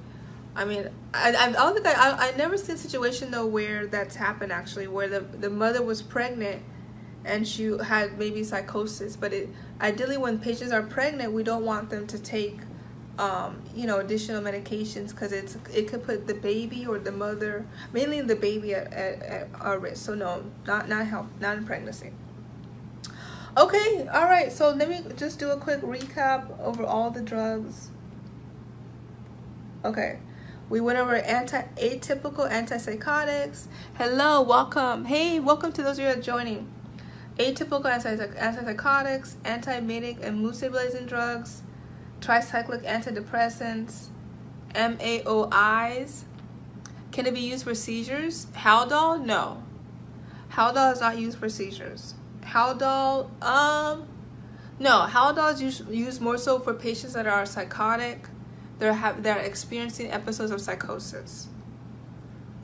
I 0.56 0.64
mean, 0.64 0.88
I, 1.14 1.34
I 1.36 1.52
don't 1.52 1.74
think 1.74 1.86
I, 1.86 1.92
I, 2.10 2.28
I 2.28 2.36
never 2.36 2.56
seen 2.58 2.74
a 2.74 2.78
situation 2.78 3.30
though 3.30 3.46
where 3.46 3.86
that's 3.86 4.16
happened 4.16 4.50
actually, 4.50 4.88
where 4.88 5.08
the, 5.08 5.20
the 5.20 5.50
mother 5.50 5.82
was 5.82 6.02
pregnant 6.02 6.62
and 7.24 7.46
she 7.46 7.76
had 7.84 8.18
maybe 8.18 8.42
psychosis. 8.42 9.16
But 9.16 9.32
it 9.32 9.48
ideally, 9.80 10.16
when 10.18 10.38
patients 10.40 10.72
are 10.72 10.82
pregnant, 10.82 11.32
we 11.32 11.44
don't 11.44 11.64
want 11.64 11.90
them 11.90 12.08
to 12.08 12.18
take, 12.18 12.58
um, 13.18 13.62
you 13.74 13.86
know, 13.86 13.98
additional 13.98 14.40
medications 14.40 15.10
because 15.10 15.32
it's 15.32 15.56
it 15.74 15.88
could 15.88 16.04
put 16.04 16.26
the 16.26 16.34
baby 16.34 16.86
or 16.86 16.98
the 16.98 17.12
mother, 17.12 17.66
mainly 17.92 18.20
the 18.20 18.36
baby, 18.36 18.74
at, 18.74 18.92
at, 18.92 19.48
at 19.60 19.80
risk. 19.80 20.04
So 20.04 20.14
no, 20.14 20.44
not 20.66 20.88
not 20.88 21.06
help, 21.06 21.26
not 21.40 21.58
in 21.58 21.66
pregnancy. 21.66 22.12
Okay, 23.56 24.06
all 24.12 24.24
right. 24.24 24.52
So 24.52 24.70
let 24.70 24.88
me 24.88 25.02
just 25.16 25.38
do 25.38 25.50
a 25.50 25.56
quick 25.56 25.80
recap 25.80 26.58
over 26.60 26.84
all 26.84 27.10
the 27.10 27.22
drugs. 27.22 27.90
Okay. 29.84 30.20
We 30.68 30.80
went 30.80 30.98
over 30.98 31.16
anti 31.16 31.62
atypical 31.76 32.50
antipsychotics. 32.50 33.68
Hello, 33.94 34.42
welcome. 34.42 35.06
Hey, 35.06 35.40
welcome 35.40 35.72
to 35.72 35.82
those 35.82 35.98
of 35.98 36.04
you 36.04 36.10
who 36.10 36.18
are 36.18 36.22
joining. 36.22 36.70
Atypical 37.38 37.84
antipsychotics, 37.84 39.36
anti-manic 39.44 40.18
and 40.22 40.42
mood 40.42 40.56
stabilizing 40.56 41.06
drugs, 41.06 41.62
tricyclic 42.20 42.84
antidepressants, 42.84 44.08
MAOIs. 44.74 46.24
Can 47.12 47.26
it 47.26 47.34
be 47.34 47.40
used 47.40 47.64
for 47.64 47.74
seizures? 47.74 48.46
Haldol? 48.54 49.24
No. 49.24 49.62
Haldol 50.52 50.92
is 50.92 51.00
not 51.00 51.18
used 51.18 51.38
for 51.38 51.48
seizures. 51.48 52.14
Haldol, 52.42 53.30
um, 53.42 54.06
no. 54.78 55.06
Haldol 55.08 55.52
is 55.54 55.82
used, 55.90 56.20
more 56.20 56.38
so 56.38 56.58
for 56.58 56.74
patients 56.74 57.14
that 57.14 57.26
are 57.26 57.44
psychotic 57.46 58.28
they're 58.78 58.92
have 58.92 59.22
they're 59.22 59.38
experiencing 59.38 60.10
episodes 60.10 60.50
of 60.50 60.60
psychosis. 60.60 61.48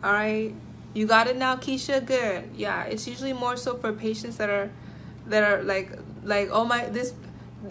All 0.02 0.12
right, 0.12 0.54
you 0.92 1.06
got 1.06 1.26
it 1.26 1.36
now, 1.36 1.56
Keisha. 1.56 2.04
Good. 2.04 2.50
Yeah, 2.54 2.84
it's 2.84 3.06
usually 3.06 3.32
more 3.32 3.56
so 3.56 3.76
for 3.76 3.92
patients 3.92 4.36
that 4.36 4.48
are 4.48 4.70
that 5.26 5.42
are 5.42 5.62
like 5.62 5.92
like 6.22 6.48
oh 6.52 6.64
my 6.64 6.86
this 6.86 7.14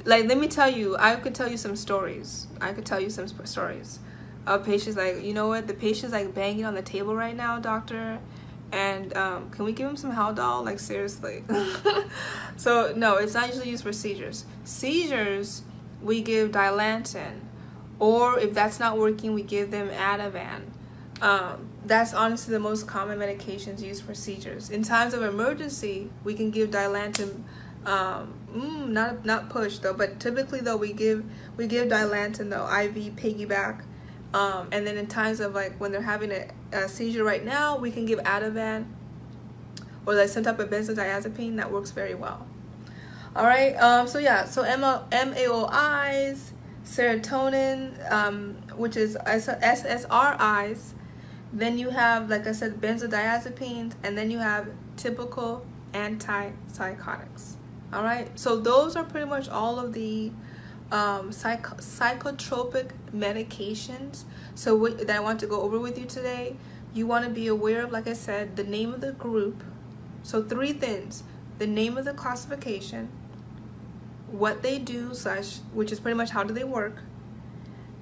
like 0.06 0.26
let 0.26 0.38
me 0.38 0.48
tell 0.48 0.70
you 0.70 0.96
i 0.98 1.16
could 1.16 1.36
tell 1.36 1.50
you 1.50 1.58
some 1.58 1.76
stories 1.76 2.48
i 2.62 2.72
could 2.74 2.86
tell 2.86 3.00
you 3.00 3.10
some 3.10 3.28
stories 3.46 4.00
of 4.46 4.66
patients 4.66 4.98
like 4.98 5.24
you 5.24 5.34
know 5.34 5.48
what 5.48 5.68
the 5.68 5.74
patient's 5.74 6.14
like 6.14 6.34
banging 6.34 6.66
on 6.66 6.74
the 6.74 6.82
table 6.82 7.16
right 7.16 7.36
now 7.36 7.60
doctor 7.60 8.20
and 8.72 9.16
um, 9.16 9.52
can 9.52 9.66
we 9.66 9.72
give 9.72 9.88
him 9.88 9.96
some 9.96 10.12
haldol 10.12 10.66
like 10.66 10.80
seriously 10.80 11.44
so 12.58 12.94
no 12.96 13.18
it's 13.18 13.34
not 13.34 13.48
usually 13.48 13.70
used 13.70 13.84
for 13.84 13.94
seizures 13.94 14.46
seizures 14.64 15.62
we 16.02 16.22
give 16.22 16.52
dilantin 16.52 17.40
or 18.04 18.38
if 18.38 18.54
that's 18.54 18.80
not 18.80 18.98
working, 18.98 19.34
we 19.34 19.44
give 19.44 19.72
them 19.72 19.90
Ativan. 19.90 20.64
Um, 21.22 21.70
that's 21.86 22.14
honestly 22.14 22.52
the 22.52 22.60
most 22.60 22.88
common 22.88 23.18
medications 23.20 23.82
used 23.82 24.04
for 24.04 24.14
seizures. 24.14 24.70
In 24.70 24.84
times 24.84 25.14
of 25.14 25.24
emergency, 25.24 26.10
we 26.24 26.34
can 26.34 26.52
give 26.52 26.72
Dilantin. 26.72 27.44
Um, 27.86 28.34
mm, 28.54 28.90
not 28.90 29.26
not 29.26 29.50
push 29.50 29.80
though, 29.80 29.94
but 29.94 30.20
typically 30.20 30.62
though 30.62 30.78
we 30.78 30.94
give 30.94 31.26
we 31.58 31.68
give 31.68 31.90
Dilantin 31.90 32.50
though 32.50 32.66
IV 32.66 33.16
piggyback. 33.16 33.82
Um, 34.34 34.70
and 34.72 34.88
then 34.88 34.98
in 34.98 35.08
times 35.08 35.40
of 35.40 35.54
like 35.54 35.80
when 35.80 35.92
they're 35.92 36.02
having 36.02 36.32
a, 36.32 36.48
a 36.72 36.90
seizure 36.90 37.24
right 37.24 37.44
now, 37.44 37.78
we 37.78 37.92
can 37.92 38.06
give 38.06 38.20
Ativan 38.20 38.86
or 40.06 40.16
like 40.16 40.30
some 40.30 40.44
type 40.44 40.60
of 40.60 40.70
benzodiazepine 40.70 41.58
that 41.58 41.72
works 41.72 41.92
very 41.92 42.16
well. 42.16 42.48
All 43.36 43.46
right. 43.46 43.76
Um, 43.76 44.08
so 44.08 44.20
yeah. 44.20 44.46
So 44.46 44.64
MAOIs 44.64 46.54
serotonin, 46.86 48.12
um, 48.12 48.56
which 48.76 48.96
is 48.96 49.16
SSRIs. 49.26 50.94
Then 51.52 51.78
you 51.78 51.90
have, 51.90 52.30
like 52.30 52.48
I 52.48 52.52
said, 52.52 52.82
benzodiazepines, 52.82 53.94
and 54.04 54.18
then 54.18 54.32
you 54.32 54.40
have 54.40 54.70
typical 54.98 55.66
antipsychotics. 55.94 57.56
All 57.94 58.04
right, 58.04 58.28
so 58.40 58.60
those 58.60 58.96
are 58.96 59.04
pretty 59.04 59.28
much 59.28 59.48
all 59.50 59.80
of 59.80 59.94
the 59.94 60.32
um, 60.92 61.32
psych- 61.32 61.78
psychotropic 61.78 62.90
medications. 63.16 64.24
So 64.56 64.76
what, 64.76 65.06
that 65.06 65.16
I 65.16 65.20
want 65.20 65.40
to 65.42 65.48
go 65.48 65.62
over 65.62 65.78
with 65.80 66.00
you 66.00 66.06
today, 66.06 66.56
you 66.94 67.06
want 67.06 67.24
to 67.26 67.30
be 67.30 67.48
aware 67.48 67.84
of, 67.84 67.92
like 67.92 68.08
I 68.08 68.14
said, 68.14 68.56
the 68.56 68.64
name 68.64 68.94
of 68.94 69.02
the 69.02 69.12
group. 69.12 69.64
So 70.24 70.42
three 70.42 70.74
things: 70.74 71.24
the 71.60 71.68
name 71.68 71.98
of 71.98 72.06
the 72.06 72.14
classification, 72.14 73.10
what 74.34 74.64
they 74.64 74.80
do 74.80 75.14
slash 75.14 75.58
which 75.74 75.92
is 75.92 76.00
pretty 76.00 76.18
much 76.18 76.32
how 76.32 76.44
do 76.44 76.54
they 76.54 76.64
work 76.64 77.04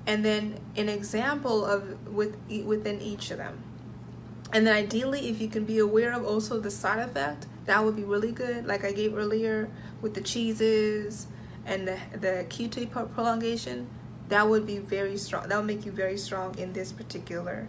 and 0.08 0.24
then 0.24 0.58
an 0.78 0.88
example 0.88 1.66
of 1.66 2.08
with 2.08 2.38
within 2.66 3.02
each 3.02 3.32
of 3.32 3.38
them 3.38 3.62
and 4.54 4.66
then 4.66 4.74
ideally 4.74 5.28
if 5.28 5.42
you 5.42 5.50
can 5.50 5.66
be 5.66 5.78
aware 5.78 6.14
of 6.14 6.26
also 6.26 6.58
the 6.60 6.72
side 6.72 7.00
effect 7.00 7.48
that 7.66 7.84
would 7.84 7.96
be 7.96 8.04
really 8.04 8.32
good. 8.32 8.66
Like 8.66 8.84
i 8.84 8.92
gave 8.92 9.16
earlier 9.16 9.70
with 10.02 10.14
the 10.14 10.22
cheeses 10.22 11.28
and 11.66 11.88
the, 11.88 11.98
the 12.14 12.46
qt 12.50 12.90
prolongation 13.14 13.88
that 14.30 14.50
would 14.50 14.66
be 14.66 14.80
very 14.80 15.18
strong 15.18 15.48
that 15.48 15.58
would 15.58 15.68
make 15.68 15.86
you 15.86 15.92
very 15.92 16.18
strong 16.18 16.58
in 16.58 16.74
this 16.74 16.92
particular 16.92 17.68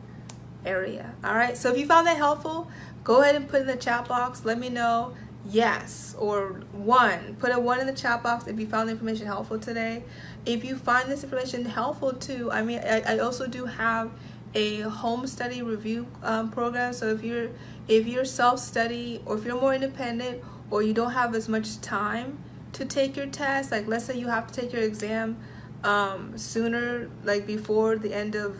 area. 0.64 1.14
All 1.24 1.34
right 1.34 1.56
so 1.56 1.70
if 1.70 1.78
you 1.78 1.86
found 1.86 2.06
that 2.06 2.16
helpful 2.16 2.70
go 3.04 3.22
ahead 3.22 3.34
and 3.34 3.48
put 3.48 3.62
in 3.62 3.66
the 3.66 3.76
chat 3.76 4.08
box. 4.08 4.44
Let 4.44 4.58
me 4.58 4.68
know 4.68 5.14
yes 5.44 6.14
or 6.18 6.60
one. 6.72 7.36
Put 7.40 7.52
a 7.52 7.58
one 7.58 7.80
in 7.80 7.86
the 7.86 7.92
chat 7.92 8.22
box 8.22 8.46
if 8.46 8.58
you 8.58 8.66
found 8.66 8.88
the 8.88 8.92
information 8.92 9.26
helpful 9.26 9.58
today. 9.58 10.04
If 10.46 10.64
you 10.64 10.76
find 10.76 11.10
this 11.10 11.24
information 11.24 11.64
helpful 11.64 12.12
too 12.12 12.50
i 12.50 12.62
mean 12.62 12.80
i, 12.80 13.00
I 13.14 13.18
also 13.18 13.46
do 13.46 13.66
have 13.66 14.10
a 14.54 14.80
home 14.80 15.26
study 15.26 15.62
review 15.62 16.06
um, 16.22 16.50
program. 16.50 16.92
So 16.92 17.08
if 17.08 17.22
you're 17.22 17.50
if 17.88 18.06
you're 18.06 18.24
self-study 18.24 19.22
or 19.26 19.36
if 19.36 19.44
you're 19.44 19.60
more 19.60 19.74
independent 19.74 20.42
or 20.70 20.82
you 20.82 20.92
don't 20.92 21.12
have 21.12 21.34
as 21.34 21.48
much 21.48 21.80
time 21.80 22.38
to 22.72 22.84
take 22.84 23.16
your 23.16 23.26
test 23.26 23.70
like 23.70 23.86
let's 23.88 24.04
say 24.04 24.16
you 24.16 24.28
have 24.28 24.46
to 24.46 24.60
take 24.60 24.72
your 24.72 24.82
exam 24.82 25.36
um, 25.84 26.36
sooner 26.38 27.10
like 27.24 27.46
before 27.46 27.96
the 27.96 28.14
end 28.14 28.34
of 28.34 28.56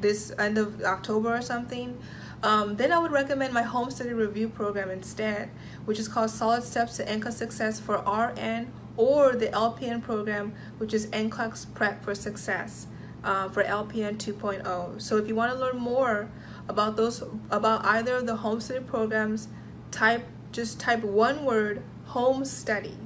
this 0.00 0.32
end 0.38 0.58
of 0.58 0.80
october 0.82 1.36
or 1.36 1.42
something 1.42 1.98
um, 2.42 2.76
then 2.76 2.90
I 2.90 2.98
would 2.98 3.12
recommend 3.12 3.54
my 3.54 3.62
home 3.62 3.90
study 3.90 4.12
review 4.12 4.48
program 4.48 4.90
instead, 4.90 5.48
which 5.84 6.00
is 6.00 6.08
called 6.08 6.28
Solid 6.28 6.64
Steps 6.64 6.96
to 6.96 7.04
NCLEX 7.04 7.32
Success 7.34 7.78
for 7.78 7.98
RN 7.98 8.72
or 8.96 9.36
the 9.36 9.46
LPN 9.46 10.02
program, 10.02 10.52
which 10.78 10.92
is 10.92 11.06
NCLEX 11.08 11.72
Prep 11.72 12.02
for 12.02 12.16
Success 12.16 12.88
uh, 13.24 13.48
for 13.48 13.62
LPN 13.62 14.16
2.0. 14.16 15.00
So 15.00 15.16
if 15.16 15.28
you 15.28 15.34
want 15.34 15.52
to 15.52 15.58
learn 15.58 15.78
more 15.78 16.30
about 16.68 16.96
those, 16.96 17.22
about 17.50 17.84
either 17.84 18.16
of 18.16 18.26
the 18.26 18.36
home 18.36 18.60
study 18.60 18.84
programs, 18.84 19.48
type 19.90 20.26
just 20.52 20.78
type 20.78 21.02
one 21.02 21.44
word 21.44 21.82
home 22.06 22.44
study, 22.44 22.96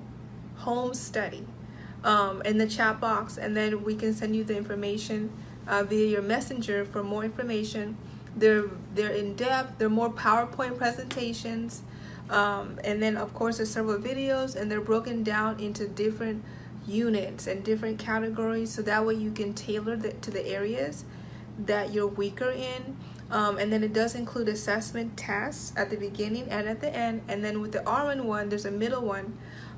home 0.57 0.95
study 0.95 1.47
um, 2.05 2.43
in 2.43 2.59
the 2.59 2.67
chat 2.67 3.01
box, 3.01 3.39
and 3.39 3.57
then 3.57 3.85
we 3.85 3.95
can 3.95 4.12
send 4.14 4.35
you 4.35 4.45
the 4.45 4.57
information 4.57 5.31
uh, 5.67 5.83
via 5.83 6.07
your 6.07 6.23
messenger 6.23 6.85
for 6.85 7.03
more 7.03 7.25
information 7.25 7.97
they're 8.37 8.69
they're 8.95 9.11
in 9.11 9.35
depth. 9.35 9.79
They're 9.79 9.89
more 9.89 10.12
PowerPoint 10.12 10.77
presentations, 10.77 11.83
um, 12.29 12.79
and 12.85 13.03
then 13.03 13.17
of 13.17 13.33
course 13.35 13.57
there's 13.57 13.71
several 13.71 13.99
videos, 13.99 14.55
and 14.55 14.71
they're 14.71 14.81
broken 14.81 15.23
down 15.23 15.59
into 15.59 15.89
different 15.89 16.45
units 16.87 17.47
and 17.47 17.64
different 17.64 17.99
categories, 17.99 18.72
so 18.72 18.82
that 18.82 19.05
way 19.07 19.14
you 19.14 19.30
can 19.30 19.55
tailor 19.55 19.97
to 19.97 20.30
the 20.30 20.47
areas 20.47 21.05
that 21.59 21.93
you're 21.93 22.07
weaker 22.07 22.51
in. 22.51 22.97
Um, 23.30 23.59
and 23.59 23.72
then 23.72 23.82
it 23.82 23.93
does 23.93 24.14
include 24.14 24.49
assessment 24.49 25.16
tests 25.16 25.72
at 25.76 25.91
the 25.91 25.97
beginning 25.97 26.49
and 26.49 26.68
at 26.68 26.80
the 26.80 26.95
end. 26.95 27.22
And 27.28 27.45
then 27.45 27.61
with 27.61 27.72
the 27.72 27.80
RN 27.80 28.26
one, 28.26 28.49
there's 28.49 28.64
a 28.66 28.70
middle 28.70 29.03
one 29.03 29.37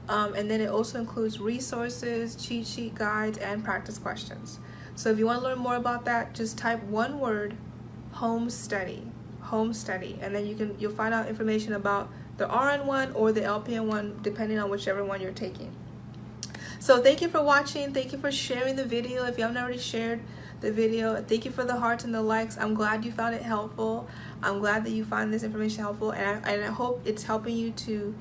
Um, 0.08 0.34
and 0.34 0.50
then 0.50 0.60
it 0.60 0.68
also 0.70 0.98
includes 0.98 1.38
resources, 1.38 2.34
cheat 2.34 2.66
sheet 2.66 2.94
guides, 2.94 3.38
and 3.38 3.62
practice 3.62 3.98
questions. 3.98 4.58
So 4.94 5.10
if 5.10 5.18
you 5.18 5.26
want 5.26 5.40
to 5.40 5.44
learn 5.44 5.58
more 5.58 5.76
about 5.76 6.04
that, 6.06 6.34
just 6.34 6.56
type 6.58 6.82
one 6.84 7.20
word, 7.20 7.56
home 8.12 8.48
study, 8.50 9.02
home 9.42 9.72
study, 9.74 10.18
and 10.22 10.34
then 10.34 10.46
you 10.46 10.54
can 10.56 10.76
you'll 10.78 10.92
find 10.92 11.12
out 11.14 11.28
information 11.28 11.74
about 11.74 12.10
the 12.38 12.46
RN 12.46 12.86
one 12.86 13.12
or 13.12 13.32
the 13.32 13.42
LPN 13.42 13.84
one, 13.86 14.18
depending 14.22 14.58
on 14.58 14.70
whichever 14.70 15.04
one 15.04 15.20
you're 15.20 15.32
taking. 15.32 15.72
So 16.80 17.02
thank 17.02 17.20
you 17.20 17.28
for 17.28 17.42
watching. 17.42 17.92
Thank 17.92 18.12
you 18.12 18.18
for 18.18 18.30
sharing 18.30 18.76
the 18.76 18.84
video. 18.84 19.24
If 19.24 19.36
you 19.36 19.42
haven't 19.42 19.60
already 19.60 19.78
shared 19.78 20.20
the 20.60 20.70
video, 20.70 21.20
thank 21.22 21.44
you 21.44 21.50
for 21.50 21.64
the 21.64 21.76
hearts 21.76 22.04
and 22.04 22.14
the 22.14 22.22
likes. 22.22 22.56
I'm 22.56 22.74
glad 22.74 23.04
you 23.04 23.10
found 23.10 23.34
it 23.34 23.42
helpful. 23.42 24.08
I'm 24.42 24.60
glad 24.60 24.84
that 24.84 24.90
you 24.90 25.04
find 25.04 25.32
this 25.32 25.42
information 25.42 25.82
helpful, 25.82 26.12
and 26.12 26.44
I, 26.44 26.52
and 26.52 26.64
I 26.64 26.68
hope 26.68 27.02
it's 27.04 27.24
helping 27.24 27.56
you 27.56 27.72
to, 27.72 28.14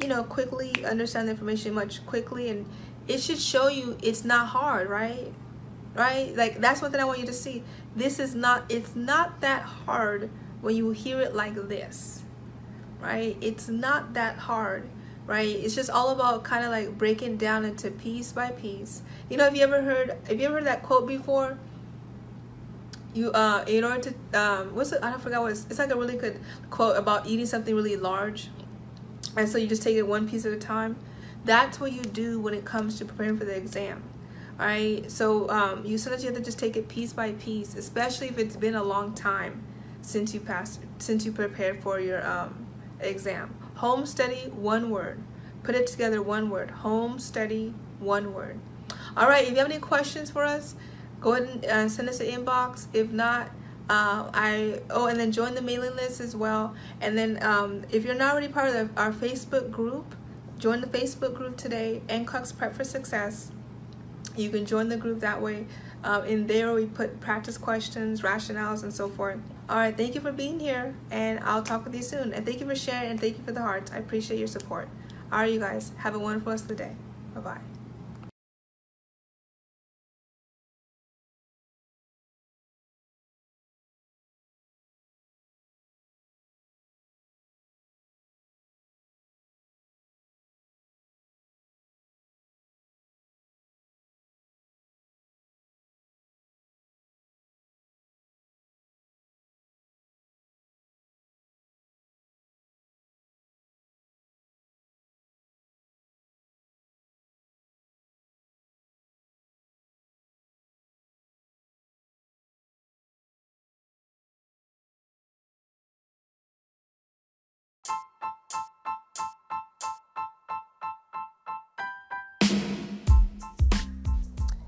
you 0.00 0.08
know, 0.08 0.22
quickly 0.22 0.84
understand 0.84 1.26
the 1.26 1.32
information 1.32 1.74
much 1.74 2.06
quickly, 2.06 2.48
and 2.48 2.66
it 3.08 3.20
should 3.20 3.40
show 3.40 3.68
you 3.68 3.98
it's 4.00 4.24
not 4.24 4.48
hard, 4.48 4.88
right? 4.88 5.32
Right? 5.94 6.34
Like 6.36 6.60
that's 6.60 6.82
one 6.82 6.92
thing 6.92 7.00
I 7.00 7.04
want 7.04 7.18
you 7.18 7.26
to 7.26 7.32
see. 7.32 7.64
This 7.96 8.20
is 8.20 8.34
not. 8.34 8.64
It's 8.68 8.94
not 8.94 9.40
that 9.40 9.62
hard 9.62 10.30
when 10.60 10.76
you 10.76 10.90
hear 10.90 11.20
it 11.20 11.34
like 11.34 11.54
this, 11.68 12.22
right? 13.00 13.36
It's 13.40 13.68
not 13.68 14.14
that 14.14 14.38
hard 14.38 14.88
right? 15.26 15.48
It's 15.48 15.74
just 15.74 15.90
all 15.90 16.10
about 16.10 16.44
kind 16.44 16.64
of 16.64 16.70
like 16.70 16.96
breaking 16.98 17.36
down 17.36 17.64
into 17.64 17.90
piece 17.90 18.32
by 18.32 18.50
piece. 18.50 19.02
You 19.28 19.36
know 19.36 19.44
have 19.44 19.56
you 19.56 19.62
ever 19.62 19.82
heard 19.82 20.16
have 20.28 20.38
you 20.40 20.46
ever 20.46 20.56
heard 20.56 20.66
that 20.66 20.82
quote 20.82 21.06
before? 21.06 21.58
You 23.14 23.30
uh 23.32 23.64
in 23.66 23.84
order 23.84 24.10
to 24.10 24.40
um 24.40 24.74
what's 24.74 24.90
it 24.92 24.98
i 25.02 25.08
don't 25.08 25.22
forget 25.22 25.40
what 25.40 25.52
it's, 25.52 25.66
it's 25.70 25.78
like 25.78 25.92
a 25.92 25.96
really 25.96 26.16
good 26.16 26.40
quote 26.70 26.96
about 26.96 27.26
eating 27.28 27.46
something 27.46 27.72
really 27.74 27.94
large 27.94 28.48
and 29.36 29.48
so 29.48 29.56
you 29.56 29.68
just 29.68 29.82
take 29.82 29.96
it 29.96 30.06
one 30.06 30.28
piece 30.28 30.44
at 30.46 30.52
a 30.52 30.56
time. 30.56 30.96
That's 31.44 31.78
what 31.78 31.92
you 31.92 32.02
do 32.02 32.40
when 32.40 32.54
it 32.54 32.64
comes 32.64 32.98
to 32.98 33.04
preparing 33.04 33.36
for 33.36 33.44
the 33.44 33.56
exam 33.56 34.02
all 34.58 34.66
right 34.66 35.10
so 35.10 35.48
um 35.50 35.84
you 35.84 35.98
sometimes 35.98 36.22
you 36.22 36.30
have 36.30 36.38
to 36.38 36.44
just 36.44 36.58
take 36.58 36.76
it 36.76 36.88
piece 36.88 37.12
by 37.12 37.32
piece 37.32 37.74
especially 37.74 38.28
if 38.28 38.38
it's 38.38 38.56
been 38.56 38.74
a 38.74 38.82
long 38.82 39.12
time 39.14 39.62
since 40.00 40.32
you 40.32 40.40
passed 40.40 40.80
since 40.98 41.24
you 41.24 41.32
prepared 41.32 41.82
for 41.82 41.98
your 41.98 42.24
um 42.26 42.66
exam 43.00 43.52
home 43.76 44.06
study 44.06 44.50
one 44.54 44.90
word 44.90 45.22
put 45.62 45.74
it 45.74 45.86
together 45.86 46.22
one 46.22 46.50
word 46.50 46.70
home 46.70 47.18
study 47.18 47.74
one 47.98 48.32
word 48.34 48.58
all 49.16 49.28
right 49.28 49.44
if 49.44 49.50
you 49.50 49.56
have 49.56 49.70
any 49.70 49.78
questions 49.78 50.30
for 50.30 50.44
us 50.44 50.74
go 51.24 51.32
ahead 51.32 51.48
and 51.48 51.64
uh, 51.64 51.88
send 51.88 52.08
us 52.08 52.20
an 52.20 52.26
inbox. 52.26 52.86
If 52.92 53.10
not, 53.10 53.48
uh, 53.88 54.30
I 54.32 54.80
oh 54.90 55.06
and 55.06 55.18
then 55.18 55.32
join 55.32 55.54
the 55.54 55.62
mailing 55.62 55.96
list 55.96 56.20
as 56.20 56.36
well. 56.36 56.74
And 57.00 57.16
then 57.16 57.42
um, 57.42 57.82
if 57.90 58.04
you're 58.04 58.14
not 58.14 58.32
already 58.32 58.48
part 58.48 58.68
of 58.68 58.94
the, 58.94 59.00
our 59.00 59.12
Facebook 59.12 59.70
group, 59.70 60.14
join 60.58 60.82
the 60.82 60.86
Facebook 60.86 61.34
group 61.34 61.56
today. 61.56 62.02
NCLEX 62.08 62.56
Prep 62.56 62.74
for 62.74 62.84
Success. 62.84 63.50
You 64.36 64.50
can 64.50 64.66
join 64.66 64.88
the 64.88 64.96
group 64.96 65.20
that 65.20 65.40
way. 65.40 65.66
Uh, 66.02 66.22
in 66.26 66.46
there, 66.46 66.74
we 66.74 66.84
put 66.84 67.20
practice 67.20 67.56
questions, 67.56 68.20
rationales, 68.20 68.82
and 68.82 68.92
so 68.92 69.08
forth. 69.08 69.40
All 69.66 69.76
right, 69.76 69.96
thank 69.96 70.14
you 70.14 70.20
for 70.20 70.30
being 70.30 70.60
here, 70.60 70.94
and 71.10 71.40
I'll 71.40 71.62
talk 71.62 71.84
with 71.84 71.94
you 71.94 72.02
soon. 72.02 72.34
And 72.34 72.44
thank 72.44 72.60
you 72.60 72.66
for 72.66 72.74
sharing, 72.74 73.10
and 73.10 73.20
thank 73.20 73.38
you 73.38 73.44
for 73.44 73.52
the 73.52 73.62
hearts. 73.62 73.90
I 73.92 73.96
appreciate 73.96 74.38
your 74.38 74.48
support. 74.48 74.88
All 75.32 75.38
right, 75.38 75.52
you 75.52 75.58
guys, 75.58 75.92
have 75.98 76.14
a 76.14 76.18
wonderful 76.18 76.52
rest 76.52 76.64
of 76.64 76.68
the 76.68 76.74
day. 76.74 76.96
Bye 77.34 77.40
bye. 77.40 77.60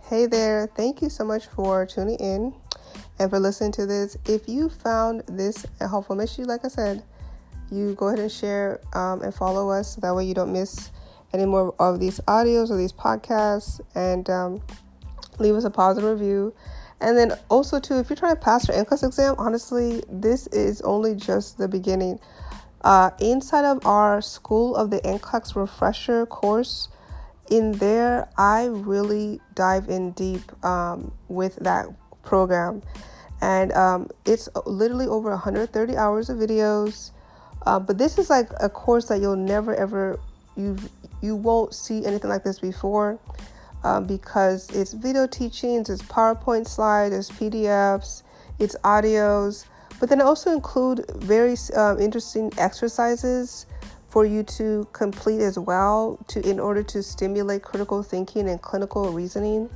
Hey 0.09 0.27
there, 0.27 0.69
thank 0.77 1.03
you 1.03 1.11
so 1.11 1.25
much 1.25 1.49
for 1.49 1.85
tuning 1.85 2.15
in 2.21 2.55
and 3.19 3.29
for 3.29 3.41
listening 3.41 3.73
to 3.73 3.87
this. 3.87 4.17
If 4.25 4.49
you 4.49 4.69
found 4.69 5.25
this 5.27 5.67
helpful, 5.81 6.15
make 6.15 6.29
sure, 6.29 6.45
like 6.45 6.65
I 6.65 6.69
said, 6.69 7.03
you 7.73 7.93
go 7.97 8.07
ahead 8.07 8.21
and 8.21 8.31
share 8.31 8.81
um, 8.93 9.23
and 9.23 9.35
follow 9.35 9.69
us. 9.69 9.97
That 9.97 10.15
way 10.15 10.25
you 10.25 10.33
don't 10.33 10.53
miss 10.53 10.93
any 11.33 11.45
more 11.45 11.75
of 11.81 11.99
these 11.99 12.21
audios 12.29 12.71
or 12.71 12.77
these 12.77 12.93
podcasts 12.93 13.81
and 13.97 14.31
um, 14.31 14.63
leave 15.41 15.57
us 15.57 15.65
a 15.65 15.71
positive 15.71 16.09
review. 16.09 16.55
And 17.01 17.19
then 17.19 17.33
also, 17.49 17.81
too, 17.81 17.99
if 17.99 18.09
you're 18.09 18.17
trying 18.17 18.37
to 18.37 18.41
pass 18.41 18.69
your 18.69 18.77
NCLEX 18.77 19.09
exam, 19.09 19.35
honestly, 19.39 20.05
this 20.09 20.47
is 20.47 20.83
only 20.83 21.17
just 21.17 21.59
the 21.59 21.67
beginning. 21.67 22.21
Uh, 22.83 23.11
inside 23.19 23.65
of 23.65 23.85
our 23.85 24.23
School 24.23 24.77
of 24.77 24.91
the 24.91 25.01
NCLEX 25.01 25.57
Refresher 25.57 26.27
course, 26.27 26.91
in 27.51 27.73
there, 27.73 28.29
I 28.37 28.67
really 28.67 29.41
dive 29.55 29.89
in 29.89 30.13
deep 30.13 30.65
um, 30.65 31.13
with 31.29 31.57
that 31.57 31.87
program. 32.23 32.83
And 33.41 33.73
um, 33.73 34.09
it's 34.25 34.49
literally 34.65 35.07
over 35.07 35.31
130 35.31 35.97
hours 35.97 36.31
of 36.31 36.39
videos. 36.39 37.11
Uh, 37.67 37.79
but 37.79 37.99
this 37.99 38.19
is 38.19 38.31
like 38.31 38.49
a 38.61 38.69
course 38.69 39.07
that 39.09 39.21
you'll 39.21 39.37
never 39.37 39.75
ever, 39.75 40.19
you 40.57 40.77
you 41.23 41.35
won't 41.35 41.75
see 41.75 42.05
anything 42.05 42.31
like 42.31 42.45
this 42.45 42.61
before 42.61 43.19
um, 43.85 44.07
because 44.07 44.69
it's 44.71 44.93
video 44.93 45.27
teachings, 45.27 45.89
it's 45.89 46.03
PowerPoint 46.03 46.67
slides, 46.69 47.15
it's 47.15 47.31
PDFs, 47.31 48.23
it's 48.59 48.77
audios. 48.85 49.67
But 49.99 50.09
then 50.09 50.21
I 50.21 50.25
also 50.25 50.53
include 50.53 51.07
very 51.17 51.57
um, 51.75 51.99
interesting 51.99 52.53
exercises 52.59 53.67
for 54.17 54.25
you 54.25 54.43
to 54.43 54.89
complete 54.95 55.43
as 55.43 55.59
well 55.59 56.19
to 56.27 56.41
in 56.49 56.59
order 56.59 56.83
to 56.83 57.03
stimulate 57.03 57.61
critical 57.61 58.03
thinking 58.03 58.49
and 58.49 58.63
clinical 58.63 59.13
reasoning 59.13 59.69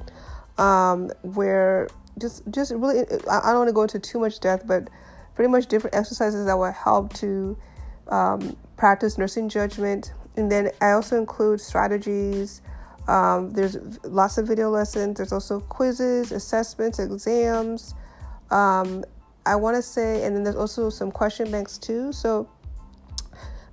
um, 0.57 1.11
where 1.21 1.87
just 2.19 2.51
just 2.51 2.73
really 2.73 3.01
I 3.31 3.51
don't 3.51 3.59
want 3.59 3.69
to 3.69 3.75
go 3.75 3.83
into 3.83 3.99
too 3.99 4.19
much 4.19 4.41
depth 4.41 4.67
but 4.67 4.89
pretty 5.35 5.51
much 5.51 5.67
different 5.67 5.95
exercises 5.95 6.47
that 6.47 6.57
will 6.57 6.73
help 6.73 7.13
to 7.17 7.55
um, 8.09 8.57
practice 8.79 9.19
nursing 9.19 9.51
judgment. 9.51 10.15
And 10.37 10.51
then 10.51 10.71
I 10.81 10.93
also 10.93 11.19
include 11.19 11.61
strategies. 11.61 12.63
Um, 13.09 13.51
there's 13.51 13.77
lots 14.05 14.39
of 14.39 14.47
video 14.47 14.71
lessons. 14.71 15.19
There's 15.19 15.35
also 15.35 15.61
quizzes 15.61 16.33
assessments 16.33 16.99
exams. 16.99 17.95
Um, 18.51 19.05
I 19.45 19.57
want 19.57 19.77
to 19.77 19.83
say 19.83 20.25
and 20.25 20.35
then 20.35 20.45
there's 20.45 20.57
also 20.57 20.89
some 20.89 21.13
question 21.13 21.51
banks 21.51 21.77
too. 21.77 22.11
So 22.15 22.49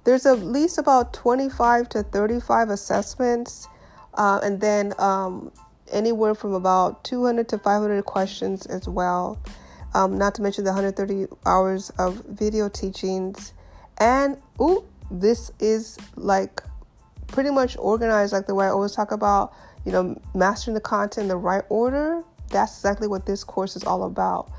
there's 0.08 0.26
at 0.26 0.40
least 0.40 0.78
about 0.78 1.12
25 1.12 1.90
to 1.90 2.02
35 2.02 2.70
assessments, 2.70 3.68
uh, 4.14 4.40
and 4.42 4.62
then 4.62 4.94
um, 5.00 5.52
anywhere 5.92 6.34
from 6.34 6.54
about 6.54 7.04
200 7.04 7.50
to 7.50 7.58
500 7.58 8.06
questions 8.06 8.66
as 8.68 8.88
well. 8.88 9.38
Um, 9.94 10.18
not 10.18 10.34
to 10.36 10.42
mention 10.42 10.64
the 10.64 10.72
130 10.72 11.26
hours 11.46 11.90
of 12.00 12.24
video 12.26 12.70
teachings. 12.70 13.52
And, 13.98 14.42
ooh, 14.62 14.86
this 15.12 15.52
is 15.60 15.98
like 16.16 16.64
pretty 17.28 17.50
much 17.50 17.76
organized 17.78 18.32
like 18.32 18.48
the 18.48 18.56
way 18.56 18.68
I 18.68 18.70
always 18.70 18.94
talk 18.94 19.12
about, 19.12 19.54
you 19.84 19.92
know, 19.92 20.18
mastering 20.34 20.76
the 20.76 20.80
content 20.80 21.24
in 21.24 21.28
the 21.28 21.36
right 21.36 21.66
order. 21.68 22.24
That's 22.50 22.78
exactly 22.78 23.10
what 23.10 23.26
this 23.26 23.44
course 23.44 23.76
is 23.76 23.84
all 23.84 24.04
about 24.04 24.50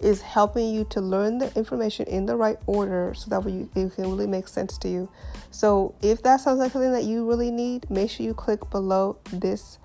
is 0.00 0.20
helping 0.20 0.72
you 0.72 0.84
to 0.84 1.00
learn 1.00 1.38
the 1.38 1.52
information 1.56 2.06
in 2.06 2.26
the 2.26 2.36
right 2.36 2.58
order 2.66 3.12
so 3.14 3.28
that 3.30 3.50
you, 3.50 3.68
it 3.74 3.94
can 3.94 4.04
really 4.04 4.26
make 4.26 4.46
sense 4.48 4.78
to 4.78 4.88
you. 4.88 5.08
So, 5.50 5.94
if 6.02 6.22
that 6.22 6.40
sounds 6.40 6.58
like 6.58 6.72
something 6.72 6.92
that 6.92 7.04
you 7.04 7.28
really 7.28 7.50
need, 7.50 7.90
make 7.90 8.10
sure 8.10 8.24
you 8.24 8.34
click 8.34 8.70
below 8.70 9.18
this 9.32 9.78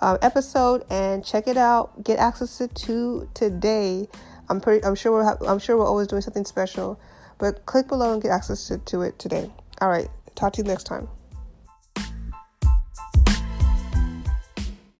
uh, 0.00 0.18
episode 0.20 0.84
and 0.90 1.24
check 1.24 1.48
it 1.48 1.56
out. 1.56 2.04
Get 2.04 2.18
access 2.18 2.58
to 2.58 3.28
today. 3.32 4.08
I'm 4.48 4.60
pretty. 4.60 4.84
I'm 4.84 4.94
sure 4.94 5.12
we're. 5.12 5.24
Ha- 5.24 5.38
I'm 5.46 5.58
sure 5.58 5.76
we're 5.78 5.86
always 5.86 6.08
doing 6.08 6.22
something 6.22 6.44
special, 6.44 7.00
but 7.38 7.64
click 7.64 7.88
below 7.88 8.12
and 8.12 8.22
get 8.22 8.30
access 8.30 8.68
to, 8.68 8.78
to 8.78 9.02
it 9.02 9.18
today. 9.18 9.50
All 9.80 9.88
right. 9.88 10.08
Talk 10.34 10.52
to 10.54 10.62
you 10.62 10.68
next 10.68 10.84
time. 10.84 11.08